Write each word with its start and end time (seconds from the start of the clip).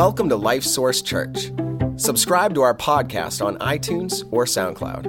Welcome 0.00 0.30
to 0.30 0.36
Life 0.36 0.64
Source 0.64 1.02
Church. 1.02 1.52
Subscribe 1.96 2.54
to 2.54 2.62
our 2.62 2.74
podcast 2.74 3.44
on 3.44 3.58
iTunes 3.58 4.26
or 4.30 4.46
SoundCloud. 4.46 5.04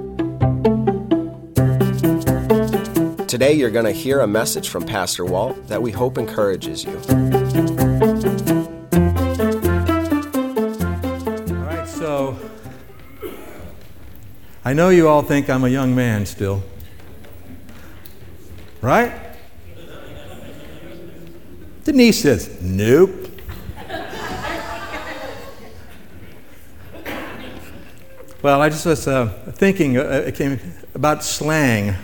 Today, 3.26 3.54
you're 3.54 3.70
going 3.70 3.86
to 3.86 3.92
hear 3.92 4.20
a 4.20 4.26
message 4.26 4.68
from 4.68 4.84
Pastor 4.84 5.24
Walt 5.24 5.66
that 5.68 5.80
we 5.80 5.92
hope 5.92 6.18
encourages 6.18 6.84
you. 6.84 6.92
All 6.92 6.98
right, 11.64 11.88
so 11.88 12.38
I 14.62 14.74
know 14.74 14.90
you 14.90 15.08
all 15.08 15.22
think 15.22 15.48
I'm 15.48 15.64
a 15.64 15.70
young 15.70 15.94
man 15.94 16.26
still. 16.26 16.62
Right? 18.82 19.10
Denise 21.84 22.20
says, 22.20 22.60
Nope. 22.60 23.31
Well, 28.42 28.60
I 28.60 28.68
just 28.68 28.86
was 28.86 29.06
uh, 29.06 29.26
thinking 29.52 29.96
uh, 29.96 30.24
it 30.26 30.34
came 30.34 30.58
about 30.94 31.22
slang. 31.22 31.94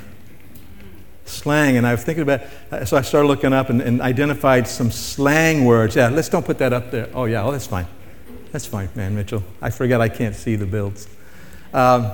Slang, 1.25 1.77
and 1.77 1.87
I 1.87 1.93
was 1.93 2.05
thinking 2.05 2.23
about 2.23 2.43
uh, 2.71 2.85
so 2.85 2.97
I 2.97 3.03
started 3.03 3.29
looking 3.29 3.53
up 3.53 3.69
and, 3.69 3.83
and 3.83 4.01
identified 4.01 4.67
some 4.67 4.91
slang 4.91 5.65
words. 5.65 5.97
Yeah, 5.97 6.09
let's 6.09 6.29
don't 6.29 6.47
put 6.47 6.59
that 6.59 6.73
up 6.73 6.91
there. 6.91 7.11
Oh, 7.13 7.25
yeah, 7.25 7.45
oh, 7.45 7.51
that's 7.51 7.67
fine. 7.67 7.87
That's 8.53 8.67
fine, 8.67 8.89
man, 8.95 9.15
Mitchell. 9.15 9.43
I 9.61 9.71
forget 9.71 10.01
I 10.01 10.09
can't 10.09 10.35
see 10.35 10.57
the 10.57 10.65
builds. 10.65 11.09
Um, 11.75 12.13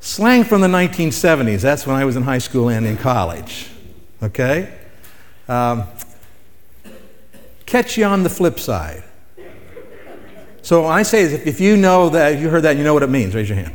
slang 0.00 0.44
from 0.44 0.60
the 0.60 0.68
1970s. 0.68 1.62
That's 1.62 1.86
when 1.86 1.96
I 1.96 2.04
was 2.04 2.16
in 2.16 2.22
high 2.22 2.38
school 2.38 2.68
and 2.68 2.86
in 2.86 2.96
college. 2.96 3.70
Okay? 4.22 4.72
Um, 5.48 5.84
catch 7.66 7.96
you 7.96 8.04
on 8.04 8.22
the 8.22 8.30
flip 8.30 8.60
side. 8.60 9.02
So 10.62 10.86
I 10.86 11.02
say 11.02 11.24
if, 11.24 11.60
you 11.60 11.76
know 11.76 12.08
that, 12.10 12.34
if 12.34 12.40
you 12.40 12.48
heard 12.48 12.62
that, 12.62 12.76
you 12.76 12.84
know 12.84 12.94
what 12.94 13.02
it 13.02 13.10
means, 13.10 13.34
raise 13.34 13.48
your 13.48 13.58
hand. 13.58 13.74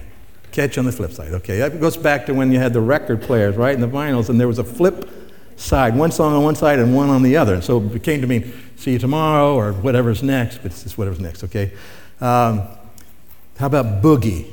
Catch 0.51 0.77
on 0.77 0.85
the 0.85 0.91
flip 0.91 1.11
side. 1.11 1.33
Okay, 1.33 1.59
that 1.59 1.79
goes 1.79 1.97
back 1.97 2.25
to 2.27 2.33
when 2.33 2.51
you 2.51 2.59
had 2.59 2.73
the 2.73 2.81
record 2.81 3.21
players, 3.21 3.55
right, 3.55 3.73
and 3.73 3.83
the 3.83 3.87
vinyls, 3.87 4.29
and 4.29 4.39
there 4.39 4.47
was 4.47 4.57
a 4.57 4.63
flip 4.63 5.09
side, 5.57 5.95
one 5.95 6.11
song 6.11 6.33
on 6.33 6.43
one 6.43 6.55
side 6.55 6.79
and 6.79 6.95
one 6.95 7.09
on 7.09 7.23
the 7.23 7.35
other. 7.35 7.55
And 7.55 7.63
so 7.63 7.77
it 7.77 7.93
became 7.93 8.21
to 8.21 8.27
mean 8.27 8.53
see 8.77 8.93
you 8.93 8.99
tomorrow 8.99 9.53
or 9.55 9.73
whatever's 9.73 10.23
next, 10.23 10.57
but 10.57 10.67
it's 10.67 10.83
just 10.83 10.97
whatever's 10.97 11.19
next, 11.19 11.43
okay? 11.43 11.73
Um, 12.21 12.61
how 13.57 13.67
about 13.67 14.01
boogie? 14.01 14.51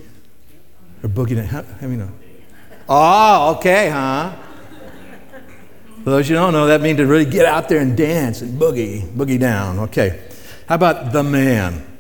Or 1.02 1.08
boogie, 1.08 1.42
how, 1.44 1.62
how 1.62 1.86
you 1.86 1.96
know? 1.96 2.10
Oh, 2.88 3.56
okay, 3.56 3.91
huh? 3.91 4.34
For 6.02 6.10
those 6.10 6.28
you 6.28 6.36
don't 6.36 6.52
know, 6.52 6.66
that 6.66 6.82
means 6.82 6.98
to 6.98 7.06
really 7.06 7.24
get 7.24 7.46
out 7.46 7.69
there 7.69 7.78
and 7.78 7.96
dance 7.96 8.42
and 8.42 8.60
boogie, 8.60 9.08
boogie 9.08 9.41
down. 9.41 9.78
Okay. 9.78 10.22
How 10.69 10.74
about 10.74 11.12
the 11.12 11.22
man? 11.22 11.94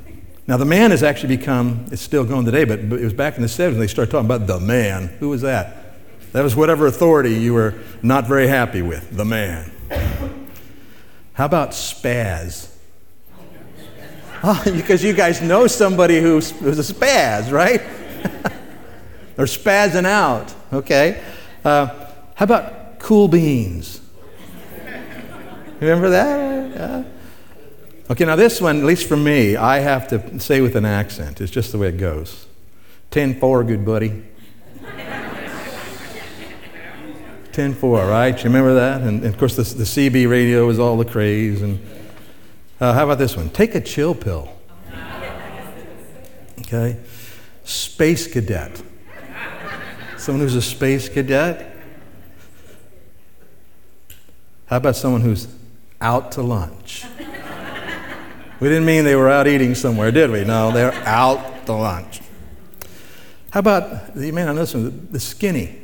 Now, 0.46 0.58
the 0.58 0.66
man 0.66 0.90
has 0.90 1.02
actually 1.02 1.36
become, 1.36 1.86
it's 1.90 2.02
still 2.02 2.24
going 2.24 2.44
today, 2.44 2.64
but 2.64 2.80
it 2.80 2.90
was 2.90 3.14
back 3.14 3.36
in 3.36 3.42
the 3.42 3.48
70s 3.48 3.78
they 3.78 3.86
started 3.86 4.10
talking 4.10 4.26
about 4.26 4.46
the 4.46 4.60
man. 4.60 5.08
Who 5.18 5.30
was 5.30 5.40
that? 5.40 5.84
That 6.32 6.42
was 6.42 6.54
whatever 6.54 6.86
authority 6.86 7.34
you 7.34 7.54
were 7.54 7.74
not 8.02 8.26
very 8.26 8.48
happy 8.48 8.82
with, 8.82 9.16
the 9.16 9.24
man. 9.24 9.70
How 11.32 11.46
about 11.46 11.70
spaz? 11.70 12.74
Oh, 14.42 14.62
because 14.76 15.02
you 15.02 15.14
guys 15.14 15.40
know 15.40 15.66
somebody 15.66 16.20
who's, 16.20 16.50
who's 16.50 16.78
a 16.78 16.94
spaz, 16.94 17.50
right? 17.50 17.80
They're 19.36 19.46
spazzing 19.46 20.04
out, 20.04 20.54
okay? 20.72 21.24
Uh, 21.64 21.86
how 22.34 22.44
about 22.44 22.98
cool 22.98 23.28
beans? 23.28 24.02
Remember 25.80 26.10
that? 26.10 26.70
Yeah. 26.76 27.04
Okay, 28.10 28.26
now 28.26 28.36
this 28.36 28.60
one, 28.60 28.80
at 28.80 28.84
least 28.84 29.08
for 29.08 29.16
me, 29.16 29.56
I 29.56 29.78
have 29.78 30.08
to 30.08 30.38
say 30.38 30.60
with 30.60 30.76
an 30.76 30.84
accent. 30.84 31.40
It's 31.40 31.50
just 31.50 31.72
the 31.72 31.78
way 31.78 31.88
it 31.88 31.96
goes. 31.96 32.46
10 33.12 33.40
4, 33.40 33.64
good 33.64 33.84
buddy. 33.84 34.22
10 37.52 37.74
4, 37.74 38.06
right? 38.06 38.36
You 38.36 38.44
remember 38.44 38.74
that? 38.74 39.00
And, 39.00 39.22
and 39.22 39.32
of 39.32 39.38
course, 39.38 39.56
the, 39.56 39.62
the, 39.62 39.84
CB 39.84 40.28
radio 40.28 40.66
was 40.66 40.78
all 40.78 40.98
the 40.98 41.04
craze. 41.06 41.62
And 41.62 41.80
uh, 42.78 42.92
how 42.92 43.04
about 43.04 43.18
this 43.18 43.36
one? 43.36 43.48
Take 43.48 43.74
a 43.74 43.80
chill 43.80 44.14
pill. 44.14 44.52
Okay? 46.60 46.98
Space 47.64 48.26
cadet. 48.26 48.82
Someone 50.18 50.42
who's 50.42 50.56
a 50.56 50.62
space 50.62 51.08
cadet? 51.08 51.74
How 54.66 54.76
about 54.76 54.96
someone 54.96 55.22
who's 55.22 55.48
out 56.02 56.32
to 56.32 56.42
lunch? 56.42 57.04
We 58.64 58.70
didn't 58.70 58.86
mean 58.86 59.04
they 59.04 59.14
were 59.14 59.28
out 59.28 59.46
eating 59.46 59.74
somewhere, 59.74 60.10
did 60.10 60.30
we? 60.30 60.42
No, 60.42 60.72
they're 60.72 60.94
out 61.04 61.66
to 61.66 61.74
lunch. 61.74 62.22
How 63.50 63.60
about, 63.60 64.14
the 64.14 64.32
man 64.32 64.48
on 64.48 64.56
this 64.56 64.72
one, 64.72 65.06
the 65.10 65.20
skinny? 65.20 65.78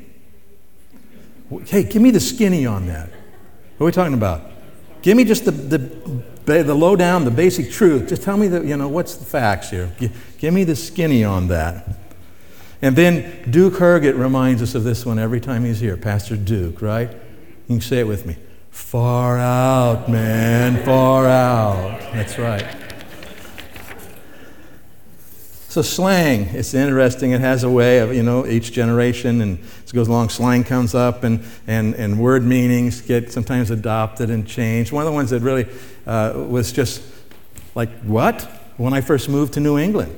Hey, 1.67 1.83
give 1.83 2.01
me 2.01 2.11
the 2.11 2.21
skinny 2.21 2.65
on 2.65 2.87
that. 2.87 3.11
What 3.77 3.85
are 3.85 3.85
we 3.85 3.93
talking 3.93 4.15
about? 4.15 4.51
Give 5.03 5.15
me 5.15 5.25
just 5.25 5.45
the, 5.45 5.51
the, 5.51 6.63
the 6.63 6.75
lowdown, 6.75 7.27
the 7.27 7.31
basic 7.31 7.71
truth. 7.71 8.09
Just 8.09 8.23
tell 8.23 8.39
me, 8.39 8.49
the, 8.49 8.65
you 8.65 8.79
know, 8.79 8.89
what's 8.89 9.15
the 9.15 9.27
facts 9.27 9.69
here? 9.69 9.93
Give, 9.99 10.37
give 10.39 10.55
me 10.55 10.65
the 10.65 10.75
skinny 10.75 11.23
on 11.23 11.49
that. 11.49 11.87
And 12.81 12.97
then 12.97 13.45
Duke 13.51 13.75
Herget 13.75 14.19
reminds 14.19 14.63
us 14.63 14.75
of 14.75 14.85
this 14.85 15.05
one 15.05 15.19
every 15.19 15.43
time 15.43 15.67
he's 15.67 15.81
here, 15.81 15.99
Pastor 15.99 16.35
Duke, 16.35 16.81
right? 16.81 17.11
You 17.11 17.77
can 17.77 17.83
say 17.83 17.99
it 17.99 18.07
with 18.07 18.25
me. 18.25 18.39
Far 18.71 19.39
out, 19.39 20.09
man, 20.09 20.85
far 20.85 21.27
out. 21.27 22.01
That's 22.13 22.39
right. 22.39 22.77
So 25.69 25.83
slang, 25.83 26.47
it's 26.47 26.75
interesting. 26.75 27.31
It 27.31 27.41
has 27.41 27.63
a 27.63 27.71
way 27.71 28.01
of, 28.01 28.13
you 28.13 28.25
know, 28.25 28.45
each 28.45 28.73
generation 28.73 29.41
and 29.41 29.59
it 29.59 29.93
goes 29.93 30.09
along, 30.09 30.31
slang 30.31 30.65
comes 30.65 30.97
up 30.97 31.23
and, 31.23 31.45
and, 31.69 31.95
and 31.95 32.19
word 32.19 32.43
meanings 32.43 33.01
get 33.01 33.31
sometimes 33.31 33.71
adopted 33.71 34.31
and 34.31 34.45
changed. 34.45 34.91
One 34.91 35.07
of 35.07 35.13
the 35.13 35.15
ones 35.15 35.31
that 35.31 35.43
really 35.43 35.69
uh, 36.07 36.33
was 36.49 36.73
just 36.73 37.03
like, 37.77 37.89
what? 38.01 38.43
When 38.79 38.93
I 38.93 39.01
first 39.01 39.29
moved 39.29 39.53
to 39.55 39.61
New 39.61 39.79
England. 39.79 40.17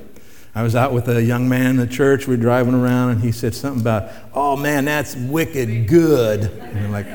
I 0.55 0.61
was 0.61 0.75
out 0.75 0.93
with 0.93 1.07
a 1.09 1.21
young 1.21 1.49
man 1.49 1.67
in 1.67 1.77
the 1.77 1.87
church. 1.87 2.27
We 2.27 2.35
were 2.35 2.41
driving 2.41 2.75
around, 2.75 3.09
and 3.11 3.21
he 3.21 3.31
said 3.31 3.55
something 3.55 3.81
about, 3.81 4.11
"Oh 4.35 4.55
man, 4.55 4.85
that's 4.85 5.15
wicked 5.15 5.87
good." 5.87 6.41
And 6.43 6.77
I'm 6.77 6.91
like, 6.91 7.07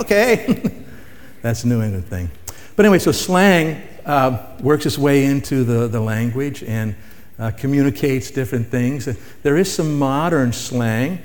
okay, 0.00 0.84
that's 1.42 1.64
a 1.64 1.68
New 1.68 1.82
England 1.82 2.06
thing. 2.06 2.30
But 2.76 2.86
anyway, 2.86 2.98
so 2.98 3.12
slang 3.12 3.82
uh, 4.06 4.56
works 4.60 4.86
its 4.86 4.98
way 4.98 5.24
into 5.24 5.64
the, 5.64 5.88
the 5.88 6.00
language 6.00 6.62
and 6.62 6.94
uh, 7.38 7.50
communicates 7.50 8.30
different 8.30 8.68
things. 8.68 9.08
There 9.42 9.56
is 9.56 9.72
some 9.72 9.98
modern 9.98 10.52
slang, 10.52 11.20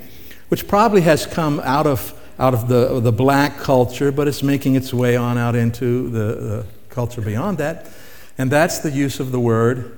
which 0.48 0.68
probably 0.68 1.02
has 1.02 1.26
come 1.26 1.60
out 1.60 1.86
of, 1.86 2.12
out 2.38 2.54
of 2.54 2.68
the, 2.68 3.00
the 3.00 3.12
black 3.12 3.58
culture, 3.58 4.12
but 4.12 4.28
it's 4.28 4.42
making 4.42 4.74
its 4.74 4.92
way 4.92 5.16
on 5.16 5.38
out 5.38 5.54
into 5.54 6.08
the, 6.10 6.18
the 6.18 6.66
culture 6.88 7.20
beyond 7.20 7.58
that. 7.58 7.88
And 8.36 8.50
that's 8.50 8.78
the 8.78 8.90
use 8.90 9.20
of 9.20 9.32
the 9.32 9.40
word 9.40 9.94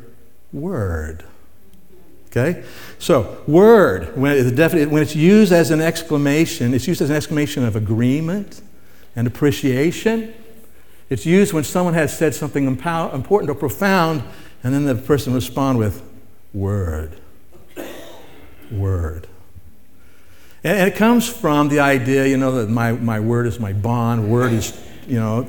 word. 0.53 1.25
Okay? 2.30 2.64
So, 2.98 3.42
word, 3.46 4.16
when, 4.16 4.36
it's 4.36 5.16
used 5.16 5.52
as 5.52 5.70
an 5.70 5.80
exclamation, 5.80 6.74
it's 6.74 6.86
used 6.86 7.02
as 7.02 7.10
an 7.10 7.16
exclamation 7.16 7.64
of 7.64 7.74
agreement 7.74 8.62
and 9.16 9.26
appreciation. 9.26 10.32
It's 11.08 11.26
used 11.26 11.52
when 11.52 11.64
someone 11.64 11.94
has 11.94 12.16
said 12.16 12.34
something 12.34 12.66
important 12.66 13.50
or 13.50 13.54
profound, 13.54 14.22
and 14.62 14.72
then 14.72 14.84
the 14.84 14.94
person 14.94 15.34
responds 15.34 15.78
with 15.78 16.02
word. 16.54 17.16
Word. 18.70 19.26
And 20.62 20.88
it 20.88 20.94
comes 20.94 21.28
from 21.28 21.68
the 21.68 21.80
idea, 21.80 22.26
you 22.26 22.36
know, 22.36 22.52
that 22.52 22.68
my, 22.68 22.92
my 22.92 23.18
word 23.18 23.47
is 23.47 23.58
my 23.58 23.72
bond. 23.72 24.30
Word 24.30 24.52
is, 24.52 24.78
you 25.08 25.18
know, 25.18 25.41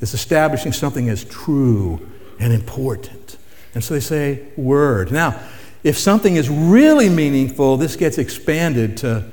it's 0.00 0.14
establishing 0.14 0.72
something 0.72 1.10
as 1.10 1.24
true 1.24 2.08
and 2.38 2.52
important. 2.52 3.36
And 3.74 3.84
so 3.84 3.94
they 3.94 4.00
say 4.00 4.46
word. 4.56 5.12
Now, 5.12 5.38
if 5.82 5.98
something 5.98 6.36
is 6.36 6.48
really 6.48 7.08
meaningful, 7.08 7.76
this 7.76 7.96
gets 7.96 8.18
expanded 8.18 8.96
to 8.98 9.24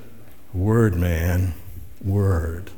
word, 0.54 0.96
man, 0.96 1.54
word. 2.04 2.72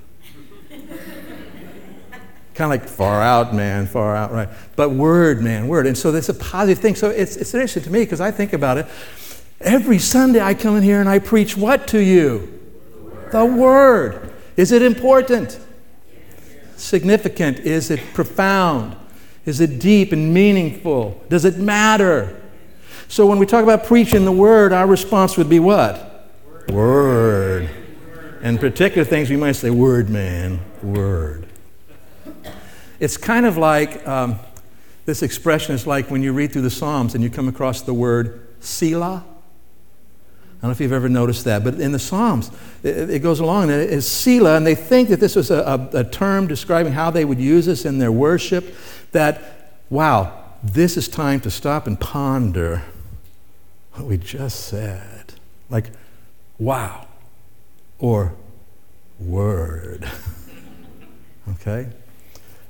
kind 2.55 2.73
of 2.73 2.81
like 2.81 2.89
far 2.89 3.21
out, 3.21 3.53
man, 3.53 3.85
far 3.85 4.15
out, 4.15 4.31
right? 4.31 4.49
But 4.75 4.89
word, 4.89 5.41
man, 5.41 5.67
word. 5.67 5.87
And 5.87 5.97
so 5.97 6.11
that's 6.11 6.29
a 6.29 6.33
positive 6.33 6.79
thing. 6.79 6.95
So 6.95 7.09
it's, 7.09 7.37
it's 7.37 7.53
interesting 7.53 7.83
to 7.83 7.89
me 7.89 7.99
because 8.01 8.19
I 8.19 8.31
think 8.31 8.53
about 8.53 8.77
it. 8.77 8.87
Every 9.61 9.99
Sunday 9.99 10.41
I 10.41 10.53
come 10.53 10.75
in 10.75 10.83
here 10.83 10.99
and 10.99 11.07
I 11.07 11.19
preach 11.19 11.55
what 11.55 11.87
to 11.89 11.99
you? 11.99 12.59
The 13.31 13.45
word. 13.45 14.33
Is 14.57 14.71
it 14.71 14.81
important? 14.81 15.59
Significant? 16.75 17.59
Is 17.59 17.91
it 17.91 17.99
profound? 18.13 18.95
Is 19.45 19.61
it 19.61 19.79
deep 19.79 20.11
and 20.11 20.33
meaningful? 20.33 21.23
Does 21.29 21.45
it 21.45 21.57
matter? 21.57 22.39
So 23.09 23.25
when 23.25 23.39
we 23.39 23.47
talk 23.47 23.63
about 23.63 23.85
preaching 23.85 24.23
the 24.23 24.31
word, 24.31 24.71
our 24.71 24.85
response 24.85 25.35
would 25.35 25.49
be 25.49 25.59
what? 25.59 26.31
Word. 26.69 26.71
word. 26.71 27.69
And 28.43 28.59
particular 28.59 29.03
things 29.03 29.31
we 29.31 29.35
might 29.35 29.53
say, 29.53 29.71
word 29.71 30.09
man, 30.11 30.59
word. 30.83 31.47
It's 32.99 33.17
kind 33.17 33.47
of 33.47 33.57
like 33.57 34.07
um, 34.07 34.39
This 35.09 35.23
expression 35.23 35.73
is 35.73 35.87
like 35.87 36.11
when 36.11 36.21
you 36.21 36.33
read 36.33 36.53
through 36.53 36.61
the 36.61 36.69
Psalms 36.69 37.15
and 37.15 37.23
you 37.23 37.31
come 37.31 37.47
across 37.47 37.81
the 37.81 37.95
word 37.95 38.45
Selah. 38.59 39.25
I 39.25 40.61
don't 40.61 40.69
know 40.69 40.69
if 40.69 40.79
you've 40.79 40.93
ever 40.93 41.09
noticed 41.09 41.45
that, 41.45 41.63
but 41.63 41.79
in 41.79 41.93
the 41.93 41.97
Psalms, 41.97 42.51
it, 42.83 43.09
it 43.09 43.19
goes 43.23 43.39
along, 43.39 43.71
and 43.71 43.81
it 43.81 43.89
is 43.89 44.07
Selah, 44.07 44.55
and 44.55 44.67
they 44.67 44.75
think 44.75 45.09
that 45.09 45.19
this 45.19 45.35
was 45.35 45.49
a, 45.49 45.89
a, 45.93 46.01
a 46.01 46.03
term 46.03 46.45
describing 46.45 46.93
how 46.93 47.09
they 47.09 47.25
would 47.25 47.39
use 47.39 47.65
this 47.65 47.85
in 47.85 47.97
their 47.97 48.11
worship, 48.11 48.75
that, 49.13 49.73
wow, 49.89 50.43
this 50.61 50.95
is 50.95 51.07
time 51.07 51.39
to 51.39 51.49
stop 51.49 51.87
and 51.87 51.99
ponder 51.99 52.83
what 53.99 54.07
we 54.07 54.17
just 54.17 54.67
said. 54.67 55.33
Like, 55.69 55.91
wow, 56.57 57.07
or 57.99 58.33
word. 59.19 60.09
okay? 61.49 61.89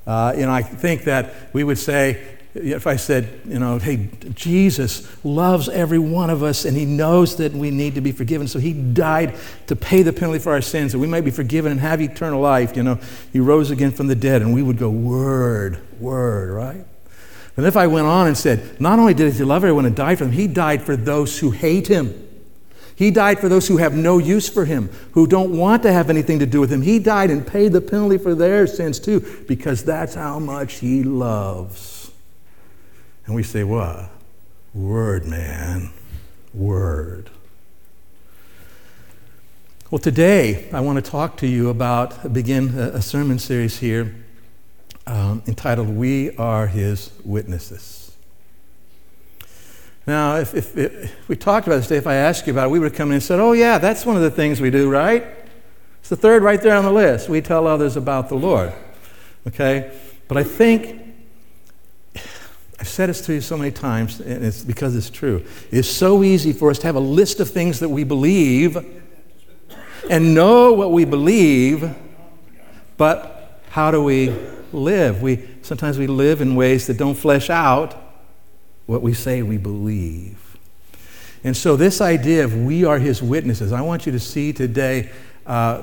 Uh, 0.06 0.34
you 0.36 0.46
know, 0.46 0.52
I 0.52 0.62
think 0.62 1.04
that 1.04 1.32
we 1.52 1.62
would 1.62 1.78
say, 1.78 2.36
if 2.52 2.88
I 2.88 2.96
said, 2.96 3.42
you 3.46 3.60
know, 3.60 3.78
hey, 3.78 4.08
Jesus 4.34 5.08
loves 5.24 5.68
every 5.68 6.00
one 6.00 6.30
of 6.30 6.42
us 6.42 6.64
and 6.64 6.76
he 6.76 6.84
knows 6.84 7.36
that 7.36 7.52
we 7.52 7.70
need 7.70 7.94
to 7.94 8.00
be 8.00 8.10
forgiven, 8.10 8.48
so 8.48 8.58
he 8.58 8.72
died 8.72 9.38
to 9.68 9.76
pay 9.76 10.02
the 10.02 10.12
penalty 10.12 10.40
for 10.40 10.50
our 10.50 10.60
sins, 10.60 10.90
that 10.92 10.98
we 10.98 11.06
might 11.06 11.24
be 11.24 11.30
forgiven 11.30 11.70
and 11.70 11.80
have 11.80 12.00
eternal 12.00 12.40
life. 12.40 12.76
You 12.76 12.82
know, 12.82 12.98
he 13.32 13.38
rose 13.38 13.70
again 13.70 13.92
from 13.92 14.08
the 14.08 14.16
dead, 14.16 14.42
and 14.42 14.52
we 14.52 14.62
would 14.62 14.78
go, 14.78 14.90
word, 14.90 15.80
word, 16.00 16.50
right? 16.50 16.84
And 17.56 17.66
if 17.66 17.76
I 17.76 17.86
went 17.86 18.06
on 18.06 18.26
and 18.26 18.36
said, 18.36 18.80
not 18.80 18.98
only 18.98 19.14
did 19.14 19.32
he 19.32 19.42
love 19.44 19.64
everyone 19.64 19.86
and 19.86 19.94
die 19.94 20.14
for 20.14 20.24
them, 20.24 20.32
he 20.32 20.46
died 20.46 20.82
for 20.82 20.96
those 20.96 21.38
who 21.38 21.50
hate 21.50 21.88
him. 21.88 22.28
He 22.94 23.10
died 23.10 23.38
for 23.38 23.48
those 23.48 23.66
who 23.66 23.78
have 23.78 23.94
no 23.94 24.18
use 24.18 24.48
for 24.48 24.66
him, 24.66 24.90
who 25.12 25.26
don't 25.26 25.56
want 25.56 25.82
to 25.84 25.92
have 25.92 26.10
anything 26.10 26.38
to 26.40 26.46
do 26.46 26.60
with 26.60 26.70
him. 26.70 26.82
He 26.82 26.98
died 26.98 27.30
and 27.30 27.46
paid 27.46 27.72
the 27.72 27.80
penalty 27.80 28.18
for 28.18 28.34
their 28.34 28.66
sins 28.66 29.00
too, 29.00 29.44
because 29.48 29.84
that's 29.84 30.14
how 30.14 30.38
much 30.38 30.74
he 30.74 31.02
loves. 31.02 32.10
And 33.24 33.34
we 33.34 33.42
say, 33.42 33.64
What? 33.64 34.10
Word, 34.74 35.24
man. 35.24 35.90
Word. 36.52 37.30
Well, 39.90 39.98
today 39.98 40.68
I 40.70 40.80
want 40.80 41.02
to 41.02 41.10
talk 41.10 41.38
to 41.38 41.46
you 41.46 41.70
about, 41.70 42.32
begin 42.32 42.78
a, 42.78 43.00
sermon 43.00 43.38
series 43.38 43.78
here 43.78 44.14
um, 45.10 45.42
entitled 45.48 45.88
We 45.88 46.36
Are 46.36 46.68
His 46.68 47.10
Witnesses. 47.24 48.16
Now, 50.06 50.36
if, 50.36 50.54
if, 50.54 50.76
if, 50.76 51.28
we 51.28 51.34
talked 51.34 51.66
about 51.66 51.76
this 51.76 51.88
today, 51.88 51.98
if 51.98 52.06
I 52.06 52.14
asked 52.14 52.46
you 52.46 52.52
about 52.52 52.68
it, 52.68 52.70
we 52.70 52.78
would 52.78 52.92
have 52.92 52.96
come 52.96 53.08
in 53.08 53.14
and 53.14 53.22
said, 53.22 53.40
Oh, 53.40 53.52
yeah, 53.52 53.78
that's 53.78 54.06
one 54.06 54.16
of 54.16 54.22
the 54.22 54.30
things 54.30 54.60
we 54.60 54.70
do, 54.70 54.88
right? 54.88 55.26
It's 55.98 56.08
the 56.08 56.16
third 56.16 56.42
right 56.42 56.62
there 56.62 56.76
on 56.76 56.84
the 56.84 56.92
list. 56.92 57.28
We 57.28 57.40
tell 57.40 57.66
others 57.66 57.96
about 57.96 58.28
the 58.28 58.36
Lord. 58.36 58.72
Okay? 59.48 59.98
But 60.28 60.36
I 60.36 60.44
think 60.44 61.02
I've 62.78 62.88
said 62.88 63.08
this 63.08 63.20
to 63.26 63.34
you 63.34 63.40
so 63.40 63.56
many 63.58 63.72
times, 63.72 64.20
and 64.20 64.44
it's 64.44 64.62
because 64.62 64.94
it's 64.94 65.10
true. 65.10 65.44
It's 65.72 65.88
so 65.88 66.22
easy 66.22 66.52
for 66.52 66.70
us 66.70 66.78
to 66.78 66.86
have 66.86 66.96
a 66.96 67.00
list 67.00 67.40
of 67.40 67.50
things 67.50 67.80
that 67.80 67.88
we 67.88 68.04
believe 68.04 68.78
and 70.08 70.34
know 70.34 70.72
what 70.72 70.92
we 70.92 71.04
believe, 71.04 71.94
but 72.96 73.60
how 73.70 73.90
do 73.90 74.02
we 74.02 74.34
live? 74.72 75.22
We, 75.22 75.48
sometimes 75.62 75.98
we 75.98 76.06
live 76.06 76.40
in 76.40 76.54
ways 76.54 76.86
that 76.86 76.96
don't 76.96 77.14
flesh 77.14 77.50
out 77.50 77.96
what 78.86 79.02
we 79.02 79.14
say 79.14 79.42
we 79.42 79.56
believe. 79.56 80.56
And 81.42 81.56
so, 81.56 81.76
this 81.76 82.00
idea 82.00 82.44
of 82.44 82.56
we 82.56 82.84
are 82.84 82.98
his 82.98 83.22
witnesses, 83.22 83.72
I 83.72 83.80
want 83.80 84.04
you 84.04 84.12
to 84.12 84.20
see 84.20 84.52
today 84.52 85.10
uh, 85.46 85.80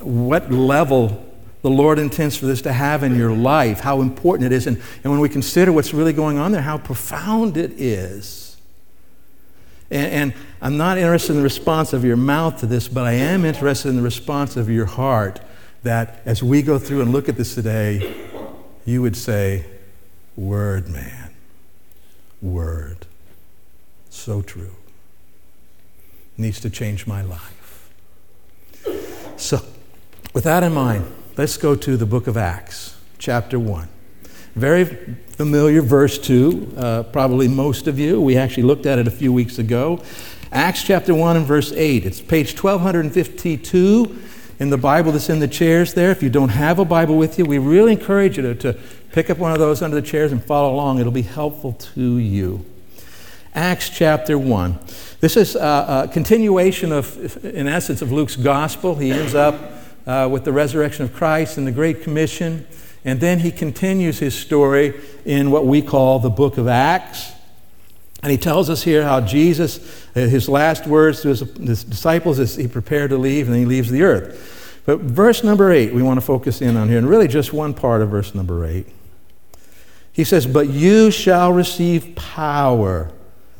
what 0.00 0.50
level 0.50 1.24
the 1.62 1.70
Lord 1.70 1.98
intends 1.98 2.36
for 2.36 2.46
this 2.46 2.62
to 2.62 2.72
have 2.72 3.02
in 3.02 3.16
your 3.16 3.32
life, 3.32 3.80
how 3.80 4.02
important 4.02 4.52
it 4.52 4.54
is. 4.54 4.66
And, 4.66 4.80
and 5.02 5.10
when 5.10 5.20
we 5.20 5.28
consider 5.28 5.72
what's 5.72 5.94
really 5.94 6.12
going 6.12 6.36
on 6.38 6.52
there, 6.52 6.62
how 6.62 6.78
profound 6.78 7.56
it 7.56 7.72
is. 7.80 8.56
And, 9.90 10.12
and 10.12 10.34
I'm 10.60 10.76
not 10.76 10.98
interested 10.98 11.32
in 11.32 11.38
the 11.38 11.42
response 11.42 11.92
of 11.92 12.04
your 12.04 12.16
mouth 12.16 12.60
to 12.60 12.66
this, 12.66 12.86
but 12.86 13.04
I 13.04 13.12
am 13.12 13.44
interested 13.44 13.88
in 13.88 13.96
the 13.96 14.02
response 14.02 14.56
of 14.56 14.68
your 14.68 14.86
heart 14.86 15.40
that 15.84 16.20
as 16.24 16.42
we 16.42 16.62
go 16.62 16.78
through 16.78 17.02
and 17.02 17.12
look 17.12 17.28
at 17.28 17.36
this 17.36 17.54
today, 17.54 18.14
you 18.84 19.00
would 19.02 19.16
say, 19.16 19.64
Word, 20.36 20.88
man. 20.88 21.30
Word. 22.42 23.06
So 24.10 24.42
true. 24.42 24.74
Needs 26.36 26.60
to 26.60 26.70
change 26.70 27.06
my 27.06 27.22
life. 27.22 27.90
So, 29.36 29.60
with 30.32 30.44
that 30.44 30.62
in 30.62 30.74
mind, 30.74 31.06
Let's 31.36 31.56
go 31.56 31.74
to 31.74 31.96
the 31.96 32.06
book 32.06 32.28
of 32.28 32.36
Acts, 32.36 32.96
chapter 33.18 33.58
1. 33.58 33.88
Very 34.54 34.84
familiar 34.84 35.82
verse 35.82 36.16
2, 36.16 36.74
uh, 36.76 37.02
probably 37.02 37.48
most 37.48 37.88
of 37.88 37.98
you. 37.98 38.20
We 38.20 38.36
actually 38.36 38.62
looked 38.62 38.86
at 38.86 39.00
it 39.00 39.08
a 39.08 39.10
few 39.10 39.32
weeks 39.32 39.58
ago. 39.58 40.00
Acts 40.52 40.84
chapter 40.84 41.12
1 41.12 41.38
and 41.38 41.44
verse 41.44 41.72
8. 41.72 42.06
It's 42.06 42.20
page 42.20 42.56
1252 42.56 44.16
in 44.58 44.70
the 44.70 44.78
Bible 44.78 45.12
that's 45.12 45.28
in 45.28 45.40
the 45.40 45.48
chairs 45.48 45.94
there. 45.94 46.10
If 46.10 46.22
you 46.22 46.30
don't 46.30 46.50
have 46.50 46.78
a 46.78 46.84
Bible 46.84 47.16
with 47.16 47.38
you, 47.38 47.44
we 47.44 47.58
really 47.58 47.92
encourage 47.92 48.36
you 48.36 48.42
to, 48.42 48.54
to 48.54 48.78
pick 49.12 49.30
up 49.30 49.38
one 49.38 49.52
of 49.52 49.58
those 49.58 49.82
under 49.82 50.00
the 50.00 50.06
chairs 50.06 50.32
and 50.32 50.42
follow 50.42 50.72
along. 50.74 51.00
It'll 51.00 51.12
be 51.12 51.22
helpful 51.22 51.72
to 51.72 52.18
you. 52.18 52.64
Acts 53.54 53.88
chapter 53.88 54.36
1. 54.36 54.78
This 55.20 55.36
is 55.36 55.54
a, 55.54 56.06
a 56.08 56.10
continuation 56.12 56.92
of, 56.92 57.44
in 57.44 57.68
essence, 57.68 58.02
of 58.02 58.10
Luke's 58.10 58.36
gospel. 58.36 58.96
He 58.96 59.12
ends 59.12 59.34
up 59.34 59.54
uh, 60.06 60.28
with 60.30 60.44
the 60.44 60.52
resurrection 60.52 61.04
of 61.04 61.14
Christ 61.14 61.56
and 61.56 61.66
the 61.66 61.72
Great 61.72 62.02
Commission. 62.02 62.66
And 63.04 63.20
then 63.20 63.40
he 63.40 63.50
continues 63.50 64.18
his 64.18 64.34
story 64.36 65.00
in 65.24 65.50
what 65.50 65.66
we 65.66 65.82
call 65.82 66.18
the 66.18 66.30
book 66.30 66.58
of 66.58 66.66
Acts. 66.66 67.33
And 68.24 68.30
he 68.30 68.38
tells 68.38 68.70
us 68.70 68.82
here 68.82 69.02
how 69.02 69.20
Jesus, 69.20 70.06
uh, 70.16 70.20
his 70.20 70.48
last 70.48 70.86
words 70.86 71.20
to 71.20 71.28
his, 71.28 71.40
his 71.40 71.84
disciples 71.84 72.40
as 72.40 72.56
he 72.56 72.66
prepared 72.66 73.10
to 73.10 73.18
leave, 73.18 73.48
and 73.48 73.54
then 73.54 73.60
he 73.60 73.66
leaves 73.66 73.90
the 73.90 74.02
earth. 74.02 74.80
But 74.86 75.00
verse 75.00 75.44
number 75.44 75.70
eight, 75.70 75.92
we 75.92 76.02
want 76.02 76.16
to 76.16 76.24
focus 76.24 76.62
in 76.62 76.78
on 76.78 76.88
here, 76.88 76.96
and 76.96 77.06
really 77.06 77.28
just 77.28 77.52
one 77.52 77.74
part 77.74 78.00
of 78.00 78.08
verse 78.08 78.34
number 78.34 78.64
eight. 78.64 78.86
He 80.10 80.24
says, 80.24 80.46
But 80.46 80.70
you 80.70 81.10
shall 81.10 81.52
receive 81.52 82.16
power 82.16 83.12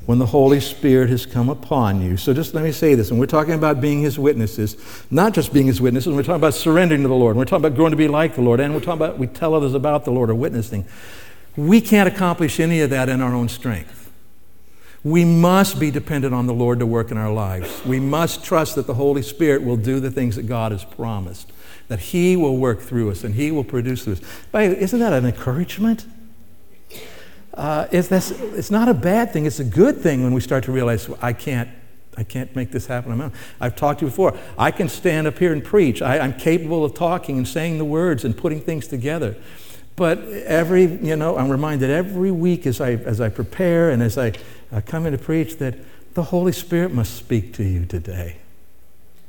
when 0.06 0.18
the 0.18 0.24
Holy 0.24 0.60
Spirit 0.60 1.10
has 1.10 1.26
come 1.26 1.50
upon 1.50 2.00
you. 2.00 2.16
So 2.16 2.32
just 2.32 2.54
let 2.54 2.64
me 2.64 2.72
say 2.72 2.94
this, 2.94 3.10
and 3.10 3.20
we're 3.20 3.26
talking 3.26 3.52
about 3.52 3.82
being 3.82 4.00
His 4.00 4.18
witnesses, 4.18 4.78
not 5.10 5.34
just 5.34 5.52
being 5.52 5.66
His 5.66 5.78
witnesses, 5.78 6.14
we're 6.14 6.22
talking 6.22 6.36
about 6.36 6.54
surrendering 6.54 7.02
to 7.02 7.08
the 7.08 7.14
Lord, 7.14 7.36
we're 7.36 7.44
talking 7.44 7.66
about 7.66 7.76
growing 7.76 7.90
to 7.90 7.98
be 7.98 8.08
like 8.08 8.34
the 8.34 8.40
Lord, 8.40 8.60
and 8.60 8.72
we're 8.72 8.80
talking 8.80 9.02
about 9.02 9.18
we 9.18 9.26
tell 9.26 9.52
others 9.52 9.74
about 9.74 10.06
the 10.06 10.10
Lord 10.10 10.30
or 10.30 10.34
witnessing. 10.34 10.86
We 11.54 11.82
can't 11.82 12.08
accomplish 12.08 12.58
any 12.60 12.80
of 12.80 12.88
that 12.88 13.10
in 13.10 13.20
our 13.20 13.34
own 13.34 13.50
strength. 13.50 14.03
We 15.04 15.24
must 15.24 15.78
be 15.78 15.90
dependent 15.90 16.34
on 16.34 16.46
the 16.46 16.54
Lord 16.54 16.80
to 16.80 16.86
work 16.86 17.10
in 17.10 17.18
our 17.18 17.32
lives. 17.32 17.84
We 17.84 18.00
must 18.00 18.42
trust 18.42 18.74
that 18.76 18.86
the 18.86 18.94
Holy 18.94 19.22
Spirit 19.22 19.62
will 19.62 19.76
do 19.76 20.00
the 20.00 20.10
things 20.10 20.36
that 20.36 20.44
God 20.44 20.72
has 20.72 20.84
promised, 20.84 21.52
that 21.88 22.00
He 22.00 22.36
will 22.36 22.56
work 22.56 22.80
through 22.80 23.10
us 23.10 23.22
and 23.22 23.34
He 23.34 23.50
will 23.50 23.64
produce 23.64 24.04
through 24.04 24.14
us. 24.14 24.20
By 24.50 24.62
isn't 24.62 24.98
that 24.98 25.12
an 25.12 25.26
encouragement? 25.26 26.06
uh, 27.56 27.86
it's, 27.92 28.10
it's 28.10 28.70
not 28.70 28.88
a 28.88 28.94
bad 28.94 29.32
thing. 29.32 29.46
It's 29.46 29.60
a 29.60 29.64
good 29.64 29.98
thing 29.98 30.22
when 30.22 30.34
we 30.34 30.40
start 30.40 30.64
to 30.64 30.72
realize 30.72 31.08
I 31.22 31.32
can't, 31.32 31.68
I 32.16 32.24
can't 32.24 32.54
make 32.56 32.70
this 32.70 32.86
happen. 32.86 33.32
I've 33.60 33.76
talked 33.76 34.00
to 34.00 34.06
you 34.06 34.10
before. 34.10 34.36
I 34.58 34.70
can 34.70 34.88
stand 34.88 35.26
up 35.26 35.38
here 35.38 35.52
and 35.52 35.62
preach. 35.62 36.02
I, 36.02 36.18
I'm 36.18 36.34
capable 36.34 36.84
of 36.84 36.94
talking 36.94 37.38
and 37.38 37.46
saying 37.46 37.78
the 37.78 37.84
words 37.84 38.24
and 38.24 38.36
putting 38.36 38.60
things 38.60 38.88
together. 38.88 39.36
But 39.96 40.18
every, 40.24 40.86
you 40.86 41.14
know, 41.14 41.36
I'm 41.36 41.48
reminded 41.48 41.90
every 41.90 42.32
week 42.32 42.66
as 42.66 42.80
I, 42.80 42.92
as 42.92 43.20
I 43.20 43.28
prepare 43.28 43.90
and 43.90 44.02
as 44.02 44.18
I 44.18 44.32
uh, 44.74 44.80
come 44.84 45.06
in 45.06 45.12
to 45.12 45.18
preach 45.18 45.58
that 45.58 45.76
the 46.14 46.24
Holy 46.24 46.52
Spirit 46.52 46.92
must 46.92 47.14
speak 47.14 47.54
to 47.54 47.64
you 47.64 47.86
today. 47.86 48.36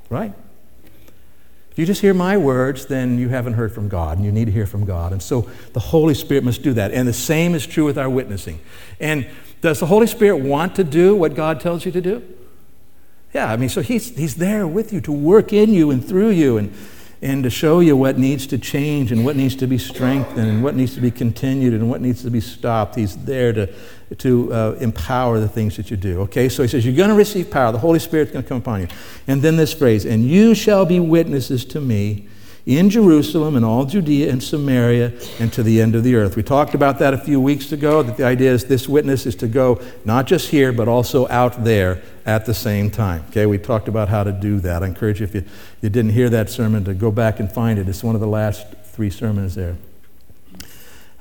Right? 0.09 0.33
If 1.71 1.79
you 1.79 1.85
just 1.85 2.01
hear 2.01 2.13
my 2.13 2.37
words, 2.37 2.85
then 2.85 3.19
you 3.19 3.29
haven't 3.29 3.53
heard 3.53 3.73
from 3.73 3.89
God, 3.89 4.17
and 4.17 4.25
you 4.25 4.31
need 4.31 4.45
to 4.45 4.51
hear 4.51 4.65
from 4.65 4.85
God. 4.85 5.11
And 5.11 5.21
so 5.21 5.49
the 5.73 5.79
Holy 5.79 6.13
Spirit 6.13 6.43
must 6.43 6.63
do 6.63 6.73
that. 6.73 6.91
And 6.91 7.07
the 7.07 7.13
same 7.13 7.53
is 7.53 7.67
true 7.67 7.83
with 7.83 7.97
our 7.97 8.09
witnessing. 8.09 8.59
And 8.99 9.27
does 9.61 9.81
the 9.81 9.87
Holy 9.87 10.07
Spirit 10.07 10.37
want 10.37 10.75
to 10.77 10.83
do 10.83 11.15
what 11.15 11.35
God 11.35 11.59
tells 11.59 11.85
you 11.85 11.91
to 11.91 12.01
do? 12.01 12.23
Yeah, 13.33 13.51
I 13.51 13.57
mean, 13.57 13.67
so 13.67 13.81
he's, 13.81 14.15
he's 14.15 14.35
there 14.35 14.65
with 14.65 14.93
you 14.93 15.01
to 15.01 15.11
work 15.11 15.51
in 15.51 15.73
you 15.73 15.91
and 15.91 16.03
through 16.03 16.29
you. 16.29 16.57
And 16.57 16.73
and 17.25 17.41
to 17.41 17.49
show 17.49 17.79
you 17.79 17.97
what 17.97 18.19
needs 18.19 18.45
to 18.45 18.55
change 18.55 19.11
and 19.11 19.25
what 19.25 19.35
needs 19.35 19.55
to 19.55 19.65
be 19.65 19.79
strengthened 19.79 20.47
and 20.47 20.63
what 20.63 20.75
needs 20.75 20.93
to 20.93 21.01
be 21.01 21.09
continued 21.09 21.73
and 21.73 21.89
what 21.89 21.99
needs 21.99 22.21
to 22.21 22.29
be 22.29 22.39
stopped. 22.39 22.93
He's 22.93 23.17
there 23.17 23.51
to, 23.51 23.73
to 24.17 24.53
uh, 24.53 24.77
empower 24.79 25.39
the 25.39 25.49
things 25.49 25.75
that 25.77 25.89
you 25.89 25.97
do. 25.97 26.21
Okay, 26.21 26.49
so 26.49 26.61
he 26.61 26.69
says, 26.69 26.85
You're 26.85 26.95
going 26.95 27.09
to 27.09 27.15
receive 27.15 27.49
power. 27.49 27.71
The 27.71 27.79
Holy 27.79 27.97
Spirit's 27.97 28.31
going 28.31 28.43
to 28.43 28.47
come 28.47 28.59
upon 28.59 28.81
you. 28.81 28.87
And 29.25 29.41
then 29.41 29.55
this 29.55 29.73
phrase, 29.73 30.05
and 30.05 30.23
you 30.23 30.53
shall 30.53 30.85
be 30.85 30.99
witnesses 30.99 31.65
to 31.65 31.81
me 31.81 32.27
in 32.65 32.89
Jerusalem 32.89 33.55
and 33.55 33.63
all 33.63 33.85
Judea 33.85 34.31
and 34.31 34.41
Samaria 34.41 35.13
and 35.39 35.53
to 35.53 35.61
the 35.61 35.79
end 35.79 35.93
of 35.93 36.03
the 36.03 36.15
earth. 36.15 36.35
We 36.35 36.41
talked 36.41 36.73
about 36.73 36.97
that 36.99 37.13
a 37.13 37.17
few 37.17 37.39
weeks 37.39 37.71
ago, 37.71 38.01
that 38.01 38.17
the 38.17 38.23
idea 38.23 38.51
is 38.51 38.65
this 38.65 38.89
witness 38.89 39.27
is 39.27 39.35
to 39.35 39.47
go 39.47 39.79
not 40.03 40.25
just 40.25 40.49
here, 40.49 40.71
but 40.73 40.87
also 40.87 41.27
out 41.27 41.63
there 41.63 42.01
at 42.25 42.45
the 42.45 42.53
same 42.55 42.89
time. 42.89 43.23
Okay, 43.29 43.45
we 43.45 43.59
talked 43.59 43.87
about 43.87 44.09
how 44.09 44.23
to 44.23 44.31
do 44.31 44.59
that. 44.61 44.81
I 44.81 44.87
encourage 44.87 45.19
you, 45.19 45.25
if 45.25 45.35
you, 45.35 45.43
you 45.81 45.89
didn't 45.89 46.11
hear 46.11 46.29
that 46.29 46.49
sermon, 46.49 46.83
to 46.85 46.95
go 46.95 47.11
back 47.11 47.39
and 47.39 47.51
find 47.51 47.77
it. 47.77 47.87
It's 47.87 48.03
one 48.03 48.15
of 48.15 48.21
the 48.21 48.27
last 48.27 48.65
three 48.85 49.11
sermons 49.11 49.53
there. 49.53 49.77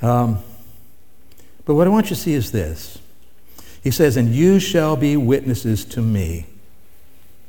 Um, 0.01 0.39
But 1.65 1.75
what 1.75 1.87
I 1.87 1.91
want 1.91 2.07
you 2.11 2.17
to 2.17 2.21
see 2.21 2.35
is 2.35 2.53
this. 2.53 2.99
He 3.83 3.91
says, 3.91 4.17
And 4.17 4.29
you 4.35 4.59
shall 4.61 4.97
be 4.97 5.17
witnesses 5.17 5.85
to 5.87 6.01
me 6.01 6.47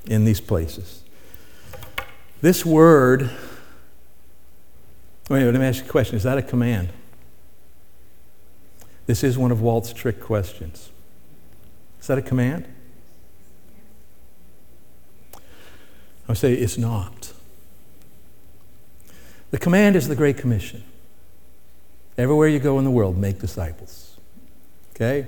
in 0.06 0.26
these 0.26 0.42
places. 0.42 1.04
This 2.42 2.66
word, 2.66 3.30
wait, 5.30 5.44
let 5.44 5.54
me 5.54 5.66
ask 5.66 5.84
you 5.84 5.90
a 5.90 5.92
question. 5.92 6.16
Is 6.16 6.24
that 6.24 6.38
a 6.38 6.42
command? 6.42 6.90
This 9.06 9.24
is 9.24 9.38
one 9.38 9.52
of 9.52 9.62
Walt's 9.62 9.94
trick 9.94 10.20
questions. 10.20 10.90
Is 12.00 12.08
that 12.08 12.18
a 12.18 12.22
command? 12.22 12.68
I 16.28 16.34
say 16.34 16.54
it's 16.54 16.78
not. 16.78 17.34
The 19.52 19.60
command 19.60 19.96
is 19.96 20.08
the 20.08 20.16
Great 20.16 20.38
Commission. 20.38 20.84
Everywhere 22.18 22.48
you 22.48 22.60
go 22.60 22.80
in 22.80 22.86
the 22.86 22.92
world, 22.92 23.18
make 23.18 23.40
disciples. 23.40 24.18
Okay? 24.96 25.28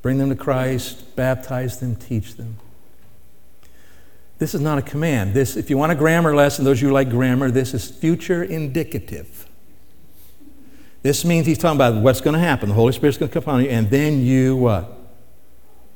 Bring 0.00 0.18
them 0.18 0.30
to 0.30 0.36
Christ, 0.36 1.14
baptize 1.16 1.80
them, 1.80 1.96
teach 1.96 2.34
them. 2.34 2.58
This 4.38 4.54
is 4.54 4.60
not 4.60 4.78
a 4.78 4.82
command. 4.82 5.34
This, 5.34 5.56
if 5.56 5.70
you 5.70 5.78
want 5.78 5.92
a 5.92 5.94
grammar 5.94 6.34
lesson, 6.34 6.64
those 6.64 6.78
of 6.78 6.82
you 6.82 6.88
who 6.88 6.94
like 6.94 7.10
grammar, 7.10 7.50
this 7.50 7.72
is 7.72 7.90
future 7.90 8.42
indicative. 8.42 9.48
This 11.02 11.24
means 11.24 11.46
he's 11.46 11.58
talking 11.58 11.76
about 11.76 12.02
what's 12.02 12.20
going 12.20 12.34
to 12.34 12.40
happen. 12.40 12.70
The 12.70 12.74
Holy 12.74 12.92
Spirit's 12.92 13.18
going 13.18 13.28
to 13.28 13.32
come 13.32 13.42
upon 13.42 13.62
you, 13.62 13.70
and 13.70 13.90
then 13.90 14.22
you 14.22 14.56
what? 14.56 14.98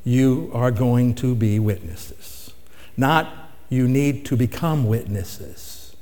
You 0.04 0.50
are 0.54 0.70
going 0.70 1.14
to 1.16 1.34
be 1.34 1.58
witnesses. 1.58 2.52
Not 2.96 3.50
you 3.68 3.88
need 3.88 4.24
to 4.26 4.36
become 4.36 4.86
witnesses. 4.86 5.96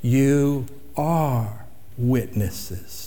You 0.00 0.66
are 0.96 1.66
witnesses. 1.96 3.01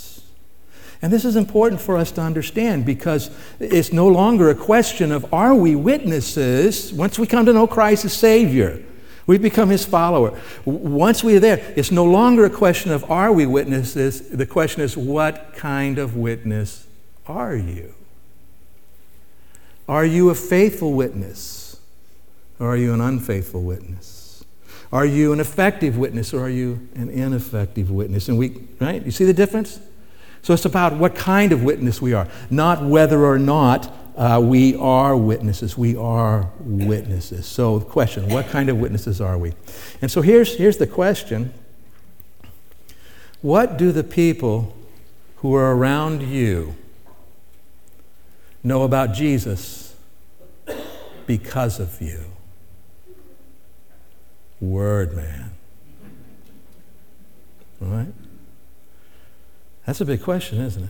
And 1.01 1.11
this 1.11 1.25
is 1.25 1.35
important 1.35 1.81
for 1.81 1.97
us 1.97 2.11
to 2.11 2.21
understand 2.21 2.85
because 2.85 3.29
it's 3.59 3.91
no 3.91 4.07
longer 4.07 4.49
a 4.49 4.55
question 4.55 5.11
of 5.11 5.31
are 5.33 5.53
we 5.53 5.75
witnesses 5.75 6.93
once 6.93 7.19
we 7.19 7.27
come 7.27 7.45
to 7.45 7.53
know 7.53 7.67
Christ 7.67 8.05
as 8.05 8.13
Savior. 8.13 8.83
We 9.27 9.37
become 9.37 9.69
his 9.69 9.85
follower. 9.85 10.39
Once 10.65 11.23
we're 11.23 11.39
there, 11.39 11.73
it's 11.75 11.91
no 11.91 12.05
longer 12.05 12.45
a 12.45 12.49
question 12.49 12.91
of 12.91 13.09
are 13.09 13.31
we 13.31 13.45
witnesses. 13.45 14.29
The 14.29 14.45
question 14.45 14.81
is 14.81 14.95
what 14.95 15.53
kind 15.55 15.97
of 15.97 16.15
witness 16.15 16.85
are 17.25 17.55
you? 17.55 17.93
Are 19.87 20.05
you 20.05 20.29
a 20.29 20.35
faithful 20.35 20.93
witness? 20.93 21.79
Or 22.59 22.69
are 22.69 22.77
you 22.77 22.93
an 22.93 23.01
unfaithful 23.01 23.63
witness? 23.63 24.43
Are 24.91 25.05
you 25.05 25.33
an 25.33 25.39
effective 25.39 25.97
witness 25.97 26.33
or 26.33 26.41
are 26.41 26.49
you 26.49 26.87
an 26.95 27.09
ineffective 27.09 27.91
witness? 27.91 28.29
And 28.29 28.37
we, 28.37 28.67
right? 28.79 29.03
You 29.03 29.11
see 29.11 29.25
the 29.25 29.33
difference? 29.33 29.79
So 30.45 30.53
it's 30.53 30.65
about 30.65 30.93
what 30.93 31.15
kind 31.15 31.51
of 31.51 31.63
witness 31.63 31.99
we 31.99 32.13
are, 32.13 32.27
not 32.51 32.83
whether 32.83 33.25
or 33.25 33.39
not 33.39 33.91
uh, 34.15 34.39
we 34.43 34.75
are 34.75 35.17
witnesses. 35.17 35.75
We 35.75 35.95
are 35.95 36.51
witnesses. 36.59 37.47
So 37.47 37.79
the 37.79 37.85
question, 37.85 38.29
what 38.29 38.45
kind 38.49 38.69
of 38.69 38.77
witnesses 38.77 39.19
are 39.19 39.39
we? 39.39 39.53
And 40.03 40.11
so 40.11 40.21
here's, 40.21 40.55
here's 40.55 40.77
the 40.77 40.85
question. 40.85 41.51
What 43.41 43.79
do 43.79 43.91
the 43.91 44.03
people 44.03 44.75
who 45.37 45.55
are 45.55 45.75
around 45.75 46.21
you 46.21 46.75
know 48.63 48.83
about 48.83 49.13
Jesus 49.13 49.95
because 51.25 51.79
of 51.79 51.99
you? 51.99 52.23
Word, 54.61 55.15
man. 55.15 55.53
All 57.81 57.87
right? 57.87 58.13
That's 59.85 60.01
a 60.01 60.05
big 60.05 60.23
question, 60.23 60.59
isn't 60.61 60.83
it? 60.83 60.89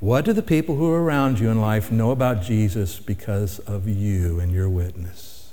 What 0.00 0.24
do 0.24 0.32
the 0.32 0.42
people 0.42 0.76
who 0.76 0.90
are 0.92 1.02
around 1.02 1.40
you 1.40 1.50
in 1.50 1.60
life 1.60 1.90
know 1.90 2.10
about 2.10 2.42
Jesus 2.42 3.00
because 3.00 3.58
of 3.60 3.88
you 3.88 4.38
and 4.38 4.52
your 4.52 4.68
witness? 4.68 5.52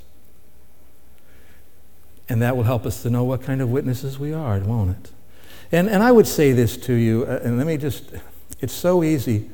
And 2.28 2.40
that 2.42 2.56
will 2.56 2.64
help 2.64 2.86
us 2.86 3.02
to 3.02 3.10
know 3.10 3.24
what 3.24 3.42
kind 3.42 3.60
of 3.60 3.70
witnesses 3.70 4.18
we 4.18 4.32
are, 4.32 4.58
won't 4.60 4.90
it? 4.90 5.10
And, 5.72 5.88
and 5.88 6.02
I 6.02 6.12
would 6.12 6.26
say 6.26 6.52
this 6.52 6.76
to 6.78 6.92
you, 6.92 7.24
uh, 7.24 7.40
and 7.42 7.58
let 7.58 7.66
me 7.66 7.76
just, 7.76 8.04
it's 8.60 8.72
so 8.72 9.02
easy 9.02 9.50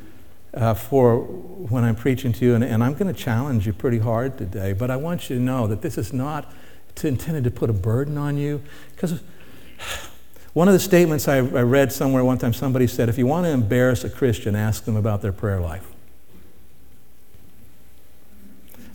uh, 0.55 0.75
for 0.75 1.19
when 1.19 1.85
I'm 1.85 1.97
preaching 1.97 2.33
to 2.35 2.45
you, 2.45 2.55
and, 2.55 2.63
and 2.63 2.85
I'm 2.85 2.93
going 2.93 3.13
to 3.13 3.19
challenge 3.19 3.67
you 3.67 3.73
pretty 3.73 3.99
hard 3.99 4.37
today, 4.37 4.75
but 4.75 4.91
I 4.91 4.97
want 4.97 5.31
you 5.31 5.37
to 5.37 5.43
know 5.43 5.67
that 5.67 5.81
this 5.81 5.97
is 5.97 6.13
not 6.13 6.53
intended 7.03 7.45
to 7.45 7.51
put 7.51 7.71
a 7.71 7.73
burden 7.73 8.19
on 8.19 8.37
you, 8.37 8.63
because 8.91 9.23
one 10.53 10.69
of 10.69 10.75
the 10.75 10.81
statements 10.81 11.29
I, 11.29 11.37
I 11.37 11.63
read 11.63 11.93
somewhere 11.93 12.25
one 12.25 12.39
time, 12.39 12.53
somebody 12.53 12.87
said, 12.87 13.09
if 13.09 13.17
you 13.17 13.27
want 13.27 13.47
to 13.47 13.51
embarrass 13.51 14.05
a 14.05 14.11
Christian, 14.11 14.55
ask 14.55 14.85
them 14.85 14.97
about 14.97 15.23
their 15.23 15.33
prayer 15.33 15.61
life. 15.61 15.87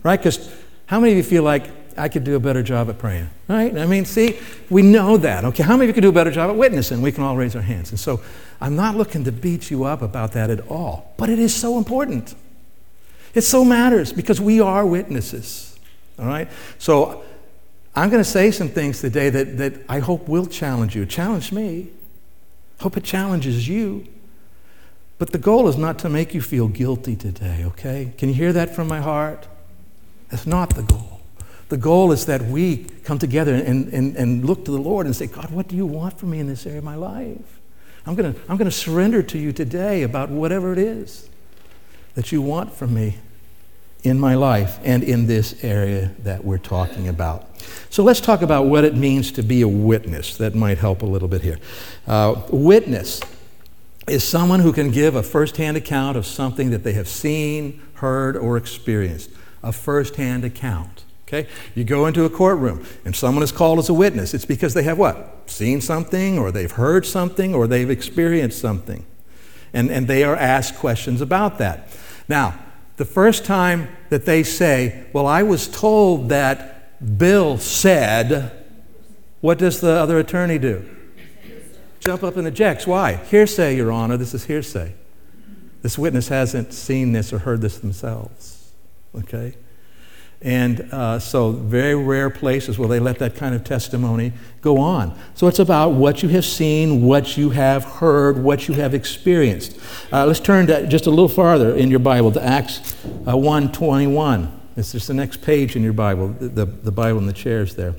Right? 0.04 0.16
Because 0.16 0.52
how 0.86 1.00
many 1.00 1.12
of 1.12 1.16
you 1.16 1.24
feel 1.24 1.42
like 1.42 1.68
I 1.96 2.08
could 2.08 2.22
do 2.22 2.36
a 2.36 2.40
better 2.40 2.62
job 2.62 2.88
at 2.88 2.98
praying? 2.98 3.28
Right? 3.48 3.76
I 3.76 3.86
mean, 3.86 4.04
see, 4.04 4.38
we 4.70 4.82
know 4.82 5.16
that. 5.16 5.44
Okay, 5.46 5.64
how 5.64 5.76
many 5.76 5.84
of 5.84 5.88
you 5.88 5.94
could 5.94 6.02
do 6.02 6.10
a 6.10 6.12
better 6.12 6.30
job 6.30 6.48
at 6.48 6.56
witnessing? 6.56 7.02
We 7.02 7.10
can 7.10 7.24
all 7.24 7.36
raise 7.36 7.56
our 7.56 7.62
hands. 7.62 7.90
And 7.90 7.98
so 7.98 8.20
I'm 8.60 8.76
not 8.76 8.94
looking 8.94 9.24
to 9.24 9.32
beat 9.32 9.70
you 9.70 9.84
up 9.84 10.00
about 10.00 10.32
that 10.32 10.50
at 10.50 10.68
all, 10.68 11.12
but 11.16 11.28
it 11.28 11.40
is 11.40 11.54
so 11.54 11.76
important. 11.76 12.36
It 13.34 13.42
so 13.42 13.64
matters 13.64 14.12
because 14.12 14.40
we 14.40 14.60
are 14.60 14.86
witnesses. 14.86 15.78
All 16.18 16.26
right? 16.26 16.48
So 16.78 17.24
I'm 17.94 18.10
going 18.10 18.22
to 18.22 18.28
say 18.28 18.50
some 18.50 18.68
things 18.68 19.00
today 19.00 19.30
that, 19.30 19.58
that 19.58 19.74
I 19.88 19.98
hope 19.98 20.28
will 20.28 20.46
challenge 20.46 20.94
you. 20.94 21.04
Challenge 21.06 21.52
me. 21.52 21.88
Hope 22.80 22.96
it 22.96 23.04
challenges 23.04 23.68
you. 23.68 24.06
But 25.18 25.32
the 25.32 25.38
goal 25.38 25.66
is 25.68 25.76
not 25.76 25.98
to 26.00 26.08
make 26.08 26.32
you 26.32 26.40
feel 26.40 26.68
guilty 26.68 27.16
today, 27.16 27.64
okay? 27.64 28.12
Can 28.16 28.28
you 28.28 28.36
hear 28.36 28.52
that 28.52 28.74
from 28.74 28.86
my 28.86 29.00
heart? 29.00 29.48
That's 30.30 30.46
not 30.46 30.76
the 30.76 30.82
goal. 30.82 31.20
The 31.70 31.76
goal 31.76 32.12
is 32.12 32.26
that 32.26 32.42
we 32.42 32.84
come 33.04 33.18
together 33.18 33.54
and, 33.54 33.92
and, 33.92 34.16
and 34.16 34.44
look 34.44 34.64
to 34.66 34.70
the 34.70 34.78
Lord 34.78 35.06
and 35.06 35.14
say, 35.14 35.26
God, 35.26 35.50
what 35.50 35.68
do 35.68 35.76
you 35.76 35.86
want 35.86 36.18
from 36.18 36.30
me 36.30 36.38
in 36.38 36.46
this 36.46 36.66
area 36.66 36.78
of 36.78 36.84
my 36.84 36.94
life? 36.94 37.60
I'm 38.06 38.14
going 38.14 38.32
to 38.32 38.40
I'm 38.48 38.56
going 38.56 38.70
to 38.70 38.76
surrender 38.76 39.22
to 39.22 39.38
you 39.38 39.52
today 39.52 40.02
about 40.02 40.30
whatever 40.30 40.72
it 40.72 40.78
is 40.78 41.28
that 42.14 42.32
you 42.32 42.40
want 42.40 42.72
from 42.72 42.94
me 42.94 43.18
in 44.04 44.18
my 44.18 44.34
life 44.34 44.78
and 44.84 45.02
in 45.02 45.26
this 45.26 45.64
area 45.64 46.12
that 46.20 46.44
we're 46.44 46.58
talking 46.58 47.08
about. 47.08 47.46
So 47.90 48.02
let's 48.02 48.20
talk 48.20 48.42
about 48.42 48.66
what 48.66 48.84
it 48.84 48.94
means 48.94 49.32
to 49.32 49.42
be 49.42 49.62
a 49.62 49.68
witness. 49.68 50.36
That 50.36 50.54
might 50.54 50.78
help 50.78 51.02
a 51.02 51.06
little 51.06 51.28
bit 51.28 51.42
here. 51.42 51.58
Uh, 52.06 52.40
witness 52.50 53.20
is 54.06 54.26
someone 54.26 54.60
who 54.60 54.72
can 54.72 54.90
give 54.90 55.16
a 55.16 55.22
firsthand 55.22 55.76
account 55.76 56.16
of 56.16 56.26
something 56.26 56.70
that 56.70 56.84
they 56.84 56.92
have 56.94 57.08
seen, 57.08 57.82
heard, 57.94 58.36
or 58.36 58.56
experienced. 58.56 59.30
A 59.62 59.72
firsthand 59.72 60.44
account. 60.44 61.04
Okay? 61.26 61.46
You 61.74 61.84
go 61.84 62.06
into 62.06 62.24
a 62.24 62.30
courtroom 62.30 62.86
and 63.04 63.14
someone 63.14 63.42
is 63.42 63.52
called 63.52 63.78
as 63.78 63.88
a 63.88 63.94
witness. 63.94 64.32
It's 64.32 64.46
because 64.46 64.72
they 64.72 64.84
have 64.84 64.96
what? 64.96 65.42
Seen 65.46 65.80
something, 65.80 66.38
or 66.38 66.50
they've 66.50 66.70
heard 66.70 67.04
something, 67.04 67.54
or 67.54 67.66
they've 67.66 67.90
experienced 67.90 68.60
something. 68.60 69.04
And, 69.74 69.90
and 69.90 70.08
they 70.08 70.24
are 70.24 70.36
asked 70.36 70.76
questions 70.76 71.20
about 71.20 71.58
that. 71.58 71.88
Now, 72.28 72.58
the 72.98 73.04
first 73.04 73.44
time 73.44 73.88
that 74.10 74.26
they 74.26 74.42
say, 74.42 75.06
Well, 75.12 75.26
I 75.26 75.42
was 75.42 75.66
told 75.66 76.28
that 76.28 76.78
Bill 77.18 77.58
said, 77.58 78.52
what 79.40 79.58
does 79.58 79.80
the 79.80 79.92
other 79.92 80.18
attorney 80.18 80.58
do? 80.58 80.84
Jump 82.00 82.22
up 82.22 82.36
and 82.36 82.46
ejects. 82.46 82.86
Why? 82.86 83.14
Hearsay, 83.14 83.76
Your 83.76 83.92
Honor. 83.92 84.16
This 84.16 84.34
is 84.34 84.44
hearsay. 84.44 84.94
This 85.82 85.96
witness 85.96 86.28
hasn't 86.28 86.72
seen 86.72 87.12
this 87.12 87.32
or 87.32 87.38
heard 87.38 87.60
this 87.60 87.78
themselves. 87.78 88.72
Okay? 89.14 89.54
And 90.40 90.82
uh, 90.92 91.18
so, 91.18 91.50
very 91.50 91.96
rare 91.96 92.30
places 92.30 92.78
where 92.78 92.88
they 92.88 93.00
let 93.00 93.18
that 93.18 93.34
kind 93.34 93.56
of 93.56 93.64
testimony 93.64 94.32
go 94.60 94.78
on. 94.78 95.18
So, 95.34 95.48
it's 95.48 95.58
about 95.58 95.94
what 95.94 96.22
you 96.22 96.28
have 96.28 96.44
seen, 96.44 97.02
what 97.02 97.36
you 97.36 97.50
have 97.50 97.84
heard, 97.84 98.38
what 98.38 98.68
you 98.68 98.74
have 98.74 98.94
experienced. 98.94 99.76
Uh, 100.12 100.26
let's 100.26 100.38
turn 100.38 100.68
to 100.68 100.86
just 100.86 101.06
a 101.06 101.10
little 101.10 101.28
farther 101.28 101.74
in 101.74 101.90
your 101.90 101.98
Bible 101.98 102.30
to 102.32 102.44
Acts 102.44 102.94
uh, 103.26 103.34
1:21. 103.34 104.52
It's 104.76 104.92
just 104.92 105.08
the 105.08 105.14
next 105.14 105.42
page 105.42 105.74
in 105.74 105.82
your 105.82 105.92
Bible, 105.92 106.28
the, 106.28 106.64
the 106.64 106.92
Bible 106.92 107.18
in 107.18 107.26
the 107.26 107.32
chairs 107.32 107.74
there. 107.74 107.96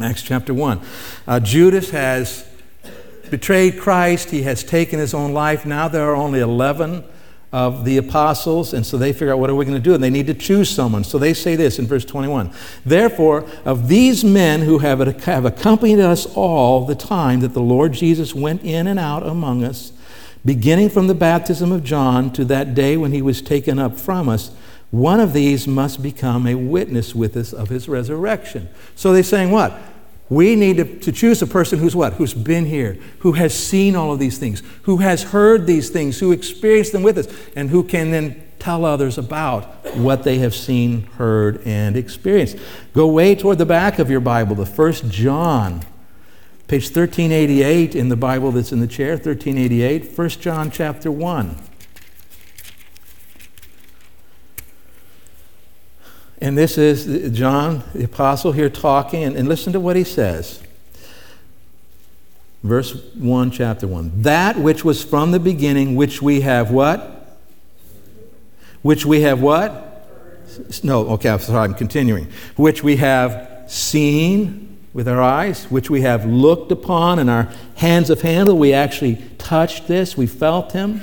Acts 0.00 0.22
chapter 0.22 0.54
1. 0.54 0.80
Uh, 1.26 1.40
Judas 1.40 1.90
has 1.90 2.48
betrayed 3.30 3.80
Christ, 3.80 4.30
he 4.30 4.42
has 4.42 4.62
taken 4.62 5.00
his 5.00 5.12
own 5.12 5.32
life. 5.32 5.66
Now 5.66 5.88
there 5.88 6.08
are 6.08 6.14
only 6.14 6.38
11 6.38 7.02
of 7.50 7.84
the 7.86 7.96
apostles, 7.96 8.74
and 8.74 8.84
so 8.84 8.98
they 8.98 9.12
figure 9.12 9.32
out 9.32 9.38
what 9.38 9.48
are 9.48 9.54
we 9.54 9.64
going 9.64 9.76
to 9.76 9.82
do, 9.82 9.94
and 9.94 10.02
they 10.02 10.10
need 10.10 10.26
to 10.26 10.34
choose 10.34 10.68
someone. 10.68 11.02
So 11.02 11.18
they 11.18 11.32
say 11.32 11.56
this 11.56 11.78
in 11.78 11.86
verse 11.86 12.04
21 12.04 12.52
Therefore, 12.84 13.46
of 13.64 13.88
these 13.88 14.24
men 14.24 14.62
who 14.62 14.78
have, 14.78 15.00
have 15.22 15.44
accompanied 15.44 16.00
us 16.00 16.26
all 16.34 16.84
the 16.84 16.94
time 16.94 17.40
that 17.40 17.54
the 17.54 17.62
Lord 17.62 17.92
Jesus 17.92 18.34
went 18.34 18.62
in 18.62 18.86
and 18.86 18.98
out 18.98 19.26
among 19.26 19.64
us, 19.64 19.92
beginning 20.44 20.90
from 20.90 21.06
the 21.06 21.14
baptism 21.14 21.72
of 21.72 21.84
John 21.84 22.32
to 22.32 22.44
that 22.46 22.74
day 22.74 22.96
when 22.96 23.12
he 23.12 23.22
was 23.22 23.40
taken 23.40 23.78
up 23.78 23.96
from 23.96 24.28
us, 24.28 24.50
one 24.90 25.20
of 25.20 25.32
these 25.32 25.66
must 25.66 26.02
become 26.02 26.46
a 26.46 26.54
witness 26.54 27.14
with 27.14 27.36
us 27.36 27.52
of 27.52 27.68
his 27.68 27.88
resurrection. 27.88 28.68
So 28.94 29.12
they're 29.12 29.22
saying 29.22 29.50
what? 29.50 29.78
We 30.30 30.56
need 30.56 30.76
to, 30.76 30.98
to, 31.00 31.12
choose 31.12 31.40
a 31.40 31.46
person 31.46 31.78
who's 31.78 31.96
what? 31.96 32.14
Who's 32.14 32.34
been 32.34 32.66
here, 32.66 32.98
who 33.20 33.32
has 33.32 33.54
seen 33.54 33.96
all 33.96 34.12
of 34.12 34.18
these 34.18 34.36
things, 34.36 34.62
who 34.82 34.98
has 34.98 35.22
heard 35.22 35.66
these 35.66 35.88
things, 35.88 36.20
who 36.20 36.32
experienced 36.32 36.92
them 36.92 37.02
with 37.02 37.16
us, 37.16 37.28
and 37.56 37.70
who 37.70 37.82
can 37.82 38.10
then 38.10 38.42
tell 38.58 38.84
others 38.84 39.16
about 39.16 39.64
what 39.96 40.24
they 40.24 40.38
have 40.38 40.54
seen, 40.54 41.02
heard, 41.16 41.62
and 41.64 41.96
experienced. 41.96 42.58
Go 42.92 43.06
way 43.06 43.34
toward 43.34 43.58
the 43.58 43.66
back 43.66 43.98
of 43.98 44.10
your 44.10 44.20
Bible, 44.20 44.54
the 44.54 44.66
first 44.66 45.08
John, 45.08 45.80
page 46.66 46.84
1388 46.84 47.94
in 47.94 48.10
the 48.10 48.16
Bible 48.16 48.52
that's 48.52 48.72
in 48.72 48.80
the 48.80 48.86
chair, 48.86 49.12
1388, 49.12 50.18
1 50.18 50.28
John 50.28 50.70
chapter 50.70 51.10
1. 51.10 51.67
And 56.40 56.56
this 56.56 56.78
is 56.78 57.36
John, 57.36 57.82
the 57.94 58.04
apostle, 58.04 58.52
here 58.52 58.70
talking, 58.70 59.24
and, 59.24 59.36
and 59.36 59.48
listen 59.48 59.72
to 59.72 59.80
what 59.80 59.96
he 59.96 60.04
says. 60.04 60.62
Verse 62.62 62.94
1, 63.14 63.50
chapter 63.50 63.86
1. 63.86 64.22
That 64.22 64.56
which 64.56 64.84
was 64.84 65.02
from 65.02 65.32
the 65.32 65.40
beginning, 65.40 65.96
which 65.96 66.22
we 66.22 66.42
have 66.42 66.70
what? 66.70 67.38
Which 68.82 69.04
we 69.04 69.22
have 69.22 69.40
what? 69.40 69.84
No, 70.82 71.08
okay, 71.10 71.30
I'm 71.30 71.38
sorry, 71.40 71.64
I'm 71.64 71.74
continuing. 71.74 72.28
Which 72.56 72.82
we 72.82 72.96
have 72.96 73.64
seen 73.66 74.78
with 74.92 75.08
our 75.08 75.20
eyes, 75.20 75.64
which 75.64 75.90
we 75.90 76.02
have 76.02 76.24
looked 76.24 76.72
upon, 76.72 77.18
and 77.18 77.28
our 77.28 77.48
hands 77.76 78.08
have 78.08 78.22
handled. 78.22 78.58
We 78.58 78.72
actually 78.72 79.16
touched 79.38 79.88
this, 79.88 80.16
we 80.16 80.26
felt 80.26 80.72
him. 80.72 81.00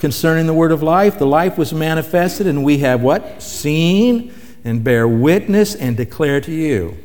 Concerning 0.00 0.46
the 0.46 0.54
word 0.54 0.72
of 0.72 0.82
life, 0.82 1.18
the 1.18 1.26
life 1.26 1.58
was 1.58 1.72
manifested, 1.72 2.46
and 2.46 2.64
we 2.64 2.78
have 2.78 3.02
what? 3.02 3.42
Seen 3.42 4.32
and 4.68 4.84
bear 4.84 5.08
witness 5.08 5.74
and 5.74 5.96
declare 5.96 6.40
to 6.42 6.52
you 6.52 6.96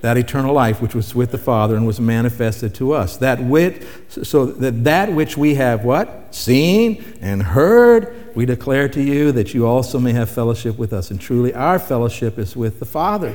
that 0.00 0.16
eternal 0.16 0.54
life 0.54 0.80
which 0.80 0.94
was 0.94 1.14
with 1.14 1.30
the 1.30 1.38
Father 1.38 1.76
and 1.76 1.86
was 1.86 2.00
manifested 2.00 2.74
to 2.74 2.92
us. 2.92 3.16
That 3.18 3.42
wit, 3.42 3.86
so 4.08 4.46
that 4.46 4.84
that 4.84 5.12
which 5.12 5.36
we 5.36 5.56
have 5.56 5.84
what? 5.84 6.34
Seen 6.34 7.04
and 7.20 7.42
heard, 7.42 8.34
we 8.34 8.46
declare 8.46 8.88
to 8.88 9.02
you 9.02 9.32
that 9.32 9.52
you 9.52 9.66
also 9.66 9.98
may 9.98 10.12
have 10.12 10.30
fellowship 10.30 10.78
with 10.78 10.92
us. 10.92 11.10
And 11.10 11.20
truly 11.20 11.52
our 11.52 11.78
fellowship 11.78 12.38
is 12.38 12.56
with 12.56 12.78
the 12.78 12.86
Father 12.86 13.34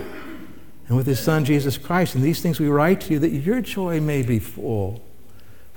and 0.87 0.97
with 0.97 1.05
his 1.05 1.19
Son 1.19 1.45
Jesus 1.45 1.77
Christ. 1.77 2.15
And 2.15 2.23
these 2.23 2.41
things 2.41 2.59
we 2.59 2.67
write 2.67 3.01
to 3.01 3.13
you 3.13 3.19
that 3.19 3.29
your 3.29 3.61
joy 3.61 3.99
may 3.99 4.23
be 4.23 4.39
full. 4.39 5.01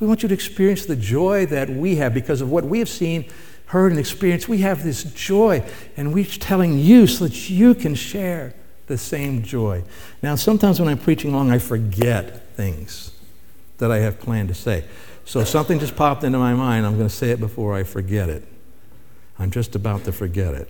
We 0.01 0.07
want 0.07 0.23
you 0.23 0.29
to 0.29 0.35
experience 0.35 0.87
the 0.87 0.97
joy 0.97 1.47
that 1.47 1.69
we 1.69 1.97
have 1.97 2.15
because 2.15 2.41
of 2.41 2.51
what 2.51 2.65
we 2.65 2.79
have 2.79 2.89
seen 2.89 3.27
heard 3.69 3.93
and 3.93 4.01
experienced, 4.01 4.49
we 4.49 4.59
have 4.59 4.83
this 4.83 5.05
joy, 5.05 5.63
and 5.97 6.13
we're 6.13 6.25
telling 6.25 6.79
you 6.79 7.07
so 7.07 7.27
that 7.27 7.51
you 7.51 7.75
can 7.75 7.95
share 7.95 8.55
the 8.87 8.99
same 8.99 9.43
joy. 9.43 9.85
Now, 10.23 10.35
sometimes 10.35 10.81
when 10.81 10.89
I'm 10.89 10.99
preaching 10.99 11.33
long, 11.33 11.51
I 11.51 11.59
forget 11.59 12.57
things 12.57 13.13
that 13.77 13.93
I 13.93 13.99
have 13.99 14.19
planned 14.21 14.49
to 14.49 14.55
say. 14.55 14.85
So 15.27 15.45
something 15.45 15.79
just 15.79 15.95
popped 15.95 16.25
into 16.25 16.39
my 16.39 16.55
mind, 16.55 16.87
I'm 16.87 16.97
going 16.97 17.09
to 17.09 17.15
say 17.15 17.31
it 17.31 17.41
before 17.41 17.75
I 17.75 17.83
forget 17.83 18.31
it. 18.31 18.43
I'm 19.39 19.51
just 19.51 19.77
about 19.77 20.05
to 20.05 20.13
forget 20.13 20.55
it. 20.55 20.69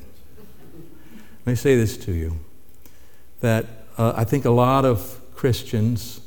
Let 1.47 1.53
me 1.53 1.55
say 1.55 1.77
this 1.77 1.97
to 1.99 2.13
you 2.13 2.41
that 3.41 3.65
uh, 3.97 4.13
I 4.17 4.25
think 4.25 4.45
a 4.45 4.51
lot 4.51 4.85
of 4.85 5.21
Christians 5.37 6.21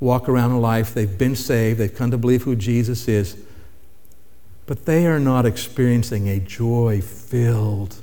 walk 0.00 0.28
around 0.28 0.50
in 0.50 0.60
life, 0.60 0.92
they've 0.92 1.18
been 1.18 1.34
saved, 1.34 1.80
they've 1.80 1.94
come 1.94 2.10
to 2.10 2.18
believe 2.18 2.42
who 2.42 2.54
Jesus 2.54 3.08
is, 3.08 3.38
but 4.66 4.86
they 4.86 5.06
are 5.06 5.20
not 5.20 5.44
experiencing 5.44 6.28
a 6.28 6.38
joy 6.40 7.00
filled 7.00 7.96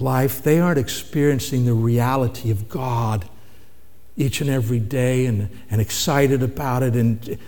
life. 0.00 0.42
They 0.42 0.58
aren't 0.58 0.78
experiencing 0.78 1.66
the 1.66 1.74
reality 1.74 2.50
of 2.50 2.68
God 2.68 3.28
each 4.16 4.40
and 4.40 4.50
every 4.50 4.80
day 4.80 5.26
and, 5.26 5.48
and 5.70 5.80
excited 5.80 6.42
about 6.42 6.82
it. 6.82 6.96
And, 6.96 7.38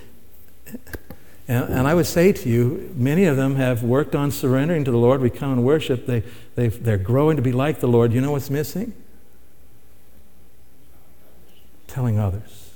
and, 1.49 1.65
and, 1.69 1.89
I 1.89 1.95
would 1.95 2.07
say 2.07 2.33
to 2.33 2.49
you, 2.49 2.93
many 2.95 3.25
of 3.25 3.37
them 3.37 3.57
have 3.57 3.83
worked 3.83 4.15
on 4.15 4.31
surrendering 4.31 4.85
to 4.85 4.91
the 4.91 4.97
Lord. 4.97 5.21
We 5.21 5.31
come 5.31 5.53
and 5.53 5.65
worship, 5.65 6.07
they, 6.07 6.23
they 6.55 6.69
they're 6.69 6.99
growing 6.99 7.37
to 7.37 7.43
be 7.43 7.53
like 7.53 7.81
the 7.81 7.89
Lord. 7.89 8.13
You 8.13 8.21
know 8.21 8.33
what's 8.33 8.49
missing? 8.49 8.95
Telling 11.89 12.19
others. 12.19 12.75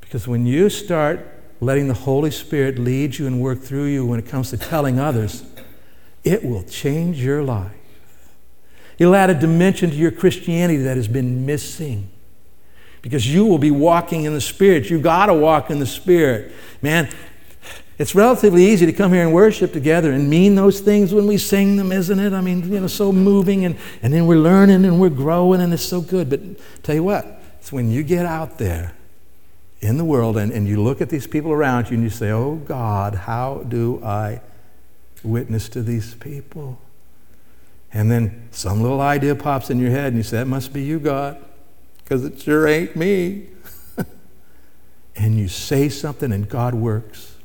Because 0.00 0.26
when 0.26 0.46
you 0.46 0.70
start 0.70 1.33
letting 1.64 1.88
the 1.88 1.94
Holy 1.94 2.30
Spirit 2.30 2.78
lead 2.78 3.18
you 3.18 3.26
and 3.26 3.40
work 3.40 3.60
through 3.60 3.86
you 3.86 4.06
when 4.06 4.18
it 4.18 4.26
comes 4.26 4.50
to 4.50 4.56
telling 4.56 4.98
others, 4.98 5.44
it 6.22 6.44
will 6.44 6.62
change 6.64 7.22
your 7.22 7.42
life. 7.42 7.72
It'll 8.98 9.14
add 9.14 9.30
a 9.30 9.34
dimension 9.34 9.90
to 9.90 9.96
your 9.96 10.10
Christianity 10.10 10.82
that 10.84 10.96
has 10.96 11.08
been 11.08 11.44
missing. 11.44 12.10
Because 13.02 13.32
you 13.32 13.44
will 13.44 13.58
be 13.58 13.70
walking 13.70 14.24
in 14.24 14.32
the 14.32 14.40
Spirit. 14.40 14.88
You've 14.88 15.02
got 15.02 15.26
to 15.26 15.34
walk 15.34 15.70
in 15.70 15.78
the 15.78 15.86
Spirit. 15.86 16.52
Man, 16.80 17.08
it's 17.98 18.14
relatively 18.14 18.64
easy 18.64 18.86
to 18.86 18.92
come 18.92 19.12
here 19.12 19.22
and 19.22 19.34
worship 19.34 19.72
together 19.72 20.12
and 20.12 20.30
mean 20.30 20.54
those 20.54 20.80
things 20.80 21.12
when 21.12 21.26
we 21.26 21.36
sing 21.36 21.76
them, 21.76 21.92
isn't 21.92 22.18
it? 22.18 22.32
I 22.32 22.40
mean, 22.40 22.72
you 22.72 22.80
know, 22.80 22.86
so 22.86 23.12
moving, 23.12 23.64
and, 23.64 23.76
and 24.02 24.12
then 24.12 24.26
we're 24.26 24.38
learning 24.38 24.84
and 24.84 25.00
we're 25.00 25.10
growing, 25.10 25.60
and 25.60 25.72
it's 25.72 25.84
so 25.84 26.00
good. 26.00 26.30
But 26.30 26.40
tell 26.82 26.94
you 26.94 27.04
what, 27.04 27.42
it's 27.60 27.72
when 27.72 27.90
you 27.90 28.02
get 28.02 28.26
out 28.26 28.58
there 28.58 28.94
in 29.84 29.98
the 29.98 30.04
world 30.04 30.38
and, 30.38 30.50
and 30.50 30.66
you 30.66 30.82
look 30.82 31.02
at 31.02 31.10
these 31.10 31.26
people 31.26 31.52
around 31.52 31.90
you 31.90 31.94
and 31.94 32.02
you 32.02 32.08
say, 32.08 32.30
Oh 32.30 32.56
God, 32.56 33.14
how 33.14 33.64
do 33.68 34.02
I 34.02 34.40
witness 35.22 35.68
to 35.70 35.82
these 35.82 36.14
people? 36.14 36.80
And 37.92 38.10
then 38.10 38.48
some 38.50 38.80
little 38.80 39.02
idea 39.02 39.34
pops 39.34 39.68
in 39.68 39.78
your 39.78 39.90
head 39.90 40.06
and 40.06 40.16
you 40.16 40.22
say, 40.22 40.38
That 40.38 40.46
must 40.46 40.72
be 40.72 40.82
you, 40.82 40.98
God, 40.98 41.36
because 41.98 42.24
it 42.24 42.40
sure 42.40 42.66
ain't 42.66 42.96
me. 42.96 43.48
and 45.16 45.38
you 45.38 45.48
say 45.48 45.90
something 45.90 46.32
and 46.32 46.48
God 46.48 46.74
works. 46.74 47.36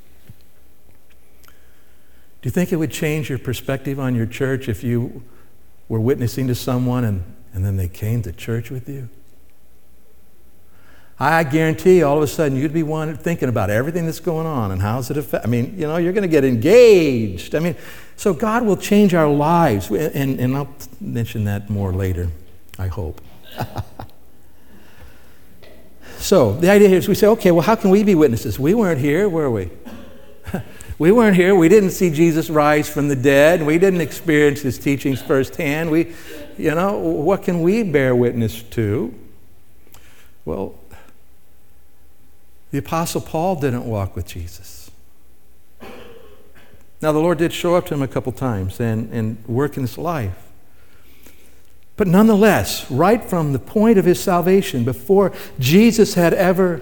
Do 2.41 2.47
you 2.47 2.51
think 2.51 2.71
it 2.71 2.77
would 2.77 2.91
change 2.91 3.27
your 3.29 3.37
perspective 3.37 3.99
on 3.99 4.15
your 4.15 4.25
church 4.25 4.69
if 4.69 4.81
you 4.81 5.23
were 5.89 5.99
witnessing 5.99 6.47
to 6.47 6.55
someone 6.55 7.03
and, 7.03 7.35
and 7.53 7.65
then 7.65 7.75
they 7.75 7.89
came 7.89 8.21
to 8.21 8.31
church 8.31 8.71
with 8.71 8.87
you? 8.87 9.09
I 11.19 11.43
guarantee 11.43 12.01
all 12.01 12.15
of 12.15 12.23
a 12.23 12.27
sudden 12.27 12.57
you'd 12.57 12.71
be 12.71 12.83
one 12.83 13.17
thinking 13.17 13.49
about 13.49 13.69
everything 13.69 14.05
that's 14.05 14.21
going 14.21 14.47
on 14.47 14.71
and 14.71 14.81
how's 14.81 15.11
it 15.11 15.17
affect. 15.17 15.45
I 15.45 15.49
mean, 15.49 15.75
you 15.77 15.85
know, 15.85 15.97
you're 15.97 16.13
going 16.13 16.23
to 16.23 16.29
get 16.29 16.45
engaged. 16.45 17.55
I 17.55 17.59
mean, 17.59 17.75
so 18.15 18.33
God 18.33 18.63
will 18.65 18.77
change 18.77 19.13
our 19.13 19.27
lives. 19.29 19.91
And, 19.91 20.39
and 20.39 20.55
I'll 20.55 20.73
mention 21.01 21.43
that 21.43 21.69
more 21.69 21.91
later, 21.91 22.29
I 22.77 22.87
hope. 22.87 23.19
so 26.19 26.53
the 26.53 26.69
idea 26.69 26.87
here 26.87 26.99
is 26.99 27.09
we 27.09 27.15
say, 27.15 27.27
okay, 27.27 27.51
well, 27.51 27.63
how 27.63 27.75
can 27.75 27.89
we 27.89 28.03
be 28.03 28.15
witnesses? 28.15 28.57
We 28.57 28.73
weren't 28.73 29.01
here, 29.01 29.27
were 29.27 29.51
we? 29.51 29.71
we 30.99 31.11
weren't 31.11 31.35
here. 31.35 31.53
We 31.53 31.67
didn't 31.67 31.91
see 31.91 32.11
Jesus 32.11 32.49
rise 32.49 32.89
from 32.89 33.09
the 33.09 33.15
dead. 33.17 33.65
We 33.65 33.77
didn't 33.77 33.99
experience 33.99 34.61
his 34.61 34.79
teachings 34.79 35.21
firsthand. 35.21 35.91
We, 35.91 36.15
you 36.57 36.73
know, 36.75 36.97
what 36.97 37.43
can 37.43 37.61
we 37.61 37.83
bear 37.83 38.15
witness 38.15 38.63
to? 38.63 39.13
Well, 40.45 40.78
the 42.71 42.77
Apostle 42.77 43.21
Paul 43.21 43.55
didn't 43.55 43.85
walk 43.85 44.15
with 44.15 44.27
Jesus. 44.27 44.91
Now, 47.01 47.13
the 47.13 47.19
Lord 47.19 47.37
did 47.37 47.53
show 47.53 47.75
up 47.75 47.85
to 47.87 47.93
him 47.93 48.01
a 48.01 48.07
couple 48.07 48.31
times 48.31 48.79
and, 48.79 49.11
and 49.13 49.45
work 49.47 49.77
in 49.77 49.83
his 49.83 49.97
life. 49.97 50.47
But 51.95 52.07
nonetheless, 52.07 52.89
right 52.91 53.23
from 53.23 53.53
the 53.53 53.59
point 53.59 53.97
of 53.97 54.05
his 54.05 54.21
salvation, 54.21 54.83
before 54.83 55.33
Jesus 55.59 56.13
had 56.13 56.33
ever, 56.33 56.81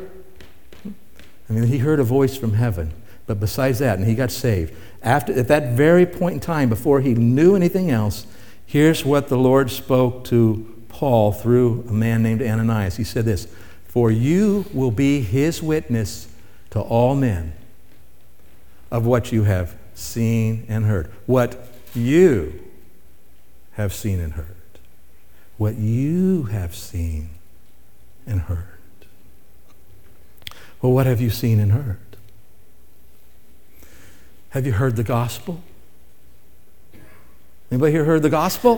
I 0.86 1.54
mean, 1.54 1.64
he 1.64 1.80
heard 1.80 2.00
a 2.00 2.04
voice 2.04 2.36
from 2.36 2.54
heaven, 2.54 2.94
but 3.26 3.40
besides 3.40 3.80
that, 3.80 3.98
and 3.98 4.08
he 4.08 4.16
got 4.16 4.32
saved. 4.32 4.76
After, 5.02 5.34
at 5.34 5.48
that 5.48 5.74
very 5.74 6.06
point 6.06 6.36
in 6.36 6.40
time, 6.40 6.70
before 6.70 7.02
he 7.02 7.14
knew 7.14 7.56
anything 7.56 7.90
else, 7.90 8.28
here's 8.66 9.06
what 9.06 9.28
the 9.28 9.38
Lord 9.38 9.72
spoke 9.72 10.24
to 10.26 10.84
Paul 10.90 11.32
through 11.32 11.86
a 11.88 11.94
man 11.94 12.24
named 12.24 12.42
Ananias. 12.42 12.98
He 12.98 13.04
said 13.04 13.26
this 13.26 13.48
for 13.98 14.12
you 14.12 14.64
will 14.76 14.92
be 14.92 15.22
his 15.22 15.64
witness 15.64 16.28
to 16.70 16.80
all 16.80 17.16
men 17.16 17.52
of 18.92 19.08
what 19.08 19.32
you 19.32 19.42
have 19.42 19.76
seen 19.96 20.64
and 20.70 20.86
heard. 20.86 21.12
What 21.26 21.68
you 21.96 22.60
have 23.72 23.92
seen 23.92 24.20
and 24.20 24.34
heard. 24.34 24.46
What 25.58 25.78
you 25.78 26.44
have 26.44 26.76
seen 26.76 27.32
and 28.28 28.42
heard. 28.42 28.78
Well, 30.80 30.92
what 30.92 31.08
have 31.08 31.20
you 31.20 31.32
seen 31.32 31.60
and 31.60 31.72
heard? 31.72 31.98
Have 34.50 34.68
you 34.68 34.74
heard 34.74 34.96
the 34.96 35.04
gospel? 35.04 35.64
Anybody 37.72 37.94
here 37.94 38.06
heard 38.06 38.22
the 38.22 38.30
gospel? 38.30 38.76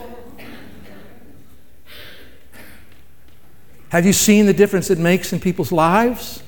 Have 3.90 4.06
you 4.06 4.12
seen 4.12 4.46
the 4.46 4.54
difference 4.54 4.90
it 4.90 4.98
makes 4.98 5.32
in 5.32 5.40
people's 5.40 5.72
lives? 5.72 6.42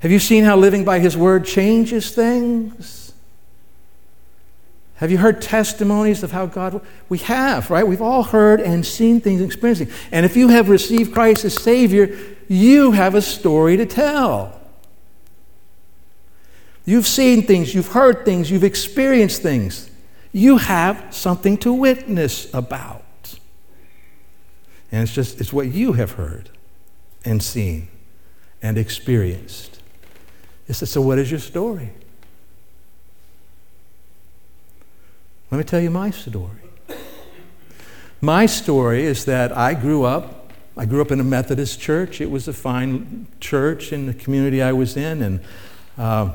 Have 0.00 0.10
you 0.10 0.18
seen 0.18 0.44
how 0.44 0.56
living 0.56 0.84
by 0.84 0.98
His 0.98 1.16
Word 1.16 1.44
changes 1.44 2.14
things? 2.14 3.12
Have 4.96 5.10
you 5.10 5.16
heard 5.16 5.40
testimonies 5.40 6.22
of 6.22 6.32
how 6.32 6.44
God? 6.44 6.82
We 7.08 7.18
have, 7.18 7.70
right? 7.70 7.86
We've 7.86 8.02
all 8.02 8.22
heard 8.22 8.60
and 8.60 8.84
seen 8.84 9.22
things, 9.22 9.40
experiencing. 9.40 9.88
And 10.12 10.26
if 10.26 10.36
you 10.36 10.48
have 10.48 10.68
received 10.68 11.14
Christ 11.14 11.46
as 11.46 11.54
Savior, 11.54 12.18
you 12.48 12.92
have 12.92 13.14
a 13.14 13.22
story 13.22 13.78
to 13.78 13.86
tell. 13.86 14.60
You've 16.84 17.06
seen 17.06 17.46
things, 17.46 17.74
you've 17.74 17.92
heard 17.92 18.26
things, 18.26 18.50
you've 18.50 18.64
experienced 18.64 19.40
things. 19.40 19.90
You 20.32 20.58
have 20.58 21.14
something 21.14 21.56
to 21.58 21.72
witness 21.72 22.52
about. 22.52 22.99
And 24.92 25.02
it's 25.02 25.12
just, 25.12 25.40
it's 25.40 25.52
what 25.52 25.68
you 25.68 25.94
have 25.94 26.12
heard 26.12 26.50
and 27.24 27.42
seen 27.42 27.88
and 28.62 28.76
experienced. 28.76 29.80
It's, 30.68 30.88
so, 30.88 31.00
what 31.00 31.18
is 31.18 31.30
your 31.30 31.40
story? 31.40 31.90
Let 35.50 35.58
me 35.58 35.64
tell 35.64 35.80
you 35.80 35.90
my 35.90 36.10
story. 36.10 36.56
My 38.20 38.44
story 38.44 39.04
is 39.04 39.24
that 39.24 39.56
I 39.56 39.72
grew 39.72 40.04
up, 40.04 40.52
I 40.76 40.84
grew 40.84 41.00
up 41.00 41.10
in 41.10 41.20
a 41.20 41.24
Methodist 41.24 41.80
church. 41.80 42.20
It 42.20 42.30
was 42.30 42.48
a 42.48 42.52
fine 42.52 43.26
church 43.40 43.92
in 43.92 44.06
the 44.06 44.14
community 44.14 44.60
I 44.60 44.72
was 44.72 44.96
in. 44.96 45.22
And 45.22 45.40
uh, 45.96 46.32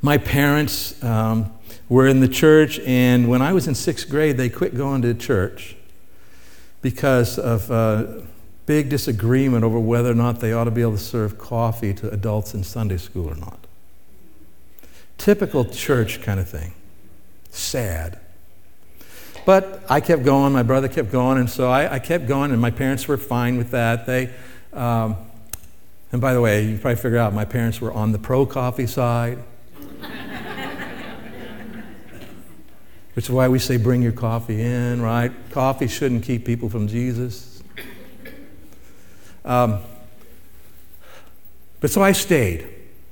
my 0.00 0.18
parents 0.18 1.02
um, 1.02 1.52
were 1.88 2.06
in 2.06 2.20
the 2.20 2.28
church, 2.28 2.78
and 2.80 3.28
when 3.28 3.42
I 3.42 3.52
was 3.52 3.66
in 3.66 3.74
sixth 3.74 4.08
grade, 4.08 4.36
they 4.36 4.48
quit 4.48 4.76
going 4.76 5.02
to 5.02 5.14
church 5.14 5.76
because 6.82 7.38
of 7.38 7.70
a 7.70 8.26
big 8.66 8.88
disagreement 8.90 9.64
over 9.64 9.78
whether 9.78 10.10
or 10.10 10.14
not 10.14 10.40
they 10.40 10.52
ought 10.52 10.64
to 10.64 10.70
be 10.70 10.82
able 10.82 10.92
to 10.92 10.98
serve 10.98 11.38
coffee 11.38 11.94
to 11.94 12.10
adults 12.10 12.54
in 12.54 12.62
Sunday 12.62 12.98
school 12.98 13.28
or 13.28 13.34
not. 13.34 13.66
Typical 15.16 15.64
church 15.64 16.20
kind 16.22 16.38
of 16.38 16.48
thing 16.48 16.74
sad. 17.50 18.20
But 19.46 19.82
I 19.88 20.00
kept 20.00 20.22
going, 20.24 20.52
my 20.52 20.62
brother 20.62 20.88
kept 20.88 21.10
going, 21.10 21.38
and 21.38 21.48
so 21.48 21.70
I, 21.70 21.94
I 21.94 21.98
kept 21.98 22.26
going, 22.26 22.52
and 22.52 22.60
my 22.60 22.70
parents 22.70 23.08
were 23.08 23.16
fine 23.16 23.56
with 23.56 23.70
that. 23.70 24.04
They, 24.04 24.30
um, 24.74 25.16
and 26.12 26.20
by 26.20 26.34
the 26.34 26.40
way, 26.40 26.64
you 26.64 26.76
probably 26.76 26.96
figured 26.96 27.16
out 27.16 27.32
my 27.32 27.46
parents 27.46 27.80
were 27.80 27.92
on 27.92 28.12
the 28.12 28.18
pro 28.18 28.44
coffee 28.44 28.86
side, 28.86 29.38
which 33.18 33.24
is 33.24 33.30
why 33.32 33.48
we 33.48 33.58
say 33.58 33.76
bring 33.76 34.00
your 34.00 34.12
coffee 34.12 34.62
in, 34.62 35.02
right? 35.02 35.32
Coffee 35.50 35.88
shouldn't 35.88 36.22
keep 36.22 36.44
people 36.44 36.68
from 36.68 36.86
Jesus. 36.86 37.60
Um, 39.44 39.80
but 41.80 41.90
so 41.90 42.00
I 42.00 42.12
stayed, 42.12 42.68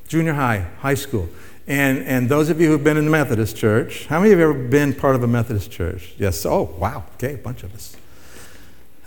junior 0.07 0.35
high, 0.35 0.59
high 0.79 0.95
school. 0.95 1.29
And, 1.67 2.05
and 2.05 2.29
those 2.29 2.51
of 2.51 2.61
you 2.61 2.69
who've 2.69 2.85
been 2.85 2.97
in 2.97 3.05
the 3.05 3.11
Methodist 3.11 3.57
church, 3.57 4.07
how 4.07 4.21
many 4.21 4.31
of 4.31 4.39
you 4.39 4.47
have 4.47 4.55
ever 4.55 4.69
been 4.69 4.95
part 4.95 5.17
of 5.17 5.25
a 5.25 5.27
Methodist 5.27 5.73
church? 5.73 6.15
Yes. 6.19 6.47
Oh, 6.47 6.73
wow. 6.79 7.03
Okay, 7.15 7.35
a 7.35 7.39
bunch 7.39 7.65
of 7.65 7.75
us. 7.75 7.97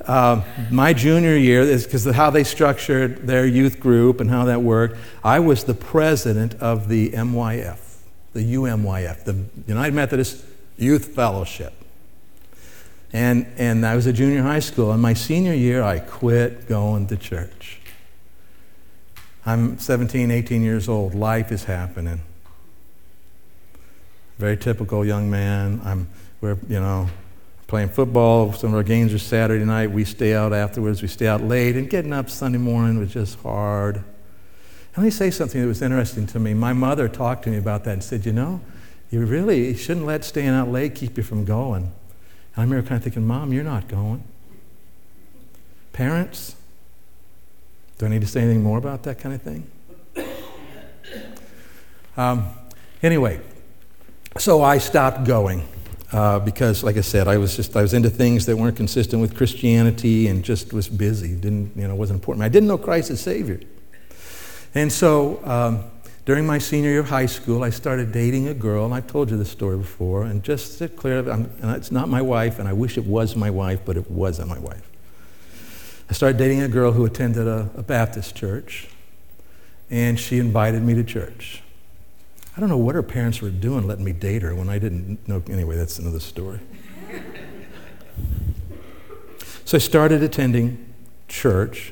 Uh, 0.05 0.41
my 0.69 0.91
junior 0.91 1.37
year 1.37 1.61
is 1.61 1.85
because 1.85 2.05
of 2.07 2.15
how 2.15 2.29
they 2.29 2.43
structured 2.43 3.25
their 3.25 3.45
youth 3.45 3.79
group 3.79 4.19
and 4.19 4.29
how 4.29 4.43
that 4.43 4.63
worked. 4.63 4.97
I 5.23 5.39
was 5.39 5.63
the 5.63 5.73
president 5.73 6.55
of 6.55 6.89
the 6.89 7.11
MYF, 7.11 7.79
the 8.33 8.53
UMYF, 8.53 9.23
the 9.23 9.45
United 9.65 9.93
Methodist 9.93 10.48
Youth 10.79 11.05
Fellowship. 11.15 11.73
And, 13.11 13.47
and 13.57 13.85
I 13.85 13.95
was 13.95 14.05
a 14.05 14.13
junior 14.13 14.43
high 14.43 14.59
school. 14.59 14.91
And 14.91 15.01
my 15.01 15.13
senior 15.13 15.53
year, 15.53 15.81
I 15.81 15.99
quit 15.99 16.67
going 16.67 17.07
to 17.07 17.17
church. 17.17 17.79
I'm 19.45 19.79
17, 19.79 20.29
18 20.29 20.61
years 20.61 20.87
old. 20.87 21.15
Life 21.15 21.51
is 21.51 21.63
happening 21.63 22.21
very 24.39 24.55
typical 24.55 25.05
young 25.05 25.29
man. 25.29 25.81
I'm, 25.83 26.07
we're, 26.39 26.57
you 26.69 26.79
know, 26.79 27.09
playing 27.67 27.89
football. 27.89 28.53
Some 28.53 28.69
of 28.69 28.75
our 28.77 28.83
games 28.83 29.13
are 29.13 29.19
Saturday 29.19 29.65
night. 29.65 29.91
We 29.91 30.05
stay 30.05 30.33
out 30.33 30.53
afterwards. 30.53 31.01
We 31.01 31.09
stay 31.09 31.27
out 31.27 31.43
late. 31.43 31.75
And 31.75 31.89
getting 31.89 32.13
up 32.13 32.29
Sunday 32.29 32.57
morning 32.57 32.97
was 32.97 33.11
just 33.11 33.37
hard. 33.39 33.97
And 33.97 34.05
let 34.97 35.03
me 35.03 35.09
say 35.09 35.29
something 35.29 35.61
that 35.61 35.67
was 35.67 35.81
interesting 35.81 36.25
to 36.27 36.39
me. 36.39 36.53
My 36.53 36.71
mother 36.71 37.09
talked 37.09 37.43
to 37.43 37.49
me 37.49 37.57
about 37.57 37.83
that 37.83 37.91
and 37.91 38.03
said, 38.03 38.25
you 38.25 38.31
know, 38.31 38.61
you 39.09 39.25
really 39.25 39.75
shouldn't 39.75 40.05
let 40.05 40.23
staying 40.23 40.49
out 40.49 40.69
late 40.69 40.95
keep 40.95 41.17
you 41.17 41.23
from 41.23 41.45
going. 41.45 41.83
And 41.83 41.91
I 42.57 42.61
remember 42.61 42.87
kind 42.87 42.97
of 42.97 43.03
thinking, 43.03 43.25
Mom, 43.25 43.51
you're 43.51 43.63
not 43.63 43.87
going. 43.87 44.23
Parents, 45.93 46.55
do 47.97 48.05
I 48.05 48.09
need 48.09 48.21
to 48.21 48.27
say 48.27 48.41
anything 48.41 48.63
more 48.63 48.77
about 48.77 49.03
that 49.03 49.19
kind 49.19 49.33
of 49.33 49.41
thing? 49.41 49.69
Um, 52.17 52.49
anyway, 53.01 53.39
so 54.37 54.61
I 54.61 54.77
stopped 54.77 55.25
going 55.25 55.65
uh, 56.11 56.39
because, 56.39 56.83
like 56.83 56.97
I 56.97 57.01
said, 57.01 57.29
I 57.29 57.37
was 57.37 57.55
just 57.55 57.77
I 57.77 57.81
was 57.81 57.93
into 57.93 58.09
things 58.09 58.45
that 58.45 58.57
weren't 58.57 58.75
consistent 58.75 59.21
with 59.21 59.37
Christianity 59.37 60.27
and 60.27 60.43
just 60.43 60.73
was 60.73 60.89
busy. 60.89 61.33
Didn't 61.33 61.77
you 61.77 61.87
know 61.87 61.95
wasn't 61.95 62.17
important. 62.17 62.43
I 62.43 62.49
didn't 62.49 62.67
know 62.67 62.77
Christ 62.77 63.09
as 63.09 63.21
Savior, 63.21 63.61
and 64.75 64.91
so. 64.91 65.39
Um, 65.45 65.83
during 66.29 66.45
my 66.45 66.59
senior 66.59 66.91
year 66.91 66.99
of 66.99 67.09
high 67.09 67.25
school, 67.25 67.63
I 67.63 67.71
started 67.71 68.11
dating 68.11 68.49
a 68.49 68.53
girl, 68.53 68.85
and 68.85 68.93
I've 68.93 69.07
told 69.07 69.31
you 69.31 69.37
this 69.37 69.49
story 69.49 69.77
before. 69.77 70.25
And 70.25 70.43
just 70.43 70.77
to 70.77 70.87
clear, 70.87 71.27
and 71.27 71.49
it's 71.75 71.91
not 71.91 72.07
my 72.07 72.21
wife, 72.21 72.59
and 72.59 72.69
I 72.69 72.73
wish 72.73 72.99
it 72.99 73.05
was 73.05 73.35
my 73.35 73.49
wife, 73.49 73.79
but 73.83 73.97
it 73.97 74.11
wasn't 74.11 74.47
my 74.47 74.59
wife. 74.59 74.87
I 76.07 76.13
started 76.13 76.37
dating 76.37 76.61
a 76.61 76.67
girl 76.67 76.91
who 76.91 77.03
attended 77.03 77.47
a, 77.47 77.71
a 77.75 77.81
Baptist 77.81 78.35
church, 78.35 78.89
and 79.89 80.19
she 80.19 80.37
invited 80.37 80.83
me 80.83 80.93
to 80.93 81.03
church. 81.03 81.63
I 82.55 82.59
don't 82.59 82.69
know 82.69 82.77
what 82.77 82.93
her 82.93 83.01
parents 83.01 83.41
were 83.41 83.49
doing 83.49 83.87
letting 83.87 84.05
me 84.05 84.13
date 84.13 84.43
her 84.43 84.53
when 84.53 84.69
I 84.69 84.77
didn't 84.77 85.27
know. 85.27 85.41
Anyway, 85.49 85.77
that's 85.77 85.97
another 85.97 86.19
story. 86.19 86.59
so 89.65 89.77
I 89.77 89.79
started 89.79 90.21
attending 90.21 90.93
church, 91.27 91.91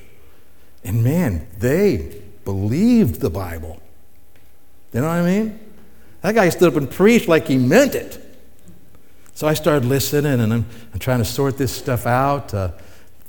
and 0.83 1.03
man, 1.03 1.47
they 1.57 2.21
believed 2.45 3.19
the 3.19 3.31
Bible. 3.31 3.81
You 4.97 5.03
know 5.03 5.09
what 5.09 5.17
I 5.17 5.21
mean? 5.21 5.59
That 6.21 6.33
guy 6.33 6.49
stood 6.49 6.69
up 6.69 6.75
and 6.75 6.89
preached 6.89 7.27
like 7.27 7.45
he 7.45 7.55
meant 7.55 7.93
it. 7.93 8.19
So 9.35 9.47
I 9.47 9.53
started 9.53 9.85
listening, 9.85 10.39
and 10.39 10.51
I'm, 10.51 10.65
I'm 10.91 10.97
trying 10.97 11.19
to 11.19 11.25
sort 11.25 11.55
this 11.55 11.71
stuff 11.71 12.07
out. 12.07 12.51
Uh, 12.51 12.71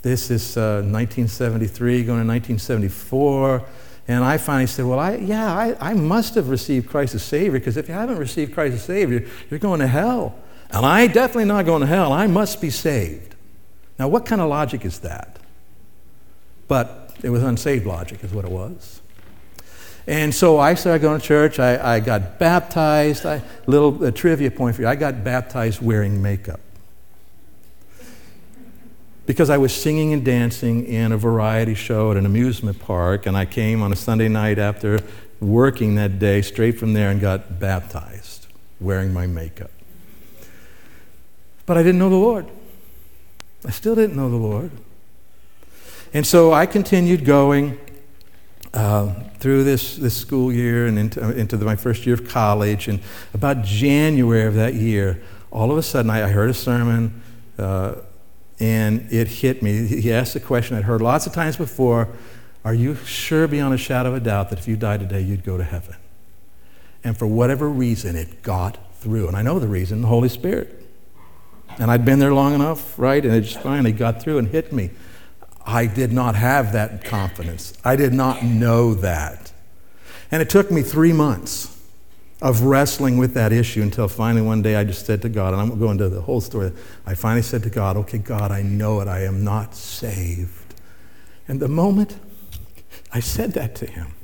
this 0.00 0.30
is 0.30 0.56
uh, 0.56 0.80
1973 0.80 2.04
going 2.04 2.22
to 2.22 2.26
1974. 2.26 3.66
And 4.08 4.24
I 4.24 4.38
finally 4.38 4.66
said, 4.66 4.86
Well, 4.86 4.98
I, 4.98 5.16
yeah, 5.16 5.52
I, 5.52 5.90
I 5.90 5.92
must 5.92 6.36
have 6.36 6.48
received 6.48 6.88
Christ 6.88 7.14
as 7.14 7.22
Savior 7.22 7.52
because 7.58 7.76
if 7.76 7.86
you 7.86 7.92
haven't 7.92 8.16
received 8.16 8.54
Christ 8.54 8.76
as 8.76 8.84
Savior, 8.84 9.26
you're 9.50 9.60
going 9.60 9.80
to 9.80 9.88
hell. 9.88 10.38
And 10.70 10.86
I 10.86 11.06
definitely 11.06 11.44
not 11.44 11.66
going 11.66 11.82
to 11.82 11.86
hell. 11.86 12.14
I 12.14 12.28
must 12.28 12.62
be 12.62 12.70
saved. 12.70 13.34
Now, 13.98 14.08
what 14.08 14.24
kind 14.24 14.40
of 14.40 14.48
logic 14.48 14.86
is 14.86 15.00
that? 15.00 15.38
But 16.66 17.14
it 17.22 17.28
was 17.28 17.42
unsaved 17.42 17.84
logic, 17.84 18.24
is 18.24 18.32
what 18.32 18.46
it 18.46 18.50
was. 18.50 19.02
And 20.08 20.34
so 20.34 20.58
I 20.58 20.72
started 20.72 21.02
going 21.02 21.20
to 21.20 21.26
church. 21.26 21.58
I, 21.58 21.96
I 21.96 22.00
got 22.00 22.38
baptized. 22.38 23.26
I, 23.26 23.42
little 23.66 24.02
a 24.02 24.10
trivia 24.10 24.50
point 24.50 24.74
for 24.74 24.82
you 24.82 24.88
I 24.88 24.96
got 24.96 25.22
baptized 25.22 25.82
wearing 25.82 26.22
makeup 26.22 26.60
because 29.26 29.50
I 29.50 29.58
was 29.58 29.74
singing 29.74 30.14
and 30.14 30.24
dancing 30.24 30.86
in 30.86 31.12
a 31.12 31.18
variety 31.18 31.74
show 31.74 32.10
at 32.10 32.16
an 32.16 32.24
amusement 32.24 32.78
park, 32.78 33.26
and 33.26 33.36
I 33.36 33.44
came 33.44 33.82
on 33.82 33.92
a 33.92 33.96
Sunday 33.96 34.28
night 34.28 34.58
after 34.58 35.00
working 35.38 35.96
that 35.96 36.18
day 36.18 36.40
straight 36.40 36.78
from 36.78 36.94
there 36.94 37.10
and 37.10 37.20
got 37.20 37.60
baptized 37.60 38.46
wearing 38.80 39.12
my 39.12 39.26
makeup. 39.26 39.70
But 41.66 41.76
I 41.76 41.82
didn't 41.82 41.98
know 41.98 42.08
the 42.08 42.16
Lord. 42.16 42.46
I 43.66 43.70
still 43.70 43.94
didn't 43.94 44.16
know 44.16 44.30
the 44.30 44.36
Lord. 44.36 44.70
And 46.14 46.26
so 46.26 46.54
I 46.54 46.64
continued 46.64 47.26
going 47.26 47.78
uh, 48.74 49.12
through 49.38 49.64
this, 49.64 49.96
this 49.96 50.16
school 50.16 50.52
year 50.52 50.86
and 50.86 50.98
into, 50.98 51.36
into 51.36 51.56
the, 51.56 51.64
my 51.64 51.76
first 51.76 52.06
year 52.06 52.14
of 52.14 52.28
college. 52.28 52.88
And 52.88 53.00
about 53.34 53.62
January 53.62 54.46
of 54.46 54.54
that 54.54 54.74
year, 54.74 55.22
all 55.50 55.70
of 55.70 55.78
a 55.78 55.82
sudden 55.82 56.10
I, 56.10 56.24
I 56.24 56.28
heard 56.28 56.50
a 56.50 56.54
sermon. 56.54 57.22
Uh, 57.58 57.96
and 58.60 59.10
it 59.12 59.28
hit 59.28 59.62
me. 59.62 59.86
He 59.86 60.12
asked 60.12 60.34
a 60.36 60.40
question 60.40 60.76
I'd 60.76 60.84
heard 60.84 61.00
lots 61.00 61.26
of 61.26 61.32
times 61.32 61.56
before 61.56 62.08
Are 62.64 62.74
you 62.74 62.96
sure 62.96 63.46
beyond 63.46 63.74
a 63.74 63.78
shadow 63.78 64.10
of 64.10 64.16
a 64.16 64.20
doubt 64.20 64.50
that 64.50 64.58
if 64.58 64.66
you 64.66 64.76
died 64.76 65.00
today, 65.00 65.20
you'd 65.20 65.44
go 65.44 65.56
to 65.56 65.64
heaven? 65.64 65.96
And 67.04 67.16
for 67.16 67.26
whatever 67.26 67.68
reason, 67.68 68.16
it 68.16 68.42
got 68.42 68.78
through. 68.96 69.28
And 69.28 69.36
I 69.36 69.42
know 69.42 69.58
the 69.58 69.68
reason 69.68 70.02
the 70.02 70.08
Holy 70.08 70.28
Spirit. 70.28 70.74
And 71.78 71.90
I'd 71.90 72.04
been 72.04 72.18
there 72.18 72.34
long 72.34 72.54
enough, 72.54 72.98
right? 72.98 73.24
And 73.24 73.32
it 73.32 73.42
just 73.42 73.60
finally 73.60 73.92
got 73.92 74.20
through 74.20 74.38
and 74.38 74.48
hit 74.48 74.72
me. 74.72 74.90
I 75.68 75.84
did 75.84 76.12
not 76.12 76.34
have 76.34 76.72
that 76.72 77.04
confidence. 77.04 77.74
I 77.84 77.94
did 77.94 78.14
not 78.14 78.42
know 78.42 78.94
that. 78.94 79.52
And 80.30 80.40
it 80.40 80.48
took 80.48 80.70
me 80.70 80.80
three 80.80 81.12
months 81.12 81.78
of 82.40 82.62
wrestling 82.62 83.18
with 83.18 83.34
that 83.34 83.52
issue 83.52 83.82
until 83.82 84.08
finally 84.08 84.40
one 84.40 84.62
day 84.62 84.76
I 84.76 84.84
just 84.84 85.04
said 85.04 85.20
to 85.22 85.28
God, 85.28 85.52
and 85.52 85.60
I'm 85.60 85.68
going 85.68 85.78
to 85.78 85.84
go 85.84 85.90
into 85.90 86.08
the 86.08 86.22
whole 86.22 86.40
story. 86.40 86.72
I 87.04 87.14
finally 87.14 87.42
said 87.42 87.62
to 87.64 87.70
God, 87.70 87.98
Okay, 87.98 88.16
God, 88.16 88.50
I 88.50 88.62
know 88.62 89.00
it. 89.00 89.08
I 89.08 89.24
am 89.24 89.44
not 89.44 89.74
saved. 89.74 90.74
And 91.46 91.60
the 91.60 91.68
moment 91.68 92.16
I 93.12 93.20
said 93.20 93.52
that 93.52 93.74
to 93.76 93.86
him, 93.86 94.14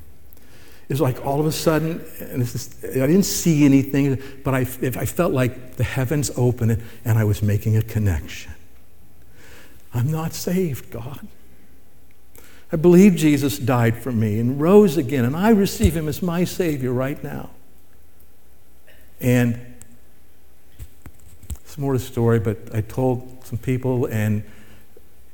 it 0.89 0.95
was 0.95 1.01
like 1.03 1.27
all 1.27 1.41
of 1.41 1.47
a 1.47 1.53
sudden, 1.53 2.03
and 2.21 2.41
is, 2.41 2.75
I 2.85 3.07
didn't 3.07 3.25
see 3.25 3.67
anything, 3.67 4.19
but 4.45 4.55
I, 4.55 4.61
I 4.61 5.05
felt 5.05 5.35
like 5.35 5.77
the 5.77 5.85
heavens 5.85 6.31
opened 6.37 6.83
and 7.05 7.19
I 7.19 7.25
was 7.25 7.43
making 7.43 7.77
a 7.77 7.83
connection. 7.83 8.53
I'm 9.95 10.11
not 10.11 10.33
saved, 10.33 10.91
God. 10.91 11.27
I 12.73 12.77
believe 12.77 13.15
Jesus 13.15 13.59
died 13.59 13.97
for 14.03 14.11
me 14.11 14.41
and 14.41 14.61
rose 14.61 14.97
again, 14.97 15.25
and 15.25 15.37
I 15.37 15.51
receive 15.51 15.97
him 15.97 16.09
as 16.09 16.21
my 16.21 16.43
Savior 16.43 16.93
right 16.93 17.23
now. 17.23 17.51
And 19.21 19.77
it's 21.49 21.79
more 21.79 21.93
to 21.93 21.99
the 21.99 22.05
story, 22.05 22.41
but 22.41 22.59
I 22.75 22.81
told 22.81 23.45
some 23.47 23.59
people, 23.59 24.07
and 24.07 24.43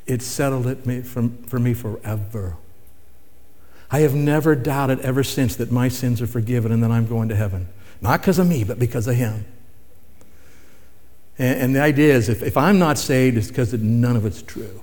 it 0.07 0.21
settled 0.21 0.67
it 0.67 1.07
for, 1.07 1.31
for 1.47 1.59
me 1.59 1.73
forever. 1.73 2.57
I 3.91 4.01
have 4.01 4.15
never 4.15 4.55
doubted 4.55 5.01
ever 5.01 5.25
since 5.25 5.57
that 5.57 5.73
my 5.73 5.89
sins 5.89 6.21
are 6.23 6.27
forgiven 6.27 6.71
and 6.73 6.83
that 6.83 6.91
I'm 6.91 7.07
going 7.07 7.29
to 7.31 7.37
heaven. 7.37 7.69
Not 8.01 8.21
because 8.21 8.39
of 8.39 8.49
me, 8.49 8.65
but 8.65 8.79
because 8.79 9.07
of 9.07 9.17
Him. 9.17 9.45
And, 11.39 11.61
and 11.61 11.77
the 11.77 11.81
idea 11.81 12.15
is 12.15 12.29
if, 12.29 12.43
if 12.43 12.57
I'm 12.57 12.79
not 12.79 12.99
saved, 12.99 13.37
it's 13.37 13.49
because 13.49 13.73
none 13.75 14.17
of 14.17 14.27
it's 14.27 14.43
true. 14.43 14.83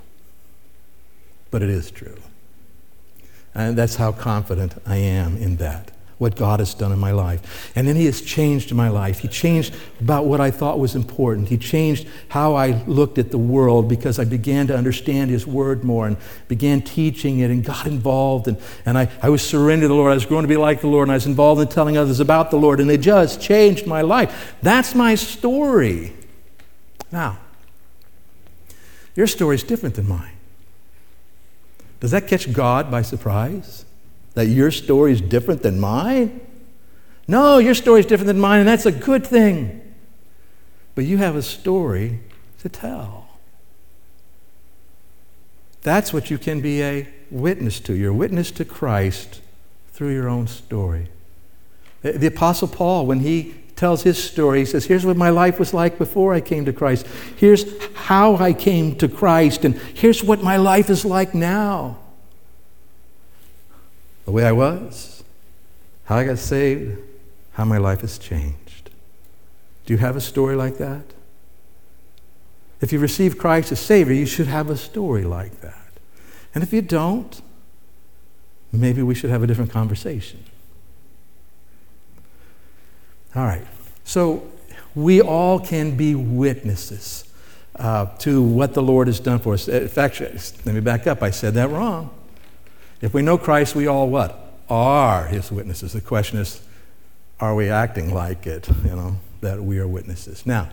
But 1.51 1.61
it 1.61 1.69
is 1.69 1.91
true. 1.91 2.17
And 3.55 3.77
that's 3.77 3.95
how 3.95 4.11
confident 4.11 4.75
I 4.85 4.97
am 4.97 5.37
in 5.37 5.57
that 5.57 5.91
what 6.17 6.35
God 6.35 6.59
has 6.59 6.73
done 6.73 6.91
in 6.91 6.97
my 6.97 7.11
life. 7.11 7.71
And 7.75 7.87
then 7.87 7.95
He 7.95 8.05
has 8.05 8.21
changed 8.21 8.73
my 8.73 8.89
life. 8.89 9.19
He 9.19 9.27
changed 9.27 9.75
about 9.99 10.25
what 10.25 10.41
I 10.41 10.49
thought 10.49 10.79
was 10.79 10.95
important. 10.95 11.49
He 11.49 11.57
changed 11.57 12.07
how 12.29 12.55
I 12.55 12.83
looked 12.85 13.17
at 13.19 13.29
the 13.29 13.37
world 13.37 13.87
because 13.87 14.17
I 14.17 14.25
began 14.25 14.67
to 14.67 14.75
understand 14.75 15.29
His 15.29 15.45
Word 15.45 15.83
more 15.83 16.07
and 16.07 16.17
began 16.47 16.81
teaching 16.81 17.39
it 17.39 17.51
and 17.51 17.63
got 17.63 17.85
involved. 17.85 18.47
And, 18.47 18.57
and 18.85 18.97
I, 18.97 19.09
I 19.21 19.29
was 19.29 19.47
surrendered 19.47 19.85
to 19.85 19.87
the 19.89 19.93
Lord. 19.93 20.11
I 20.11 20.15
was 20.15 20.25
growing 20.25 20.43
to 20.43 20.47
be 20.47 20.57
like 20.57 20.81
the 20.81 20.87
Lord 20.87 21.07
and 21.07 21.11
I 21.11 21.15
was 21.15 21.27
involved 21.27 21.61
in 21.61 21.67
telling 21.67 21.97
others 21.97 22.19
about 22.19 22.49
the 22.49 22.57
Lord. 22.57 22.79
And 22.79 22.89
it 22.89 23.01
just 23.01 23.39
changed 23.39 23.85
my 23.85 24.01
life. 24.01 24.55
That's 24.63 24.95
my 24.95 25.13
story. 25.13 26.13
Now, 27.11 27.39
your 29.15 29.27
story 29.27 29.55
is 29.55 29.63
different 29.63 29.95
than 29.95 30.07
mine. 30.07 30.35
Does 31.99 32.11
that 32.11 32.27
catch 32.27 32.53
God 32.53 32.91
by 32.91 33.01
surprise? 33.01 33.85
that 34.37 34.45
your 34.45 34.69
story 34.69 35.13
is 35.13 35.19
different 35.19 35.63
than 35.63 35.79
mine? 35.79 36.39
No, 37.27 37.57
your 37.57 37.73
story 37.73 38.01
is 38.01 38.05
different 38.05 38.27
than 38.27 38.39
mine, 38.39 38.59
and 38.59 38.69
that's 38.69 38.85
a 38.85 38.91
good 38.91 39.25
thing. 39.25 39.81
But 40.93 41.05
you 41.05 41.17
have 41.17 41.35
a 41.35 41.41
story 41.41 42.19
to 42.59 42.69
tell. 42.69 43.29
That's 45.81 46.13
what 46.13 46.29
you 46.29 46.37
can 46.37 46.61
be 46.61 46.83
a 46.83 47.07
witness 47.31 47.79
to. 47.79 47.95
You're 47.95 48.11
a 48.11 48.13
witness 48.13 48.51
to 48.51 48.63
Christ 48.63 49.41
through 49.91 50.13
your 50.13 50.29
own 50.29 50.45
story. 50.45 51.07
The 52.03 52.27
Apostle 52.27 52.67
Paul, 52.67 53.07
when 53.07 53.21
he 53.21 53.55
tells 53.77 54.03
his 54.03 54.21
story, 54.21 54.59
he 54.59 54.65
says, 54.65 54.85
Here's 54.85 55.05
what 55.05 55.15
my 55.15 55.29
life 55.29 55.59
was 55.59 55.73
like 55.73 55.97
before 55.97 56.33
I 56.33 56.41
came 56.41 56.65
to 56.65 56.73
Christ. 56.73 57.07
Here's 57.37 57.65
how 57.93 58.35
I 58.35 58.51
came 58.51 58.95
to 58.97 59.07
Christ, 59.07 59.63
and 59.63 59.75
here's 59.75 60.23
what 60.23 60.43
my 60.43 60.57
life 60.57 60.89
is 60.89 61.05
like 61.05 61.33
now 61.33 61.99
the 64.25 64.33
way 64.33 64.45
I 64.45 64.51
was, 64.51 65.23
how 66.03 66.17
I 66.17 66.25
got 66.25 66.37
saved, 66.37 66.99
how 67.53 67.63
my 67.63 67.77
life 67.77 68.01
has 68.01 68.17
changed. 68.17 68.89
Do 69.85 69.93
you 69.93 69.99
have 69.99 70.17
a 70.17 70.21
story 70.21 70.57
like 70.57 70.79
that? 70.79 71.05
If 72.81 72.91
you 72.91 72.99
receive 72.99 73.37
Christ 73.37 73.71
as 73.71 73.79
Savior, 73.79 74.13
you 74.13 74.25
should 74.25 74.47
have 74.47 74.69
a 74.69 74.75
story 74.75 75.23
like 75.23 75.61
that. 75.61 75.93
And 76.53 76.61
if 76.61 76.73
you 76.73 76.81
don't, 76.81 77.41
maybe 78.73 79.01
we 79.01 79.15
should 79.15 79.29
have 79.29 79.43
a 79.43 79.47
different 79.47 79.71
conversation. 79.71 80.43
All 83.37 83.45
right. 83.45 83.65
So 84.03 84.49
we 84.95 85.21
all 85.21 85.59
can 85.59 85.95
be 85.95 86.15
witnesses 86.15 87.31
uh, 87.75 88.07
to 88.17 88.41
what 88.41 88.73
the 88.73 88.81
Lord 88.81 89.05
has 89.05 89.19
done 89.19 89.37
for 89.37 89.53
us. 89.53 89.67
In 89.67 89.87
fact, 89.89 90.19
let 90.19 90.65
me 90.65 90.79
back 90.79 91.05
up. 91.05 91.21
I 91.21 91.29
said 91.29 91.53
that 91.53 91.69
wrong. 91.69 92.09
If 92.99 93.13
we 93.13 93.21
know 93.21 93.37
Christ, 93.37 93.75
we 93.75 93.85
all 93.85 94.09
what? 94.09 94.55
Are 94.71 95.27
his 95.27 95.51
witnesses. 95.51 95.93
The 95.93 96.01
question 96.01 96.39
is, 96.39 96.61
are 97.39 97.53
we 97.53 97.69
acting 97.69 98.11
like 98.11 98.47
it, 98.47 98.67
you 98.83 98.95
know, 98.95 99.17
that 99.41 99.61
we 99.61 99.77
are 99.77 99.87
witnesses? 99.87 100.47
Now, 100.47 100.69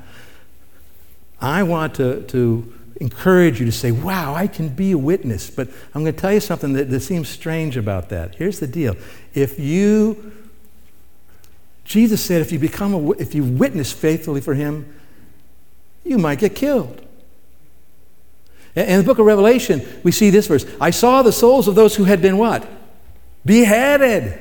I 1.42 1.64
want 1.64 1.96
to, 1.96 2.22
to 2.22 2.72
encourage 2.98 3.60
you 3.60 3.66
to 3.66 3.72
say, 3.72 3.92
wow, 3.92 4.34
I 4.34 4.46
can 4.46 4.70
be 4.70 4.92
a 4.92 4.98
witness. 4.98 5.50
But 5.50 5.68
I'm 5.94 6.02
going 6.02 6.14
to 6.14 6.18
tell 6.18 6.32
you 6.32 6.40
something 6.40 6.72
that, 6.72 6.88
that 6.88 7.00
seems 7.00 7.28
strange 7.28 7.76
about 7.76 8.08
that. 8.08 8.36
Here's 8.36 8.58
the 8.58 8.66
deal. 8.66 8.96
If 9.34 9.60
you, 9.60 10.32
Jesus 11.84 12.24
said, 12.24 12.40
if 12.40 12.50
you 12.50 12.58
become 12.58 12.94
a, 12.94 13.10
if 13.12 13.34
you 13.34 13.44
witness 13.44 13.92
faithfully 13.92 14.40
for 14.40 14.54
him, 14.54 14.94
you 16.04 16.18
might 16.18 16.38
get 16.38 16.54
killed. 16.54 17.00
In 18.74 18.98
the 18.98 19.04
book 19.04 19.18
of 19.18 19.26
Revelation, 19.26 19.86
we 20.02 20.10
see 20.10 20.30
this 20.30 20.46
verse 20.46 20.66
I 20.80 20.90
saw 20.90 21.22
the 21.22 21.32
souls 21.32 21.68
of 21.68 21.74
those 21.74 21.94
who 21.96 22.04
had 22.04 22.20
been 22.20 22.38
what? 22.38 22.66
Beheaded 23.44 24.40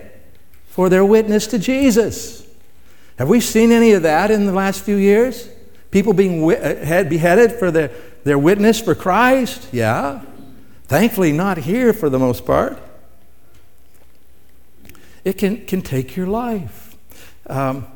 for 0.67 0.89
their 0.89 1.05
witness 1.05 1.45
to 1.47 1.59
Jesus. 1.59 2.47
Have 3.17 3.29
we 3.29 3.39
seen 3.39 3.71
any 3.71 3.91
of 3.91 4.03
that 4.03 4.31
in 4.31 4.45
the 4.47 4.51
last 4.53 4.81
few 4.83 4.95
years? 4.95 5.49
People 5.91 6.13
being 6.13 6.43
uh, 6.43 7.05
beheaded 7.07 7.51
for 7.51 7.69
their, 7.69 7.91
their 8.23 8.39
witness 8.39 8.81
for 8.81 8.95
Christ? 8.95 9.67
Yeah. 9.71 10.23
Thankfully, 10.85 11.31
not 11.31 11.59
here 11.59 11.93
for 11.93 12.09
the 12.09 12.17
most 12.17 12.45
part. 12.45 12.81
It 15.23 15.37
can, 15.37 15.65
can 15.65 15.83
take 15.83 16.15
your 16.15 16.27
life. 16.27 16.82
Um, 17.47 17.87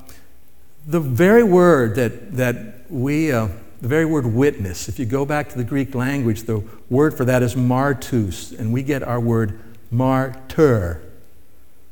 the 0.86 0.99
very 0.99 1.43
word 1.43 1.95
that, 1.95 2.36
that 2.38 2.89
we. 2.89 3.31
Uh, 3.31 3.49
the 3.81 3.88
very 3.88 4.05
word 4.05 4.25
witness, 4.25 4.89
if 4.89 4.97
you 4.97 5.05
go 5.05 5.23
back 5.23 5.49
to 5.49 5.57
the 5.57 5.63
Greek 5.63 5.93
language, 5.93 6.43
the 6.43 6.63
word 6.89 7.15
for 7.15 7.25
that 7.25 7.43
is 7.43 7.53
martus, 7.53 8.57
and 8.57 8.73
we 8.73 8.81
get 8.81 9.03
our 9.03 9.19
word 9.19 9.60
martyr 9.91 11.01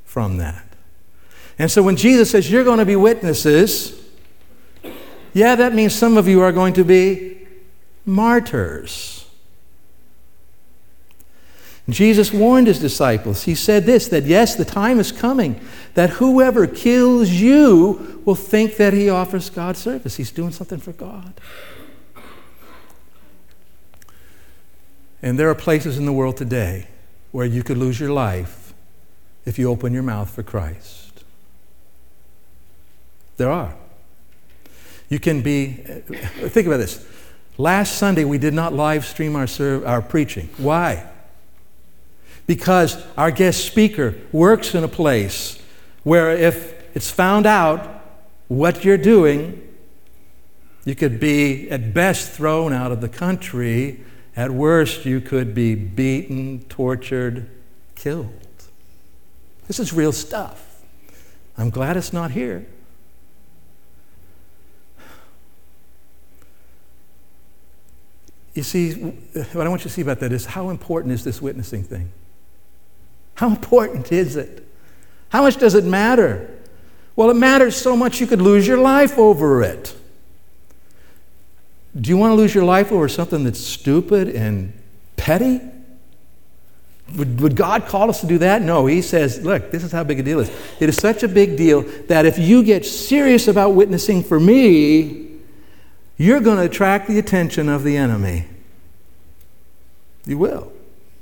from 0.03 0.37
that. 0.37 0.65
And 1.59 1.69
so 1.69 1.83
when 1.83 1.95
Jesus 1.95 2.31
says, 2.31 2.49
You're 2.49 2.63
going 2.63 2.79
to 2.79 2.85
be 2.85 2.95
witnesses, 2.95 4.01
yeah, 5.33 5.55
that 5.55 5.73
means 5.73 5.93
some 5.93 6.17
of 6.17 6.27
you 6.27 6.41
are 6.41 6.51
going 6.51 6.73
to 6.73 6.83
be 6.83 7.47
martyrs. 8.05 9.14
Jesus 11.87 12.33
warned 12.33 12.67
his 12.67 12.79
disciples. 12.79 13.43
He 13.43 13.53
said 13.53 13.85
this 13.85 14.07
that 14.07 14.23
yes, 14.23 14.55
the 14.55 14.65
time 14.65 14.99
is 14.99 15.11
coming 15.11 15.59
that 15.93 16.11
whoever 16.11 16.65
kills 16.65 17.29
you 17.29 18.21
will 18.25 18.35
think 18.35 18.77
that 18.77 18.93
he 18.93 19.09
offers 19.09 19.49
God 19.49 19.77
service. 19.77 20.15
He's 20.15 20.31
doing 20.31 20.51
something 20.51 20.79
for 20.79 20.93
God. 20.93 21.33
And 25.21 25.39
there 25.39 25.49
are 25.49 25.55
places 25.55 25.97
in 25.97 26.05
the 26.05 26.13
world 26.13 26.37
today 26.37 26.87
where 27.31 27.45
you 27.45 27.63
could 27.63 27.77
lose 27.77 27.99
your 27.99 28.11
life 28.11 28.73
if 29.45 29.59
you 29.59 29.69
open 29.69 29.93
your 29.93 30.03
mouth 30.03 30.29
for 30.29 30.43
Christ. 30.43 31.23
There 33.37 33.49
are. 33.49 33.75
You 35.09 35.19
can 35.19 35.41
be, 35.41 35.83
uh, 35.85 36.49
think 36.49 36.67
about 36.67 36.77
this. 36.77 37.05
Last 37.57 37.97
Sunday, 37.97 38.23
we 38.23 38.37
did 38.37 38.53
not 38.53 38.73
live 38.73 39.05
stream 39.05 39.35
our, 39.35 39.47
serve, 39.47 39.85
our 39.85 40.01
preaching. 40.01 40.49
Why? 40.57 41.09
Because 42.47 43.03
our 43.17 43.31
guest 43.31 43.65
speaker 43.65 44.15
works 44.31 44.75
in 44.75 44.83
a 44.83 44.87
place 44.87 45.59
where 46.03 46.31
if 46.31 46.95
it's 46.95 47.09
found 47.09 47.45
out 47.45 48.03
what 48.47 48.83
you're 48.85 48.97
doing, 48.97 49.61
you 50.85 50.93
could 50.95 51.19
be 51.19 51.69
at 51.71 51.93
best 51.93 52.31
thrown 52.31 52.71
out 52.71 52.91
of 52.91 53.01
the 53.01 53.09
country 53.09 54.01
at 54.35 54.51
worst, 54.51 55.05
you 55.05 55.21
could 55.21 55.55
be 55.55 55.75
beaten, 55.75 56.63
tortured, 56.67 57.49
killed. 57.95 58.29
This 59.67 59.79
is 59.79 59.93
real 59.93 60.11
stuff. 60.11 60.83
I'm 61.57 61.69
glad 61.69 61.95
it's 61.97 62.11
not 62.11 62.31
here. 62.31 62.65
You 68.53 68.63
see, 68.63 68.93
what 68.93 69.65
I 69.65 69.69
want 69.69 69.81
you 69.81 69.89
to 69.89 69.93
see 69.93 70.01
about 70.01 70.19
that 70.19 70.31
is 70.31 70.45
how 70.45 70.69
important 70.69 71.13
is 71.13 71.23
this 71.23 71.41
witnessing 71.41 71.83
thing? 71.83 72.11
How 73.35 73.49
important 73.49 74.11
is 74.11 74.35
it? 74.35 74.65
How 75.29 75.41
much 75.43 75.57
does 75.57 75.75
it 75.75 75.83
matter? 75.83 76.49
Well, 77.15 77.29
it 77.29 77.35
matters 77.35 77.75
so 77.75 77.95
much 77.95 78.19
you 78.19 78.27
could 78.27 78.41
lose 78.41 78.67
your 78.67 78.77
life 78.77 79.17
over 79.17 79.61
it. 79.61 79.95
Do 81.99 82.09
you 82.09 82.17
want 82.17 82.31
to 82.31 82.35
lose 82.35 82.53
your 82.53 82.65
life 82.65 82.91
over 82.91 83.07
something 83.07 83.43
that's 83.43 83.59
stupid 83.59 84.29
and 84.29 84.73
petty? 85.15 85.61
Would, 87.15 87.39
would, 87.39 87.55
God 87.55 87.85
call 87.85 88.09
us 88.09 88.21
to 88.21 88.27
do 88.27 88.39
that? 88.39 88.61
No, 88.61 88.85
He 88.85 89.01
says, 89.01 89.41
look, 89.43 89.71
this 89.71 89.83
is 89.83 89.91
how 89.91 90.03
big 90.03 90.19
a 90.19 90.23
deal 90.23 90.39
it 90.39 90.49
is. 90.49 90.55
It 90.79 90.89
is 90.89 90.97
such 90.97 91.23
a 91.23 91.27
big 91.27 91.55
deal 91.55 91.83
that 92.07 92.25
if 92.25 92.37
you 92.37 92.63
get 92.63 92.85
serious 92.85 93.47
about 93.47 93.69
witnessing 93.69 94.23
for 94.23 94.39
me, 94.39 95.37
you're 96.17 96.39
going 96.39 96.57
to 96.57 96.63
attract 96.63 97.07
the 97.07 97.19
attention 97.19 97.69
of 97.69 97.83
the 97.83 97.95
enemy. 97.95 98.47
You 100.25 100.37
will. 100.37 100.71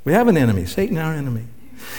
We 0.04 0.12
have 0.12 0.28
an 0.28 0.36
enemy, 0.36 0.66
Satan, 0.66 0.96
our 0.98 1.12
enemy. 1.12 1.44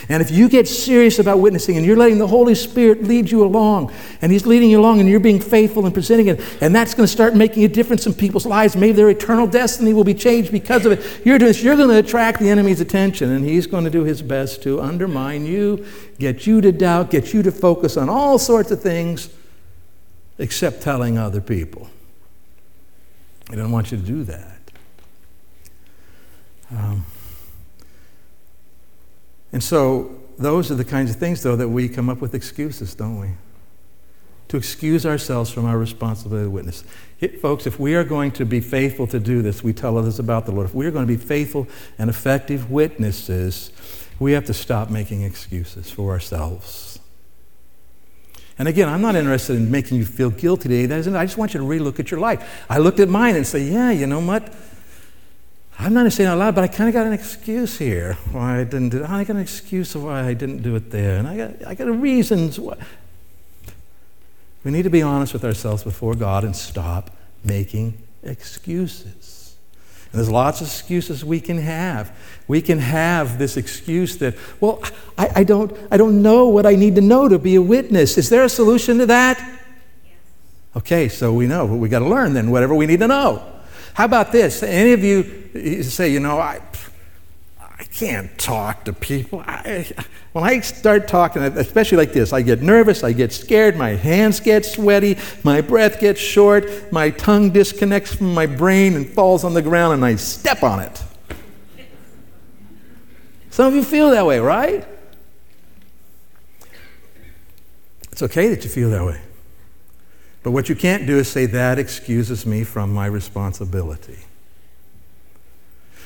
And 0.09 0.21
if 0.21 0.31
you 0.31 0.49
get 0.49 0.67
serious 0.67 1.19
about 1.19 1.39
witnessing 1.39 1.77
and 1.77 1.85
you're 1.85 1.97
letting 1.97 2.17
the 2.17 2.27
Holy 2.27 2.55
Spirit 2.55 3.03
lead 3.03 3.31
you 3.31 3.43
along, 3.43 3.93
and 4.21 4.31
He's 4.31 4.45
leading 4.45 4.69
you 4.69 4.79
along, 4.79 4.99
and 4.99 5.09
you're 5.09 5.19
being 5.19 5.39
faithful 5.39 5.85
and 5.85 5.93
presenting 5.93 6.27
it, 6.27 6.41
and 6.61 6.75
that's 6.75 6.93
going 6.93 7.05
to 7.05 7.11
start 7.11 7.35
making 7.35 7.63
a 7.63 7.67
difference 7.67 8.05
in 8.05 8.13
people's 8.13 8.45
lives, 8.45 8.75
maybe 8.75 8.93
their 8.93 9.09
eternal 9.09 9.47
destiny 9.47 9.93
will 9.93 10.03
be 10.03 10.13
changed 10.13 10.51
because 10.51 10.85
of 10.85 10.91
it. 10.91 11.25
You're 11.25 11.37
doing 11.37 11.49
this, 11.49 11.63
you're 11.63 11.75
going 11.75 11.89
to 11.89 11.99
attract 11.99 12.39
the 12.39 12.49
enemy's 12.49 12.81
attention, 12.81 13.31
and 13.31 13.45
he's 13.45 13.67
going 13.67 13.83
to 13.83 13.89
do 13.89 14.03
his 14.03 14.21
best 14.21 14.63
to 14.63 14.81
undermine 14.81 15.45
you, 15.45 15.85
get 16.19 16.45
you 16.45 16.61
to 16.61 16.71
doubt, 16.71 17.11
get 17.11 17.33
you 17.33 17.43
to 17.43 17.51
focus 17.51 17.97
on 17.97 18.09
all 18.09 18.37
sorts 18.37 18.71
of 18.71 18.81
things 18.81 19.29
except 20.37 20.81
telling 20.81 21.17
other 21.17 21.41
people. 21.41 21.89
He 23.49 23.55
doesn't 23.55 23.71
want 23.71 23.91
you 23.91 23.97
to 23.97 24.03
do 24.03 24.23
that. 24.23 24.59
Um, 26.71 27.05
and 29.55 29.63
so, 29.63 30.19
those 30.37 30.69
are 30.69 30.75
the 30.75 30.83
kinds 30.83 31.11
of 31.11 31.15
things, 31.15 31.41
though, 31.41 31.55
that 31.55 31.69
we 31.69 31.87
come 31.87 32.09
up 32.09 32.19
with 32.19 32.35
excuses, 32.35 32.93
don't 32.93 33.21
we? 33.21 33.29
To 34.49 34.57
excuse 34.57 35.05
ourselves 35.05 35.49
from 35.49 35.63
our 35.63 35.77
responsibility 35.77 36.43
to 36.43 36.49
witness. 36.49 36.83
It, 37.21 37.39
folks, 37.39 37.65
if 37.65 37.79
we 37.79 37.95
are 37.95 38.03
going 38.03 38.31
to 38.31 38.45
be 38.45 38.59
faithful 38.59 39.07
to 39.07 39.17
do 39.17 39.41
this, 39.41 39.63
we 39.63 39.71
tell 39.71 39.97
others 39.97 40.19
about 40.19 40.45
the 40.45 40.51
Lord. 40.51 40.67
If 40.67 40.75
we 40.75 40.85
are 40.87 40.91
going 40.91 41.07
to 41.07 41.13
be 41.13 41.15
faithful 41.15 41.69
and 41.97 42.09
effective 42.09 42.69
witnesses, 42.69 43.71
we 44.19 44.33
have 44.33 44.43
to 44.47 44.53
stop 44.53 44.89
making 44.89 45.21
excuses 45.21 45.89
for 45.89 46.11
ourselves. 46.11 46.99
And 48.59 48.67
again, 48.67 48.89
I'm 48.89 49.01
not 49.01 49.15
interested 49.15 49.55
in 49.55 49.71
making 49.71 49.99
you 49.99 50.05
feel 50.05 50.31
guilty 50.31 50.67
today. 50.67 50.93
I 50.93 51.25
just 51.25 51.37
want 51.37 51.53
you 51.53 51.61
to 51.61 51.65
relook 51.65 51.97
at 52.01 52.11
your 52.11 52.19
life. 52.19 52.65
I 52.69 52.79
looked 52.79 52.99
at 52.99 53.07
mine 53.07 53.37
and 53.37 53.47
say, 53.47 53.63
yeah, 53.63 53.91
you 53.91 54.05
know 54.05 54.19
what? 54.19 54.53
I'm 55.77 55.93
not 55.93 56.11
saying 56.13 56.29
out 56.29 56.37
loud, 56.37 56.55
but 56.55 56.63
I 56.63 56.67
kind 56.67 56.87
of 56.87 56.93
got 56.93 57.05
an 57.05 57.13
excuse 57.13 57.77
here 57.77 58.13
why 58.31 58.59
I 58.59 58.63
didn't 58.63 58.89
do 58.89 59.03
it. 59.03 59.09
I 59.09 59.23
got 59.23 59.35
an 59.35 59.41
excuse 59.41 59.93
of 59.95 60.03
why 60.03 60.25
I 60.25 60.33
didn't 60.33 60.61
do 60.61 60.75
it 60.75 60.89
there. 60.89 61.17
And 61.17 61.27
I 61.27 61.37
got, 61.37 61.67
I 61.67 61.75
got 61.75 61.85
reasons 61.85 62.59
why. 62.59 62.77
We 64.63 64.71
need 64.71 64.83
to 64.83 64.89
be 64.89 65.01
honest 65.01 65.33
with 65.33 65.43
ourselves 65.43 65.83
before 65.83 66.15
God 66.15 66.43
and 66.43 66.55
stop 66.55 67.11
making 67.43 67.97
excuses. 68.23 69.55
And 70.11 70.19
there's 70.19 70.31
lots 70.31 70.61
of 70.61 70.67
excuses 70.67 71.25
we 71.25 71.41
can 71.41 71.57
have. 71.57 72.17
We 72.47 72.61
can 72.61 72.79
have 72.79 73.37
this 73.37 73.57
excuse 73.57 74.17
that, 74.19 74.35
well, 74.61 74.81
I, 75.17 75.29
I, 75.35 75.43
don't, 75.43 75.77
I 75.91 75.97
don't 75.97 76.21
know 76.21 76.47
what 76.47 76.65
I 76.65 76.75
need 76.75 76.95
to 76.95 77.01
know 77.01 77.27
to 77.27 77.37
be 77.37 77.55
a 77.55 77.61
witness. 77.61 78.17
Is 78.17 78.29
there 78.29 78.45
a 78.45 78.49
solution 78.49 78.97
to 78.99 79.05
that? 79.07 79.37
Yes. 80.05 80.15
Okay, 80.77 81.09
so 81.09 81.33
we 81.33 81.47
know, 81.47 81.67
but 81.67 81.75
we 81.75 81.89
got 81.89 81.99
to 81.99 82.07
learn 82.07 82.33
then 82.33 82.49
whatever 82.49 82.73
we 82.73 82.85
need 82.85 83.01
to 83.01 83.07
know. 83.07 83.54
How 83.95 84.03
about 84.03 84.33
this? 84.33 84.61
Any 84.61 84.91
of 84.91 85.05
you 85.05 85.81
say, 85.81 86.11
you 86.11 86.19
know, 86.19 86.37
I, 86.37 86.59
I 87.61 87.85
can't 87.85 88.37
talk 88.37 88.83
to 88.83 88.93
people. 88.93 89.41
I, 89.47 89.87
when 90.33 90.43
I 90.43 90.59
start 90.59 91.07
talking, 91.07 91.41
especially 91.41 91.99
like 91.99 92.11
this, 92.11 92.33
I 92.33 92.41
get 92.41 92.61
nervous, 92.61 93.05
I 93.05 93.13
get 93.13 93.31
scared, 93.31 93.77
my 93.77 93.91
hands 93.91 94.41
get 94.41 94.65
sweaty, 94.65 95.17
my 95.45 95.61
breath 95.61 96.01
gets 96.01 96.19
short, 96.19 96.91
my 96.91 97.09
tongue 97.09 97.51
disconnects 97.51 98.13
from 98.13 98.33
my 98.33 98.45
brain 98.45 98.95
and 98.97 99.07
falls 99.07 99.45
on 99.45 99.53
the 99.53 99.61
ground, 99.61 99.93
and 99.93 100.03
I 100.05 100.15
step 100.15 100.61
on 100.61 100.81
it. 100.81 101.01
Some 103.49 103.67
of 103.67 103.75
you 103.75 103.83
feel 103.85 104.09
that 104.09 104.25
way, 104.25 104.39
right? 104.39 104.85
It's 108.11 108.21
okay 108.23 108.49
that 108.49 108.65
you 108.65 108.69
feel 108.69 108.89
that 108.89 109.05
way. 109.05 109.21
But 110.45 110.51
what 110.51 110.69
you 110.69 110.75
can't 110.75 111.07
do 111.07 111.17
is 111.17 111.27
say, 111.27 111.47
that 111.47 111.79
excuses 111.79 112.45
me 112.45 112.63
from 112.63 112.93
my 112.93 113.07
responsibility. 113.07 114.19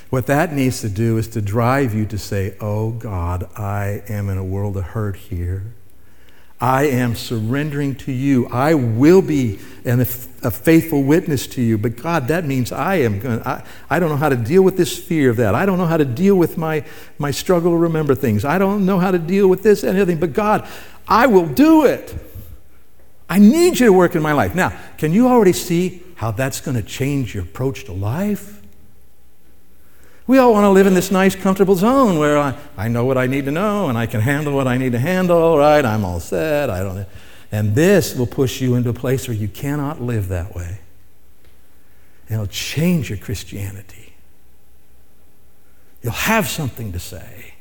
What 0.10 0.28
that 0.28 0.54
needs 0.54 0.80
to 0.80 0.88
do 0.88 1.18
is 1.18 1.28
to 1.30 1.42
drive 1.42 1.94
you 1.94 2.06
to 2.06 2.18
say, 2.18 2.56
Oh 2.62 2.92
God, 2.92 3.50
I 3.58 4.02
am 4.08 4.30
in 4.30 4.38
a 4.38 4.44
world 4.44 4.78
of 4.78 4.86
hurt 4.86 5.18
here. 5.18 5.74
I 6.62 6.84
am 6.84 7.16
surrendering 7.16 7.96
to 7.96 8.14
you. 8.14 8.48
I 8.48 8.76
will 8.76 9.22
be 9.22 9.60
an, 9.84 10.00
a 10.00 10.06
faithful 10.06 11.04
witness 11.04 11.46
to 11.48 11.62
you. 11.62 11.78
But 11.78 11.98
God, 11.98 12.30
that 12.30 12.46
means 12.46 12.72
I 12.72 12.96
am 12.96 13.20
going 13.20 13.42
I, 13.42 13.66
I 13.90 14.00
don't 14.00 14.08
know 14.08 14.16
how 14.16 14.30
to 14.30 14.38
deal 14.38 14.64
with 14.64 14.78
this 14.78 14.98
fear 14.98 15.32
of 15.32 15.36
that. 15.36 15.54
I 15.54 15.66
don't 15.66 15.78
know 15.78 15.86
how 15.86 15.98
to 15.98 16.06
deal 16.06 16.36
with 16.36 16.58
my, 16.58 16.86
my 17.18 17.32
struggle 17.32 17.72
to 17.72 17.78
remember 17.78 18.16
things. 18.16 18.46
I 18.46 18.58
don't 18.58 18.86
know 18.86 19.00
how 19.00 19.12
to 19.12 19.20
deal 19.20 19.50
with 19.50 19.64
this 19.64 19.84
and 19.84 19.98
anything. 19.98 20.18
But 20.18 20.32
God, 20.32 20.66
I 21.10 21.28
will 21.28 21.46
do 21.46 21.84
it. 21.84 22.18
I 23.30 23.38
need 23.38 23.80
you 23.80 23.86
to 23.86 23.94
work 23.94 24.16
in 24.16 24.24
my 24.24 24.34
life. 24.34 24.56
Now, 24.56 24.78
can 24.98 25.14
you 25.14 25.28
already 25.28 25.54
see 25.54 26.02
how 26.16 26.32
that's 26.32 26.60
going 26.60 26.76
to 26.76 26.84
change 26.84 27.36
your 27.36 27.44
approach 27.44 27.86
to 27.86 27.94
life? 27.94 28.62
We 30.26 30.38
all 30.40 30.52
want 30.54 30.66
to 30.66 30.70
live 30.70 30.88
in 30.88 30.96
this 30.96 31.12
nice, 31.12 31.36
comfortable 31.36 31.76
zone 31.76 32.18
where 32.18 32.38
I, 32.38 32.58
I 32.78 32.88
know 32.88 33.06
what 33.06 33.18
I 33.18 33.28
need 33.28 33.46
to 33.46 33.52
know 33.52 33.88
and 33.88 33.98
I 33.98 34.06
can 34.06 34.22
handle 34.22 34.54
what 34.54 34.68
I 34.68 34.78
need 34.78 34.92
to 34.92 35.00
handle, 35.00 35.58
right? 35.58 35.84
I'm 35.86 36.04
all 36.04 36.20
set. 36.20 36.70
I 36.70 36.84
don't. 36.84 37.06
And 37.52 37.76
this 37.76 38.16
will 38.16 38.28
push 38.28 38.62
you 38.62 38.76
into 38.76 38.90
a 38.90 38.94
place 38.94 39.28
where 39.28 39.38
you 39.38 39.48
cannot 39.48 40.02
live 40.02 40.28
that 40.28 40.56
way. 40.56 40.80
It'll 42.30 42.48
change 42.48 43.10
your 43.10 43.18
Christianity. 43.18 44.14
You'll 46.02 46.14
have 46.14 46.48
something 46.48 46.92
to 46.92 47.00
say. 47.00 47.54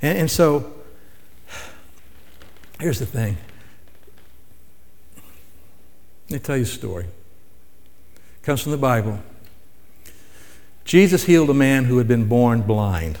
And, 0.00 0.18
and 0.18 0.30
so, 0.30 0.72
here's 2.80 2.98
the 2.98 3.06
thing. 3.06 3.36
Let 6.28 6.32
me 6.34 6.38
tell 6.38 6.56
you 6.56 6.62
a 6.62 6.66
story. 6.66 7.04
It 7.04 8.42
comes 8.42 8.60
from 8.60 8.72
the 8.72 8.78
Bible. 8.78 9.20
Jesus 10.84 11.24
healed 11.24 11.50
a 11.50 11.54
man 11.54 11.84
who 11.84 11.98
had 11.98 12.08
been 12.08 12.26
born 12.28 12.62
blind. 12.62 13.18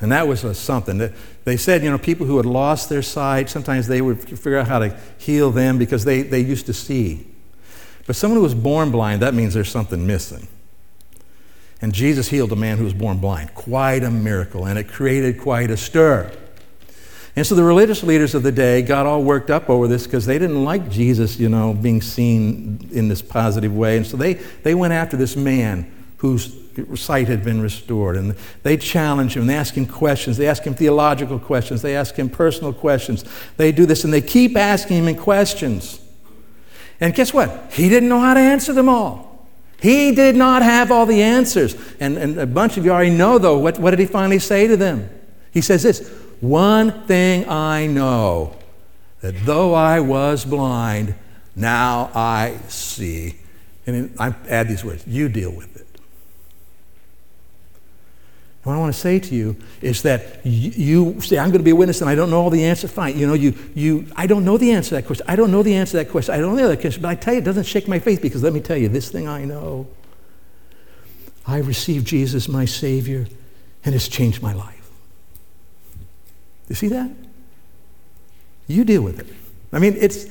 And 0.00 0.12
that 0.12 0.28
was 0.28 0.58
something. 0.58 1.12
They 1.44 1.56
said, 1.56 1.82
you 1.82 1.90
know, 1.90 1.98
people 1.98 2.26
who 2.26 2.36
had 2.36 2.46
lost 2.46 2.88
their 2.88 3.02
sight, 3.02 3.50
sometimes 3.50 3.88
they 3.88 4.00
would 4.00 4.20
figure 4.20 4.58
out 4.58 4.68
how 4.68 4.78
to 4.78 4.96
heal 5.18 5.50
them 5.50 5.76
because 5.76 6.04
they, 6.04 6.22
they 6.22 6.40
used 6.40 6.66
to 6.66 6.72
see. 6.72 7.26
But 8.06 8.14
someone 8.14 8.36
who 8.36 8.42
was 8.42 8.54
born 8.54 8.90
blind, 8.90 9.20
that 9.22 9.34
means 9.34 9.54
there's 9.54 9.70
something 9.70 10.06
missing. 10.06 10.46
And 11.80 11.92
Jesus 11.92 12.28
healed 12.28 12.52
a 12.52 12.56
man 12.56 12.78
who 12.78 12.84
was 12.84 12.94
born 12.94 13.18
blind. 13.18 13.54
Quite 13.54 14.02
a 14.02 14.10
miracle, 14.10 14.66
and 14.66 14.78
it 14.78 14.88
created 14.88 15.40
quite 15.40 15.70
a 15.70 15.76
stir. 15.76 16.32
And 17.36 17.46
so 17.46 17.54
the 17.54 17.62
religious 17.62 18.02
leaders 18.02 18.34
of 18.34 18.42
the 18.42 18.52
day 18.52 18.82
got 18.82 19.06
all 19.06 19.22
worked 19.22 19.50
up 19.50 19.70
over 19.70 19.86
this 19.86 20.06
because 20.06 20.26
they 20.26 20.38
didn't 20.38 20.64
like 20.64 20.90
Jesus, 20.90 21.38
you 21.38 21.48
know, 21.48 21.72
being 21.74 22.02
seen 22.02 22.88
in 22.92 23.08
this 23.08 23.22
positive 23.22 23.74
way. 23.74 23.96
And 23.96 24.06
so 24.06 24.16
they, 24.16 24.34
they 24.34 24.74
went 24.74 24.92
after 24.92 25.16
this 25.16 25.36
man 25.36 25.92
whose 26.18 26.56
sight 26.96 27.28
had 27.28 27.44
been 27.44 27.60
restored. 27.60 28.16
And 28.16 28.34
they 28.62 28.76
challenge 28.76 29.36
him, 29.36 29.46
they 29.46 29.54
ask 29.54 29.74
him 29.74 29.86
questions, 29.86 30.36
they 30.36 30.48
ask 30.48 30.64
him 30.64 30.74
theological 30.74 31.38
questions, 31.38 31.82
they 31.82 31.96
ask 31.96 32.16
him 32.16 32.28
personal 32.28 32.72
questions. 32.72 33.24
They 33.56 33.72
do 33.72 33.86
this 33.86 34.04
and 34.04 34.12
they 34.12 34.20
keep 34.20 34.56
asking 34.56 35.04
him 35.04 35.16
questions. 35.16 36.00
And 37.00 37.14
guess 37.14 37.32
what? 37.32 37.72
He 37.72 37.88
didn't 37.88 38.08
know 38.08 38.20
how 38.20 38.34
to 38.34 38.40
answer 38.40 38.72
them 38.72 38.88
all. 38.88 39.48
He 39.80 40.12
did 40.12 40.34
not 40.34 40.62
have 40.62 40.90
all 40.90 41.06
the 41.06 41.22
answers. 41.22 41.76
And, 42.00 42.18
and 42.18 42.38
a 42.38 42.46
bunch 42.46 42.76
of 42.76 42.84
you 42.84 42.90
already 42.90 43.10
know, 43.10 43.38
though, 43.38 43.58
what, 43.58 43.78
what 43.78 43.90
did 43.90 44.00
he 44.00 44.06
finally 44.06 44.40
say 44.40 44.66
to 44.66 44.76
them? 44.76 45.08
He 45.52 45.60
says 45.60 45.84
this 45.84 46.10
One 46.40 47.06
thing 47.06 47.48
I 47.48 47.86
know, 47.86 48.56
that 49.20 49.34
though 49.44 49.74
I 49.74 50.00
was 50.00 50.44
blind, 50.44 51.14
now 51.56 52.10
I 52.14 52.58
see. 52.68 53.36
And 53.86 54.14
I 54.18 54.34
add 54.48 54.68
these 54.68 54.84
words 54.84 55.06
you 55.06 55.28
deal 55.28 55.50
with 55.50 55.74
it. 55.76 55.86
What 58.62 58.74
I 58.74 58.78
want 58.78 58.92
to 58.92 59.00
say 59.00 59.18
to 59.18 59.34
you 59.34 59.56
is 59.80 60.02
that 60.02 60.44
you, 60.44 61.20
say, 61.22 61.38
I'm 61.38 61.48
going 61.48 61.60
to 61.60 61.64
be 61.64 61.70
a 61.70 61.76
witness 61.76 62.02
and 62.02 62.10
I 62.10 62.14
don't 62.14 62.30
know 62.30 62.42
all 62.42 62.50
the 62.50 62.64
answers. 62.64 62.90
Fine. 62.90 63.16
You 63.16 63.26
know, 63.26 63.34
you, 63.34 63.54
you, 63.74 64.06
I 64.14 64.26
don't 64.26 64.44
know 64.44 64.58
the 64.58 64.72
answer 64.72 64.90
to 64.90 64.94
that 64.96 65.06
question. 65.06 65.24
I 65.26 65.36
don't 65.36 65.50
know 65.50 65.62
the 65.62 65.74
answer 65.74 65.92
to 65.92 65.96
that 66.04 66.10
question. 66.10 66.34
I 66.34 66.38
don't 66.38 66.54
know 66.54 66.68
that 66.68 66.80
question. 66.80 67.00
But 67.00 67.08
I 67.08 67.14
tell 67.14 67.32
you, 67.32 67.40
it 67.40 67.44
doesn't 67.44 67.64
shake 67.64 67.88
my 67.88 67.98
faith 67.98 68.20
because 68.20 68.42
let 68.42 68.52
me 68.52 68.60
tell 68.60 68.76
you, 68.76 68.88
this 68.88 69.10
thing 69.10 69.26
I 69.26 69.44
know. 69.44 69.86
I 71.46 71.58
received 71.58 72.06
Jesus, 72.06 72.46
my 72.46 72.66
Savior, 72.66 73.26
and 73.86 73.94
it's 73.94 74.06
changed 74.06 74.42
my 74.42 74.52
life. 74.52 74.77
You 76.68 76.74
see 76.74 76.88
that? 76.88 77.10
You 78.66 78.84
deal 78.84 79.02
with 79.02 79.18
it. 79.20 79.26
I 79.72 79.78
mean, 79.78 79.96
it's, 79.98 80.26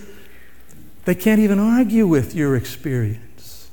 they 1.05 1.15
can't 1.15 1.39
even 1.39 1.59
argue 1.59 2.07
with 2.07 2.35
your 2.35 2.55
experience. 2.55 3.69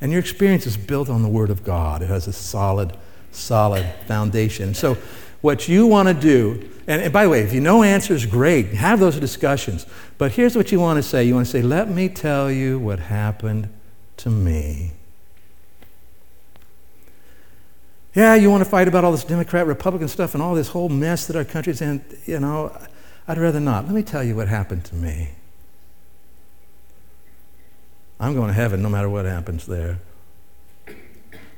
And 0.00 0.12
your 0.12 0.20
experience 0.20 0.66
is 0.66 0.76
built 0.76 1.08
on 1.08 1.22
the 1.22 1.28
Word 1.28 1.50
of 1.50 1.64
God, 1.64 2.02
it 2.02 2.08
has 2.08 2.26
a 2.28 2.32
solid 2.32 2.96
solid 3.36 3.86
foundation. 4.06 4.74
So, 4.74 4.96
what 5.42 5.68
you 5.68 5.86
want 5.86 6.08
to 6.08 6.14
do, 6.14 6.68
and, 6.86 7.02
and, 7.02 7.12
by 7.12 7.24
the 7.24 7.30
way, 7.30 7.42
if 7.42 7.52
you 7.52 7.60
know 7.60 7.82
answers, 7.82 8.26
great, 8.26 8.68
have 8.68 8.98
those 8.98 9.20
discussions. 9.20 9.86
But 10.18 10.32
here's 10.32 10.56
what 10.56 10.72
you 10.72 10.80
want 10.80 10.96
to 10.96 11.02
say 11.02 11.24
you 11.24 11.34
want 11.34 11.46
to 11.46 11.52
say, 11.52 11.62
let 11.62 11.88
me 11.88 12.08
tell 12.08 12.50
you 12.50 12.78
what 12.78 12.98
happened 12.98 13.68
to 14.18 14.30
me. 14.30 14.92
Yeah, 18.16 18.34
you 18.34 18.50
want 18.50 18.64
to 18.64 18.68
fight 18.68 18.88
about 18.88 19.04
all 19.04 19.12
this 19.12 19.24
Democrat, 19.24 19.66
Republican 19.66 20.08
stuff 20.08 20.34
and 20.34 20.42
all 20.42 20.54
this 20.54 20.68
whole 20.68 20.88
mess 20.88 21.26
that 21.28 21.36
our 21.36 21.44
country's 21.44 21.80
in. 21.80 22.04
You 22.24 22.40
know, 22.40 22.76
I'd 23.28 23.38
rather 23.38 23.60
not. 23.60 23.84
Let 23.84 23.94
me 23.94 24.02
tell 24.02 24.24
you 24.24 24.34
what 24.34 24.48
happened 24.48 24.84
to 24.86 24.94
me. 24.96 25.28
I'm 28.18 28.34
going 28.34 28.48
to 28.48 28.54
heaven 28.54 28.82
no 28.82 28.88
matter 28.88 29.10
what 29.10 29.26
happens 29.26 29.66
there. 29.66 30.00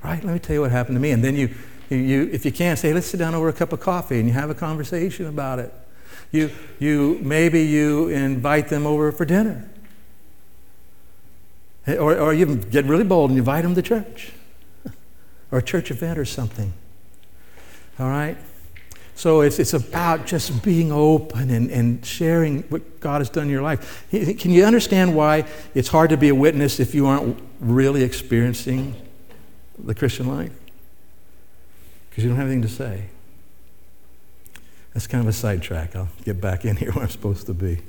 Right? 0.02 0.22
Let 0.22 0.32
me 0.32 0.38
tell 0.40 0.54
you 0.54 0.60
what 0.60 0.72
happened 0.72 0.96
to 0.96 1.00
me. 1.00 1.12
And 1.12 1.22
then 1.22 1.36
you, 1.36 1.54
You, 1.90 2.28
if 2.32 2.44
you 2.44 2.52
can't, 2.52 2.78
say, 2.78 2.92
let's 2.92 3.06
sit 3.06 3.16
down 3.16 3.34
over 3.34 3.48
a 3.48 3.52
cup 3.52 3.72
of 3.72 3.80
coffee 3.80 4.18
and 4.18 4.28
you 4.28 4.34
have 4.34 4.50
a 4.50 4.54
conversation 4.54 5.26
about 5.26 5.58
it. 5.58 5.72
You, 6.32 6.50
you, 6.78 7.18
maybe 7.22 7.62
you 7.62 8.08
invite 8.08 8.68
them 8.68 8.86
over 8.86 9.10
for 9.12 9.24
dinner. 9.24 9.70
Or, 11.86 12.18
or 12.18 12.34
you 12.34 12.56
get 12.56 12.84
really 12.84 13.04
bold 13.04 13.30
and 13.30 13.38
invite 13.38 13.62
them 13.62 13.74
to 13.74 13.80
church 13.80 14.32
or 15.50 15.58
a 15.58 15.62
church 15.62 15.90
event 15.90 16.18
or 16.18 16.24
something. 16.24 16.72
All 17.98 18.08
right? 18.08 18.36
So 19.14 19.40
it's, 19.40 19.58
it's 19.58 19.74
about 19.74 20.26
just 20.26 20.62
being 20.62 20.92
open 20.92 21.50
and, 21.50 21.70
and 21.72 22.06
sharing 22.06 22.62
what 22.64 23.00
God 23.00 23.20
has 23.20 23.28
done 23.28 23.44
in 23.44 23.50
your 23.50 23.62
life. 23.62 24.06
Can 24.10 24.52
you 24.52 24.64
understand 24.64 25.16
why 25.16 25.44
it's 25.74 25.88
hard 25.88 26.10
to 26.10 26.16
be 26.16 26.28
a 26.28 26.34
witness 26.34 26.78
if 26.78 26.94
you 26.94 27.06
aren't 27.06 27.36
really 27.58 28.04
experiencing 28.04 28.94
the 29.76 29.92
Christian 29.94 30.28
life? 30.28 30.52
Because 32.08 32.22
you 32.22 32.30
don't 32.30 32.38
have 32.38 32.46
anything 32.46 32.62
to 32.62 32.68
say. 32.68 33.06
That's 34.94 35.08
kind 35.08 35.22
of 35.22 35.28
a 35.28 35.32
sidetrack. 35.32 35.96
I'll 35.96 36.08
get 36.24 36.40
back 36.40 36.64
in 36.64 36.76
here 36.76 36.92
where 36.92 37.02
I'm 37.02 37.10
supposed 37.10 37.46
to 37.46 37.54
be. 37.54 37.80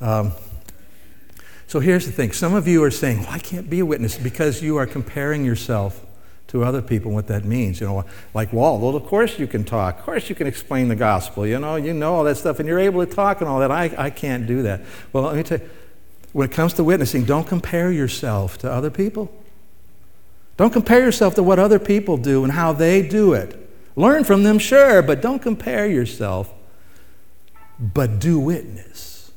Um, 0.00 0.32
so 1.66 1.80
here's 1.80 2.06
the 2.06 2.12
thing 2.12 2.32
some 2.32 2.54
of 2.54 2.66
you 2.66 2.82
are 2.82 2.90
saying, 2.90 3.20
well, 3.20 3.30
I 3.30 3.38
can't 3.38 3.68
be 3.68 3.80
a 3.80 3.86
witness 3.86 4.16
because 4.16 4.62
you 4.62 4.78
are 4.78 4.86
comparing 4.86 5.44
yourself 5.44 6.04
to 6.50 6.64
other 6.64 6.82
people 6.82 7.12
what 7.12 7.28
that 7.28 7.44
means. 7.44 7.80
You 7.80 7.86
know, 7.86 8.04
like 8.34 8.52
Walt, 8.52 8.80
well, 8.80 8.96
of 8.96 9.04
course 9.04 9.38
you 9.38 9.46
can 9.46 9.64
talk. 9.64 10.00
Of 10.00 10.04
course 10.04 10.28
you 10.28 10.34
can 10.34 10.46
explain 10.46 10.88
the 10.88 10.96
gospel. 10.96 11.46
You 11.46 11.58
know, 11.58 11.76
you 11.76 11.94
know 11.94 12.14
all 12.14 12.24
that 12.24 12.36
stuff, 12.36 12.58
and 12.58 12.68
you're 12.68 12.80
able 12.80 13.04
to 13.04 13.12
talk 13.12 13.40
and 13.40 13.48
all 13.48 13.60
that. 13.60 13.70
I, 13.70 13.92
I 13.96 14.10
can't 14.10 14.46
do 14.46 14.62
that. 14.62 14.82
Well, 15.12 15.24
let 15.24 15.36
me 15.36 15.42
tell 15.44 15.58
you, 15.58 15.70
when 16.32 16.48
it 16.48 16.52
comes 16.52 16.74
to 16.74 16.84
witnessing, 16.84 17.24
don't 17.24 17.46
compare 17.46 17.90
yourself 17.90 18.58
to 18.58 18.70
other 18.70 18.90
people. 18.90 19.32
Don't 20.56 20.72
compare 20.72 21.00
yourself 21.00 21.36
to 21.36 21.42
what 21.42 21.58
other 21.58 21.78
people 21.78 22.16
do 22.16 22.44
and 22.44 22.52
how 22.52 22.72
they 22.72 23.06
do 23.06 23.32
it. 23.32 23.56
Learn 23.96 24.24
from 24.24 24.42
them, 24.42 24.58
sure, 24.58 25.02
but 25.02 25.20
don't 25.20 25.40
compare 25.40 25.86
yourself, 25.86 26.52
but 27.78 28.18
do 28.18 28.38
witness. 28.38 29.30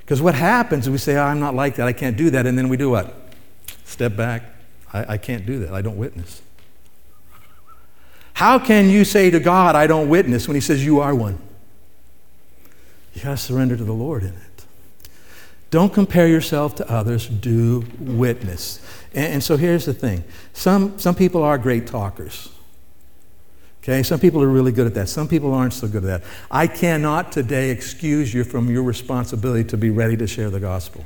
Because 0.00 0.22
what 0.22 0.34
happens 0.34 0.86
is 0.86 0.90
we 0.90 0.98
say, 0.98 1.16
oh, 1.16 1.22
I'm 1.22 1.40
not 1.40 1.54
like 1.54 1.76
that, 1.76 1.86
I 1.88 1.92
can't 1.92 2.16
do 2.16 2.30
that, 2.30 2.46
and 2.46 2.56
then 2.56 2.68
we 2.68 2.76
do 2.76 2.90
what? 2.90 3.14
Step 3.84 4.16
back. 4.16 4.53
I, 4.94 5.14
I 5.14 5.18
can't 5.18 5.44
do 5.44 5.58
that, 5.58 5.74
I 5.74 5.82
don't 5.82 5.98
witness. 5.98 6.40
How 8.34 8.58
can 8.58 8.88
you 8.88 9.04
say 9.04 9.30
to 9.30 9.40
God, 9.40 9.76
I 9.76 9.86
don't 9.86 10.08
witness, 10.08 10.48
when 10.48 10.54
He 10.54 10.60
says 10.60 10.84
you 10.84 11.00
are 11.00 11.14
one? 11.14 11.38
You 13.12 13.22
got 13.22 13.30
to 13.32 13.36
surrender 13.36 13.76
to 13.76 13.84
the 13.84 13.92
Lord 13.92 14.22
in 14.22 14.30
it. 14.30 14.64
Don't 15.70 15.92
compare 15.92 16.28
yourself 16.28 16.76
to 16.76 16.90
others, 16.90 17.28
do 17.28 17.84
witness. 17.98 18.80
And, 19.12 19.34
and 19.34 19.44
so 19.44 19.56
here's 19.56 19.84
the 19.84 19.94
thing 19.94 20.24
some, 20.52 20.98
some 20.98 21.14
people 21.14 21.42
are 21.42 21.58
great 21.58 21.86
talkers. 21.86 22.50
Okay, 23.82 24.02
some 24.02 24.18
people 24.18 24.42
are 24.42 24.48
really 24.48 24.72
good 24.72 24.86
at 24.86 24.94
that. 24.94 25.10
Some 25.10 25.28
people 25.28 25.52
aren't 25.52 25.74
so 25.74 25.86
good 25.86 26.04
at 26.04 26.22
that. 26.22 26.30
I 26.50 26.66
cannot 26.66 27.32
today 27.32 27.68
excuse 27.68 28.32
you 28.32 28.42
from 28.42 28.70
your 28.70 28.82
responsibility 28.82 29.64
to 29.68 29.76
be 29.76 29.90
ready 29.90 30.16
to 30.16 30.26
share 30.26 30.48
the 30.48 30.60
gospel. 30.60 31.04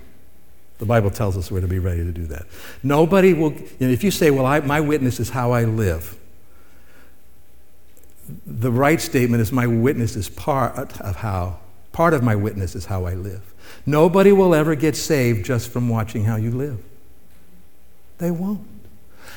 The 0.78 0.86
Bible 0.86 1.10
tells 1.10 1.36
us 1.36 1.50
we're 1.50 1.60
to 1.60 1.68
be 1.68 1.78
ready 1.78 2.04
to 2.04 2.12
do 2.12 2.26
that. 2.26 2.46
Nobody 2.82 3.34
will, 3.34 3.52
you 3.52 3.86
know, 3.86 3.88
if 3.88 4.04
you 4.04 4.10
say, 4.10 4.30
well, 4.30 4.46
I, 4.46 4.60
my 4.60 4.80
witness 4.80 5.18
is 5.18 5.30
how 5.30 5.52
I 5.52 5.64
live, 5.64 6.16
the 8.46 8.70
right 8.70 9.00
statement 9.00 9.40
is 9.40 9.50
my 9.50 9.66
witness 9.66 10.14
is 10.14 10.28
part 10.28 11.00
of 11.00 11.16
how, 11.16 11.58
part 11.92 12.14
of 12.14 12.22
my 12.22 12.36
witness 12.36 12.76
is 12.76 12.86
how 12.86 13.06
I 13.06 13.14
live. 13.14 13.54
Nobody 13.86 14.32
will 14.32 14.54
ever 14.54 14.74
get 14.74 14.96
saved 14.96 15.44
just 15.44 15.70
from 15.70 15.88
watching 15.88 16.24
how 16.24 16.36
you 16.36 16.50
live. 16.50 16.82
They 18.18 18.30
won't. 18.30 18.66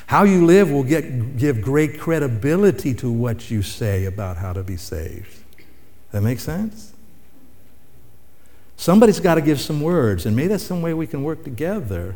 How 0.07 0.23
you 0.23 0.45
live 0.45 0.69
will 0.71 0.83
get, 0.83 1.37
give 1.37 1.61
great 1.61 1.99
credibility 1.99 2.93
to 2.95 3.11
what 3.11 3.49
you 3.49 3.61
say 3.61 4.05
about 4.05 4.37
how 4.37 4.53
to 4.53 4.63
be 4.63 4.75
saved. 4.77 5.43
That 6.11 6.21
makes 6.21 6.43
sense? 6.43 6.90
Somebody's 8.81 9.19
got 9.19 9.35
to 9.35 9.41
give 9.41 9.61
some 9.61 9.79
words, 9.79 10.25
and 10.25 10.35
maybe 10.35 10.47
that's 10.47 10.63
some 10.63 10.81
way 10.81 10.95
we 10.95 11.05
can 11.05 11.21
work 11.21 11.43
together 11.43 12.15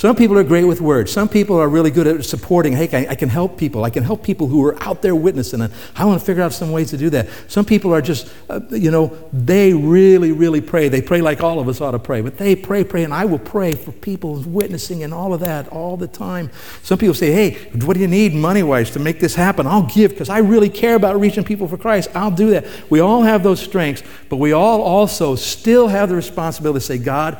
some 0.00 0.16
people 0.16 0.38
are 0.38 0.44
great 0.44 0.64
with 0.64 0.80
words. 0.80 1.12
Some 1.12 1.28
people 1.28 1.60
are 1.60 1.68
really 1.68 1.90
good 1.90 2.06
at 2.06 2.24
supporting. 2.24 2.72
Hey, 2.72 2.88
I, 2.90 3.10
I 3.10 3.14
can 3.14 3.28
help 3.28 3.58
people. 3.58 3.84
I 3.84 3.90
can 3.90 4.02
help 4.02 4.22
people 4.22 4.46
who 4.46 4.64
are 4.64 4.82
out 4.82 5.02
there 5.02 5.14
witnessing. 5.14 5.60
And 5.60 5.70
I 5.94 6.06
want 6.06 6.18
to 6.18 6.24
figure 6.24 6.42
out 6.42 6.54
some 6.54 6.72
ways 6.72 6.88
to 6.92 6.96
do 6.96 7.10
that. 7.10 7.28
Some 7.48 7.66
people 7.66 7.92
are 7.92 8.00
just, 8.00 8.32
uh, 8.48 8.60
you 8.70 8.90
know, 8.90 9.14
they 9.30 9.74
really, 9.74 10.32
really 10.32 10.62
pray. 10.62 10.88
They 10.88 11.02
pray 11.02 11.20
like 11.20 11.42
all 11.42 11.60
of 11.60 11.68
us 11.68 11.82
ought 11.82 11.90
to 11.90 11.98
pray. 11.98 12.22
But 12.22 12.38
they 12.38 12.56
pray, 12.56 12.82
pray, 12.82 13.04
and 13.04 13.12
I 13.12 13.26
will 13.26 13.38
pray 13.38 13.72
for 13.72 13.92
people 13.92 14.40
witnessing 14.40 15.02
and 15.02 15.12
all 15.12 15.34
of 15.34 15.40
that 15.40 15.68
all 15.68 15.98
the 15.98 16.08
time. 16.08 16.50
Some 16.82 16.96
people 16.96 17.14
say, 17.14 17.30
hey, 17.30 17.68
what 17.84 17.92
do 17.92 18.00
you 18.00 18.08
need 18.08 18.32
money 18.32 18.62
wise 18.62 18.90
to 18.92 18.98
make 18.98 19.20
this 19.20 19.34
happen? 19.34 19.66
I'll 19.66 19.82
give 19.82 20.12
because 20.12 20.30
I 20.30 20.38
really 20.38 20.70
care 20.70 20.94
about 20.94 21.20
reaching 21.20 21.44
people 21.44 21.68
for 21.68 21.76
Christ. 21.76 22.08
I'll 22.14 22.30
do 22.30 22.52
that. 22.52 22.66
We 22.88 23.00
all 23.00 23.20
have 23.20 23.42
those 23.42 23.60
strengths, 23.60 24.02
but 24.30 24.36
we 24.36 24.52
all 24.52 24.80
also 24.80 25.34
still 25.34 25.88
have 25.88 26.08
the 26.08 26.16
responsibility 26.16 26.80
to 26.80 26.86
say, 26.86 26.96
God, 26.96 27.38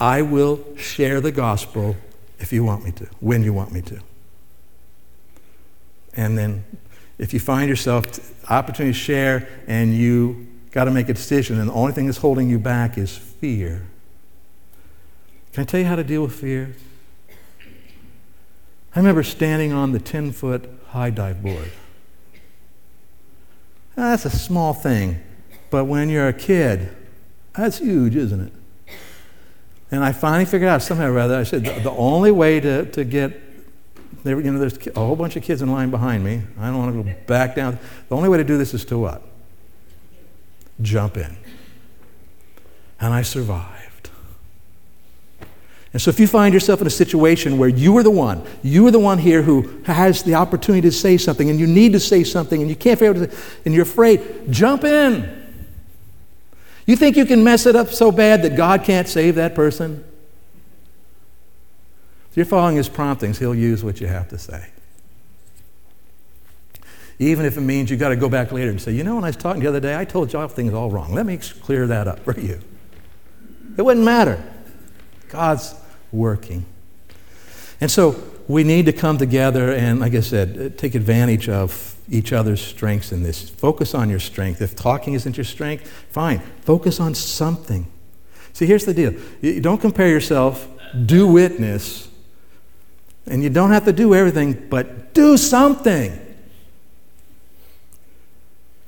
I 0.00 0.22
will 0.22 0.64
share 0.76 1.20
the 1.20 1.32
gospel 1.32 1.96
if 2.38 2.52
you 2.52 2.64
want 2.64 2.84
me 2.84 2.92
to, 2.92 3.06
when 3.20 3.42
you 3.42 3.52
want 3.52 3.72
me 3.72 3.82
to. 3.82 4.00
And 6.14 6.38
then 6.38 6.64
if 7.18 7.34
you 7.34 7.40
find 7.40 7.68
yourself 7.68 8.06
opportunity 8.50 8.92
to 8.92 8.98
share 8.98 9.48
and 9.66 9.94
you 9.94 10.46
got 10.70 10.84
to 10.84 10.90
make 10.90 11.08
a 11.08 11.14
decision 11.14 11.58
and 11.58 11.68
the 11.68 11.72
only 11.72 11.92
thing 11.92 12.06
that's 12.06 12.18
holding 12.18 12.48
you 12.48 12.58
back 12.58 12.96
is 12.96 13.16
fear. 13.16 13.86
Can 15.52 15.62
I 15.62 15.64
tell 15.64 15.80
you 15.80 15.86
how 15.86 15.96
to 15.96 16.04
deal 16.04 16.22
with 16.22 16.34
fear? 16.34 16.74
I 18.94 18.98
remember 19.00 19.22
standing 19.22 19.72
on 19.72 19.92
the 19.92 19.98
10 19.98 20.32
foot 20.32 20.68
high 20.88 21.10
dive 21.10 21.42
board. 21.42 21.70
That's 23.96 24.24
a 24.24 24.30
small 24.30 24.74
thing, 24.74 25.20
but 25.70 25.86
when 25.86 26.08
you're 26.08 26.28
a 26.28 26.32
kid, 26.32 26.94
that's 27.56 27.78
huge, 27.78 28.14
isn't 28.14 28.40
it? 28.40 28.52
And 29.90 30.04
I 30.04 30.12
finally 30.12 30.44
figured 30.44 30.68
out 30.68 30.82
somehow 30.82 31.10
or 31.10 31.18
other, 31.18 31.36
I 31.36 31.44
said, 31.44 31.64
the, 31.64 31.80
the 31.80 31.90
only 31.90 32.30
way 32.30 32.60
to, 32.60 32.84
to 32.92 33.04
get, 33.04 33.40
there, 34.22 34.38
you 34.38 34.50
know, 34.50 34.58
there's 34.58 34.78
a 34.86 35.00
whole 35.00 35.16
bunch 35.16 35.36
of 35.36 35.42
kids 35.42 35.62
in 35.62 35.70
line 35.70 35.90
behind 35.90 36.24
me. 36.24 36.42
I 36.58 36.66
don't 36.66 36.78
want 36.78 36.94
to 36.94 37.02
go 37.02 37.18
back 37.26 37.54
down. 37.54 37.78
The 38.08 38.16
only 38.16 38.28
way 38.28 38.36
to 38.38 38.44
do 38.44 38.58
this 38.58 38.74
is 38.74 38.84
to 38.86 38.98
what? 38.98 39.22
Jump 40.82 41.16
in. 41.16 41.36
And 43.00 43.14
I 43.14 43.22
survived. 43.22 44.10
And 45.94 46.02
so 46.02 46.10
if 46.10 46.20
you 46.20 46.26
find 46.26 46.52
yourself 46.52 46.82
in 46.82 46.86
a 46.86 46.90
situation 46.90 47.56
where 47.56 47.68
you 47.68 47.96
are 47.96 48.02
the 48.02 48.10
one, 48.10 48.44
you 48.62 48.86
are 48.86 48.90
the 48.90 48.98
one 48.98 49.16
here 49.16 49.40
who 49.40 49.80
has 49.84 50.22
the 50.22 50.34
opportunity 50.34 50.86
to 50.86 50.92
say 50.92 51.16
something, 51.16 51.48
and 51.48 51.58
you 51.58 51.66
need 51.66 51.94
to 51.94 52.00
say 52.00 52.24
something, 52.24 52.60
and 52.60 52.68
you 52.68 52.76
can't 52.76 52.98
figure 52.98 53.22
out, 53.22 53.30
and 53.64 53.72
you're 53.72 53.84
afraid, 53.84 54.20
jump 54.50 54.84
in. 54.84 55.37
You 56.88 56.96
think 56.96 57.18
you 57.18 57.26
can 57.26 57.44
mess 57.44 57.66
it 57.66 57.76
up 57.76 57.90
so 57.90 58.10
bad 58.10 58.40
that 58.44 58.56
God 58.56 58.82
can't 58.82 59.06
save 59.06 59.34
that 59.34 59.54
person? 59.54 60.02
If 62.30 62.36
you're 62.38 62.46
following 62.46 62.76
his 62.76 62.88
promptings, 62.88 63.38
he'll 63.38 63.54
use 63.54 63.84
what 63.84 64.00
you 64.00 64.06
have 64.06 64.28
to 64.30 64.38
say. 64.38 64.70
Even 67.18 67.44
if 67.44 67.58
it 67.58 67.60
means 67.60 67.90
you've 67.90 68.00
got 68.00 68.08
to 68.08 68.16
go 68.16 68.30
back 68.30 68.52
later 68.52 68.70
and 68.70 68.80
say, 68.80 68.92
you 68.92 69.04
know, 69.04 69.16
when 69.16 69.24
I 69.24 69.26
was 69.26 69.36
talking 69.36 69.60
the 69.60 69.68
other 69.68 69.80
day, 69.80 69.98
I 69.98 70.06
told 70.06 70.32
y'all 70.32 70.48
things 70.48 70.72
all 70.72 70.90
wrong. 70.90 71.12
Let 71.12 71.26
me 71.26 71.36
clear 71.36 71.86
that 71.88 72.08
up 72.08 72.20
for 72.20 72.40
you. 72.40 72.58
It 73.76 73.82
wouldn't 73.82 74.06
matter. 74.06 74.42
God's 75.28 75.74
working. 76.10 76.64
And 77.82 77.90
so 77.90 78.16
we 78.48 78.64
need 78.64 78.86
to 78.86 78.94
come 78.94 79.18
together 79.18 79.74
and, 79.74 80.00
like 80.00 80.14
I 80.14 80.20
said, 80.20 80.78
take 80.78 80.94
advantage 80.94 81.50
of 81.50 81.97
each 82.10 82.32
other's 82.32 82.60
strengths 82.60 83.12
in 83.12 83.22
this. 83.22 83.48
Focus 83.48 83.94
on 83.94 84.08
your 84.08 84.20
strength. 84.20 84.62
If 84.62 84.74
talking 84.74 85.14
isn't 85.14 85.36
your 85.36 85.44
strength, 85.44 85.88
fine. 86.10 86.40
Focus 86.62 87.00
on 87.00 87.14
something. 87.14 87.86
See, 88.52 88.66
here's 88.66 88.84
the 88.84 88.94
deal 88.94 89.14
you 89.40 89.60
don't 89.60 89.80
compare 89.80 90.08
yourself, 90.08 90.68
do 91.06 91.26
witness, 91.26 92.08
and 93.26 93.42
you 93.42 93.50
don't 93.50 93.70
have 93.70 93.84
to 93.84 93.92
do 93.92 94.14
everything, 94.14 94.68
but 94.68 95.12
do 95.14 95.36
something. 95.36 96.10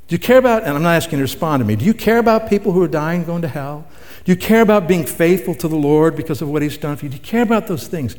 Do 0.08 0.14
you 0.14 0.18
care 0.18 0.38
about, 0.38 0.64
and 0.64 0.74
I'm 0.74 0.82
not 0.82 0.96
asking 0.96 1.18
you 1.20 1.26
to 1.26 1.30
respond 1.30 1.60
to 1.60 1.64
me, 1.64 1.76
do 1.76 1.84
you 1.84 1.94
care 1.94 2.18
about 2.18 2.48
people 2.48 2.72
who 2.72 2.82
are 2.82 2.88
dying, 2.88 3.22
going 3.22 3.42
to 3.42 3.48
hell? 3.48 3.86
Do 4.24 4.32
you 4.32 4.36
care 4.36 4.60
about 4.60 4.88
being 4.88 5.06
faithful 5.06 5.54
to 5.54 5.68
the 5.68 5.76
Lord 5.76 6.16
because 6.16 6.42
of 6.42 6.48
what 6.48 6.62
He's 6.62 6.76
done 6.76 6.96
for 6.96 7.04
you? 7.04 7.10
Do 7.10 7.16
you 7.16 7.22
care 7.22 7.42
about 7.42 7.68
those 7.68 7.86
things? 7.86 8.16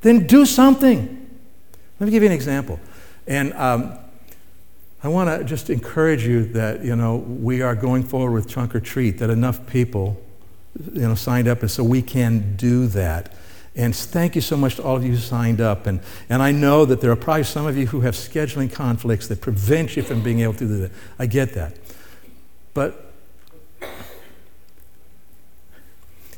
Then 0.00 0.26
do 0.26 0.46
something. 0.46 1.20
Let 2.00 2.06
me 2.06 2.10
give 2.10 2.22
you 2.22 2.30
an 2.30 2.34
example. 2.34 2.80
And 3.26 3.52
um, 3.54 3.98
I 5.04 5.08
want 5.08 5.28
to 5.28 5.44
just 5.44 5.68
encourage 5.68 6.26
you 6.26 6.46
that, 6.54 6.82
you 6.82 6.96
know, 6.96 7.16
we 7.16 7.60
are 7.60 7.74
going 7.74 8.04
forward 8.04 8.32
with 8.32 8.48
Trunk 8.48 8.74
or 8.74 8.80
Treat, 8.80 9.18
that 9.18 9.28
enough 9.28 9.66
people, 9.66 10.18
you 10.94 11.02
know, 11.02 11.14
signed 11.14 11.46
up, 11.46 11.60
and 11.60 11.70
so 11.70 11.84
we 11.84 12.00
can 12.00 12.56
do 12.56 12.86
that. 12.86 13.34
And 13.76 13.94
thank 13.94 14.34
you 14.34 14.40
so 14.40 14.56
much 14.56 14.76
to 14.76 14.82
all 14.82 14.96
of 14.96 15.04
you 15.04 15.10
who 15.10 15.18
signed 15.18 15.60
up. 15.60 15.86
And, 15.86 16.00
and 16.30 16.40
I 16.42 16.52
know 16.52 16.86
that 16.86 17.02
there 17.02 17.10
are 17.10 17.16
probably 17.16 17.44
some 17.44 17.66
of 17.66 17.76
you 17.76 17.86
who 17.88 18.00
have 18.00 18.14
scheduling 18.14 18.72
conflicts 18.72 19.28
that 19.28 19.42
prevent 19.42 19.94
you 19.94 20.02
from 20.02 20.22
being 20.22 20.40
able 20.40 20.54
to 20.54 20.66
do 20.66 20.78
that. 20.78 20.92
I 21.18 21.26
get 21.26 21.52
that. 21.52 21.76
But 22.72 23.12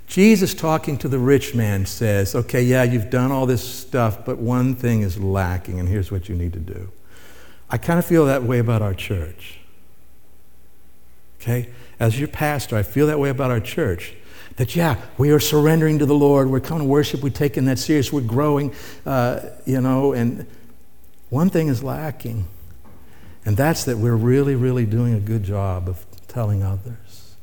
Jesus, 0.09 0.55
talking 0.55 0.99
to 0.99 1.09
the 1.09 1.21
rich 1.21 1.55
man, 1.55 1.87
says, 1.87 2.35
Okay, 2.35 2.62
yeah, 2.62 2.83
you've 2.83 3.11
done 3.11 3.31
all 3.31 3.47
this 3.47 3.62
stuff, 3.62 4.25
but 4.25 4.39
one 4.39 4.75
thing 4.75 5.03
is 5.03 5.21
lacking, 5.21 5.79
and 5.79 5.89
here's 5.89 6.11
what 6.11 6.29
you 6.29 6.35
need 6.35 6.53
to 6.55 6.59
do. 6.59 6.91
I 7.71 7.79
kind 7.79 7.99
of 7.99 8.05
feel 8.05 8.27
that 8.27 8.43
way 8.43 8.59
about 8.59 8.83
our 8.83 8.95
church. 8.95 9.59
Okay? 11.41 11.71
As 11.99 12.19
your 12.19 12.29
pastor, 12.29 12.77
I 12.77 12.83
feel 12.83 13.07
that 13.07 13.19
way 13.19 13.29
about 13.29 13.51
our 13.51 13.61
church. 13.61 14.14
That, 14.57 14.75
yeah, 14.75 15.01
we 15.19 15.31
are 15.31 15.41
surrendering 15.41 15.99
to 15.99 16.07
the 16.07 16.14
Lord. 16.14 16.49
We're 16.49 16.61
coming 16.61 16.85
to 16.85 16.89
worship. 16.89 17.23
We're 17.23 17.31
taking 17.31 17.67
that 17.67 17.79
serious. 17.79 18.12
We're 18.12 18.23
growing, 18.23 18.75
uh, 19.05 19.41
you 19.64 19.81
know, 19.81 20.12
and 20.12 20.47
one 21.29 21.51
thing 21.51 21.69
is 21.69 21.83
lacking. 21.83 22.47
And 23.45 23.57
that's 23.57 23.85
that 23.85 23.99
we're 23.99 24.17
really, 24.17 24.55
really 24.55 24.87
doing 24.87 25.14
a 25.14 25.21
good 25.21 25.45
job 25.45 25.89
of 25.89 26.05
telling 26.27 26.62
others. 26.62 27.37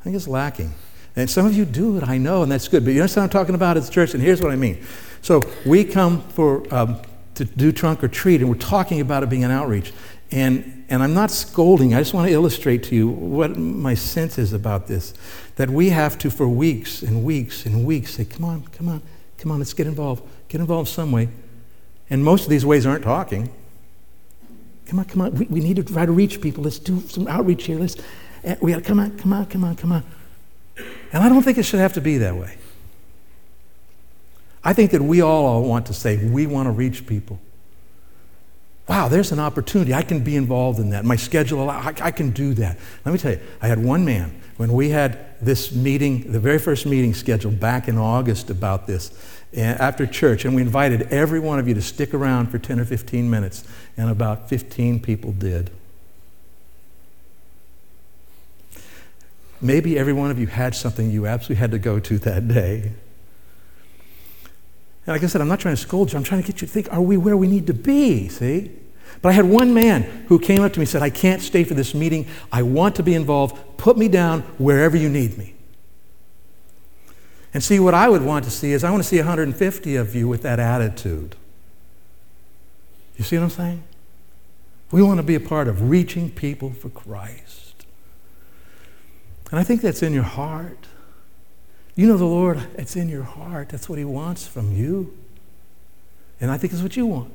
I 0.00 0.04
think 0.04 0.16
it's 0.16 0.28
lacking. 0.28 0.74
And 1.16 1.28
some 1.28 1.46
of 1.46 1.54
you 1.54 1.64
do 1.64 1.96
it, 1.96 2.08
I 2.08 2.18
know, 2.18 2.42
and 2.42 2.52
that's 2.52 2.68
good. 2.68 2.84
But 2.84 2.94
you 2.94 3.00
understand 3.00 3.24
what 3.24 3.34
I'm 3.34 3.40
talking 3.42 3.54
about? 3.54 3.76
It's 3.76 3.90
church, 3.90 4.14
and 4.14 4.22
here's 4.22 4.40
what 4.40 4.52
I 4.52 4.56
mean. 4.56 4.84
So 5.22 5.42
we 5.66 5.84
come 5.84 6.22
for 6.22 6.72
um, 6.72 7.00
to 7.40 7.46
do 7.46 7.72
trunk 7.72 8.04
or 8.04 8.08
treat, 8.08 8.42
and 8.42 8.50
we're 8.50 8.56
talking 8.56 9.00
about 9.00 9.22
it 9.22 9.30
being 9.30 9.44
an 9.44 9.50
outreach. 9.50 9.92
And, 10.30 10.84
and 10.90 11.02
I'm 11.02 11.14
not 11.14 11.30
scolding, 11.30 11.94
I 11.94 11.98
just 11.98 12.14
want 12.14 12.28
to 12.28 12.32
illustrate 12.32 12.84
to 12.84 12.94
you 12.94 13.08
what 13.08 13.56
my 13.56 13.94
sense 13.94 14.38
is 14.38 14.52
about 14.52 14.86
this. 14.86 15.14
That 15.56 15.70
we 15.70 15.88
have 15.88 16.18
to, 16.18 16.30
for 16.30 16.46
weeks 16.46 17.02
and 17.02 17.24
weeks 17.24 17.66
and 17.66 17.84
weeks, 17.84 18.14
say, 18.14 18.26
come 18.26 18.44
on, 18.44 18.62
come 18.68 18.88
on, 18.88 19.02
come 19.38 19.50
on, 19.50 19.58
let's 19.58 19.72
get 19.72 19.86
involved. 19.86 20.22
Get 20.48 20.60
involved 20.60 20.88
some 20.88 21.12
way. 21.12 21.28
And 22.10 22.22
most 22.22 22.44
of 22.44 22.50
these 22.50 22.66
ways 22.66 22.86
aren't 22.86 23.04
talking. 23.04 23.50
Come 24.86 24.98
on, 24.98 25.04
come 25.06 25.22
on, 25.22 25.34
we, 25.34 25.46
we 25.46 25.60
need 25.60 25.76
to 25.76 25.82
try 25.82 26.04
to 26.04 26.12
reach 26.12 26.40
people. 26.40 26.64
Let's 26.64 26.78
do 26.78 27.00
some 27.00 27.26
outreach 27.26 27.64
here. 27.64 27.78
Let's, 27.78 27.96
eh, 28.44 28.56
we 28.60 28.72
got 28.72 28.78
to 28.78 28.84
come 28.84 29.00
on, 29.00 29.16
come 29.16 29.32
on, 29.32 29.46
come 29.46 29.64
on, 29.64 29.76
come 29.76 29.92
on. 29.92 30.04
And 31.12 31.24
I 31.24 31.28
don't 31.28 31.42
think 31.42 31.56
it 31.58 31.64
should 31.64 31.80
have 31.80 31.94
to 31.94 32.00
be 32.00 32.18
that 32.18 32.36
way. 32.36 32.56
I 34.62 34.72
think 34.72 34.90
that 34.90 35.02
we 35.02 35.22
all 35.22 35.62
want 35.62 35.86
to 35.86 35.94
say, 35.94 36.16
we 36.24 36.46
want 36.46 36.66
to 36.66 36.70
reach 36.70 37.06
people. 37.06 37.40
Wow, 38.88 39.08
there's 39.08 39.30
an 39.30 39.38
opportunity. 39.38 39.94
I 39.94 40.02
can 40.02 40.24
be 40.24 40.36
involved 40.36 40.80
in 40.80 40.90
that. 40.90 41.04
My 41.04 41.16
schedule, 41.16 41.70
I, 41.70 41.94
I 42.00 42.10
can 42.10 42.30
do 42.30 42.54
that. 42.54 42.76
Let 43.04 43.12
me 43.12 43.18
tell 43.18 43.32
you, 43.32 43.40
I 43.62 43.68
had 43.68 43.82
one 43.82 44.04
man, 44.04 44.40
when 44.56 44.72
we 44.72 44.90
had 44.90 45.40
this 45.40 45.72
meeting, 45.72 46.32
the 46.32 46.40
very 46.40 46.58
first 46.58 46.86
meeting 46.86 47.14
scheduled 47.14 47.60
back 47.60 47.88
in 47.88 47.96
August 47.96 48.50
about 48.50 48.86
this, 48.86 49.12
after 49.56 50.06
church, 50.06 50.44
and 50.44 50.54
we 50.54 50.62
invited 50.62 51.02
every 51.12 51.40
one 51.40 51.58
of 51.58 51.66
you 51.66 51.74
to 51.74 51.82
stick 51.82 52.12
around 52.12 52.48
for 52.48 52.58
10 52.58 52.80
or 52.80 52.84
15 52.84 53.30
minutes, 53.30 53.64
and 53.96 54.10
about 54.10 54.48
15 54.48 55.00
people 55.00 55.32
did. 55.32 55.70
Maybe 59.60 59.98
every 59.98 60.12
one 60.12 60.30
of 60.30 60.38
you 60.38 60.46
had 60.46 60.74
something 60.74 61.10
you 61.10 61.26
absolutely 61.26 61.60
had 61.60 61.70
to 61.70 61.78
go 61.78 62.00
to 62.00 62.18
that 62.18 62.48
day. 62.48 62.92
And 65.06 65.14
like 65.14 65.22
I 65.22 65.26
said, 65.26 65.40
I'm 65.40 65.48
not 65.48 65.60
trying 65.60 65.76
to 65.76 65.80
scold 65.80 66.12
you. 66.12 66.18
I'm 66.18 66.24
trying 66.24 66.42
to 66.42 66.46
get 66.46 66.60
you 66.60 66.66
to 66.66 66.72
think, 66.72 66.92
are 66.92 67.00
we 67.00 67.16
where 67.16 67.36
we 67.36 67.46
need 67.46 67.66
to 67.68 67.74
be? 67.74 68.28
See? 68.28 68.70
But 69.22 69.30
I 69.30 69.32
had 69.32 69.44
one 69.44 69.74
man 69.74 70.02
who 70.28 70.38
came 70.38 70.62
up 70.62 70.72
to 70.72 70.78
me 70.78 70.82
and 70.82 70.88
said, 70.88 71.02
I 71.02 71.10
can't 71.10 71.42
stay 71.42 71.64
for 71.64 71.74
this 71.74 71.94
meeting. 71.94 72.26
I 72.52 72.62
want 72.62 72.96
to 72.96 73.02
be 73.02 73.14
involved. 73.14 73.58
Put 73.76 73.98
me 73.98 74.08
down 74.08 74.42
wherever 74.58 74.96
you 74.96 75.08
need 75.08 75.36
me. 75.36 75.54
And 77.52 77.62
see, 77.62 77.80
what 77.80 77.94
I 77.94 78.08
would 78.08 78.22
want 78.22 78.44
to 78.44 78.50
see 78.50 78.72
is 78.72 78.84
I 78.84 78.90
want 78.90 79.02
to 79.02 79.08
see 79.08 79.18
150 79.18 79.96
of 79.96 80.14
you 80.14 80.28
with 80.28 80.42
that 80.42 80.60
attitude. 80.60 81.34
You 83.16 83.24
see 83.24 83.36
what 83.36 83.44
I'm 83.44 83.50
saying? 83.50 83.82
We 84.92 85.02
want 85.02 85.18
to 85.18 85.22
be 85.22 85.34
a 85.34 85.40
part 85.40 85.68
of 85.68 85.90
reaching 85.90 86.30
people 86.30 86.72
for 86.72 86.88
Christ. 86.88 87.86
And 89.50 89.58
I 89.58 89.64
think 89.64 89.80
that's 89.80 90.02
in 90.02 90.12
your 90.12 90.22
heart. 90.22 90.86
You 92.00 92.06
know 92.06 92.16
the 92.16 92.24
Lord, 92.24 92.66
it's 92.78 92.96
in 92.96 93.10
your 93.10 93.24
heart. 93.24 93.68
That's 93.68 93.86
what 93.86 93.98
He 93.98 94.06
wants 94.06 94.46
from 94.46 94.74
you. 94.74 95.14
And 96.40 96.50
I 96.50 96.56
think 96.56 96.72
it's 96.72 96.80
what 96.80 96.96
you 96.96 97.04
want. 97.04 97.30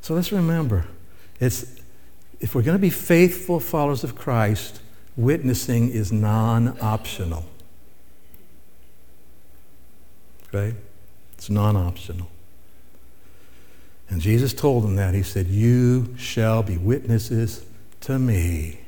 So 0.00 0.12
let's 0.12 0.32
remember 0.32 0.86
it's, 1.38 1.64
if 2.40 2.56
we're 2.56 2.62
going 2.62 2.76
to 2.76 2.82
be 2.82 2.90
faithful 2.90 3.60
followers 3.60 4.02
of 4.02 4.16
Christ, 4.16 4.80
witnessing 5.16 5.90
is 5.92 6.10
non 6.10 6.76
optional. 6.80 7.44
Okay? 10.48 10.74
It's 11.34 11.50
non 11.50 11.76
optional. 11.76 12.26
And 14.08 14.20
Jesus 14.20 14.52
told 14.52 14.82
them 14.82 14.96
that. 14.96 15.14
He 15.14 15.22
said, 15.22 15.46
You 15.46 16.16
shall 16.18 16.64
be 16.64 16.76
witnesses 16.76 17.64
to 18.00 18.18
me. 18.18 18.80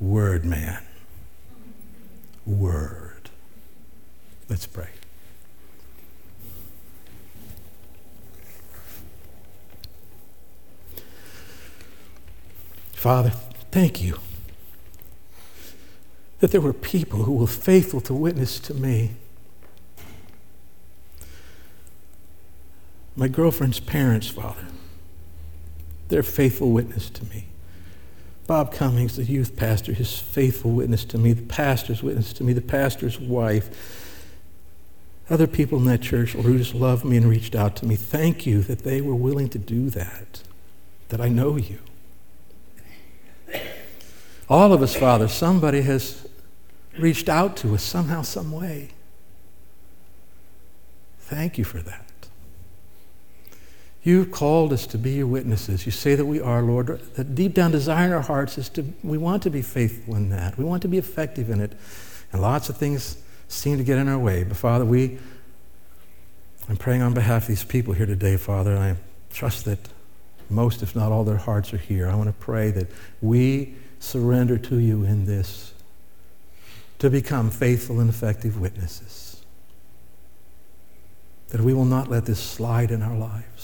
Word 0.00 0.46
man 0.46 0.85
word. 2.46 3.30
Let's 4.48 4.66
pray. 4.66 4.88
Father, 12.92 13.30
thank 13.70 14.02
you 14.02 14.18
that 16.40 16.50
there 16.50 16.60
were 16.60 16.72
people 16.72 17.24
who 17.24 17.32
were 17.32 17.46
faithful 17.46 18.00
to 18.02 18.14
witness 18.14 18.58
to 18.60 18.74
me. 18.74 19.12
My 23.14 23.28
girlfriend's 23.28 23.80
parents, 23.80 24.28
Father, 24.28 24.66
they're 26.08 26.22
faithful 26.22 26.70
witness 26.70 27.08
to 27.10 27.24
me. 27.24 27.46
Bob 28.46 28.72
Cummings, 28.72 29.16
the 29.16 29.24
youth 29.24 29.56
pastor, 29.56 29.92
his 29.92 30.18
faithful 30.18 30.70
witness 30.70 31.04
to 31.06 31.18
me, 31.18 31.32
the 31.32 31.42
pastor's 31.42 32.02
witness 32.02 32.32
to 32.34 32.44
me, 32.44 32.52
the 32.52 32.60
pastor's 32.60 33.18
wife, 33.18 34.04
other 35.28 35.48
people 35.48 35.78
in 35.78 35.84
that 35.86 36.02
church 36.02 36.32
who 36.32 36.56
just 36.56 36.74
loved 36.74 37.04
me 37.04 37.16
and 37.16 37.26
reached 37.26 37.56
out 37.56 37.74
to 37.76 37.86
me. 37.86 37.96
Thank 37.96 38.46
you 38.46 38.62
that 38.62 38.80
they 38.80 39.00
were 39.00 39.14
willing 39.14 39.48
to 39.48 39.58
do 39.58 39.90
that, 39.90 40.42
that 41.08 41.20
I 41.20 41.28
know 41.28 41.56
you. 41.56 41.78
All 44.48 44.72
of 44.72 44.80
us, 44.80 44.94
Father, 44.94 45.26
somebody 45.26 45.82
has 45.82 46.28
reached 46.96 47.28
out 47.28 47.56
to 47.58 47.74
us 47.74 47.82
somehow, 47.82 48.22
some 48.22 48.52
way. 48.52 48.90
Thank 51.18 51.58
you 51.58 51.64
for 51.64 51.78
that. 51.78 52.06
You've 54.06 54.30
called 54.30 54.72
us 54.72 54.86
to 54.86 54.98
be 54.98 55.14
your 55.14 55.26
witnesses. 55.26 55.84
You 55.84 55.90
say 55.90 56.14
that 56.14 56.26
we 56.26 56.40
are, 56.40 56.62
Lord. 56.62 56.86
That 56.86 57.34
deep 57.34 57.54
down 57.54 57.72
desire 57.72 58.06
in 58.06 58.12
our 58.12 58.20
hearts 58.20 58.56
is 58.56 58.68
to, 58.68 58.84
we 59.02 59.18
want 59.18 59.42
to 59.42 59.50
be 59.50 59.62
faithful 59.62 60.14
in 60.14 60.30
that. 60.30 60.56
We 60.56 60.64
want 60.64 60.82
to 60.82 60.88
be 60.88 60.96
effective 60.96 61.50
in 61.50 61.60
it. 61.60 61.72
And 62.30 62.40
lots 62.40 62.68
of 62.68 62.76
things 62.76 63.20
seem 63.48 63.78
to 63.78 63.82
get 63.82 63.98
in 63.98 64.06
our 64.06 64.16
way. 64.16 64.44
But 64.44 64.58
Father, 64.58 64.84
we, 64.84 65.18
I'm 66.68 66.76
praying 66.76 67.02
on 67.02 67.14
behalf 67.14 67.42
of 67.42 67.48
these 67.48 67.64
people 67.64 67.94
here 67.94 68.06
today, 68.06 68.36
Father, 68.36 68.78
I 68.78 68.94
trust 69.32 69.64
that 69.64 69.80
most, 70.48 70.84
if 70.84 70.94
not 70.94 71.10
all, 71.10 71.24
their 71.24 71.36
hearts 71.38 71.74
are 71.74 71.78
here. 71.78 72.08
I 72.08 72.14
want 72.14 72.28
to 72.28 72.44
pray 72.44 72.70
that 72.70 72.86
we 73.20 73.74
surrender 73.98 74.56
to 74.56 74.78
you 74.78 75.02
in 75.02 75.24
this 75.26 75.74
to 77.00 77.10
become 77.10 77.50
faithful 77.50 77.98
and 77.98 78.08
effective 78.08 78.60
witnesses. 78.60 79.42
That 81.48 81.60
we 81.60 81.74
will 81.74 81.84
not 81.84 82.08
let 82.08 82.24
this 82.24 82.38
slide 82.38 82.92
in 82.92 83.02
our 83.02 83.16
lives. 83.16 83.55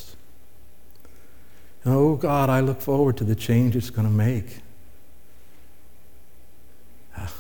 Oh 1.85 2.17
God, 2.17 2.49
I 2.49 2.61
look 2.61 2.81
forward 2.81 3.17
to 3.17 3.25
the 3.25 3.35
change 3.35 3.75
it's 3.75 3.91
going 3.91 4.07
to 4.07 4.13
make. 4.13 4.61
Ah, 7.17 7.33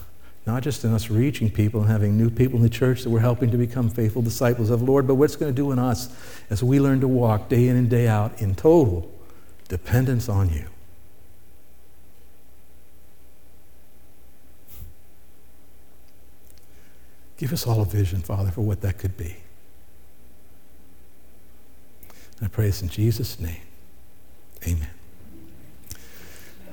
not 0.46 0.64
just 0.64 0.84
in 0.84 0.92
us 0.92 1.10
reaching 1.10 1.48
people 1.50 1.80
and 1.80 1.90
having 1.90 2.16
new 2.16 2.28
people 2.28 2.56
in 2.56 2.62
the 2.62 2.68
church 2.68 3.02
that 3.02 3.10
we're 3.10 3.20
helping 3.20 3.50
to 3.52 3.56
become 3.56 3.88
faithful 3.88 4.20
disciples 4.20 4.70
of 4.70 4.80
the 4.80 4.86
Lord, 4.86 5.06
but 5.06 5.14
what's 5.14 5.36
going 5.36 5.52
to 5.52 5.56
do 5.56 5.70
in 5.70 5.78
us 5.78 6.08
as 6.50 6.62
we 6.62 6.80
learn 6.80 7.00
to 7.00 7.08
walk 7.08 7.48
day 7.48 7.68
in 7.68 7.76
and 7.76 7.88
day 7.88 8.08
out 8.08 8.40
in 8.42 8.54
total 8.54 9.10
dependence 9.68 10.28
on 10.28 10.50
you. 10.50 10.66
Give 17.36 17.52
us 17.52 17.66
all 17.66 17.80
a 17.80 17.84
vision, 17.84 18.20
Father, 18.20 18.50
for 18.50 18.60
what 18.60 18.80
that 18.82 18.98
could 18.98 19.16
be. 19.16 19.36
And 22.38 22.46
I 22.46 22.48
pray 22.48 22.66
this 22.66 22.82
in 22.82 22.88
Jesus' 22.88 23.40
name. 23.40 23.62
Amen. 24.66 24.90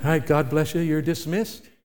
All 0.04 0.12
right, 0.12 0.26
God 0.26 0.50
bless 0.50 0.76
you. 0.76 0.82
You're 0.82 1.02
dismissed. 1.02 1.69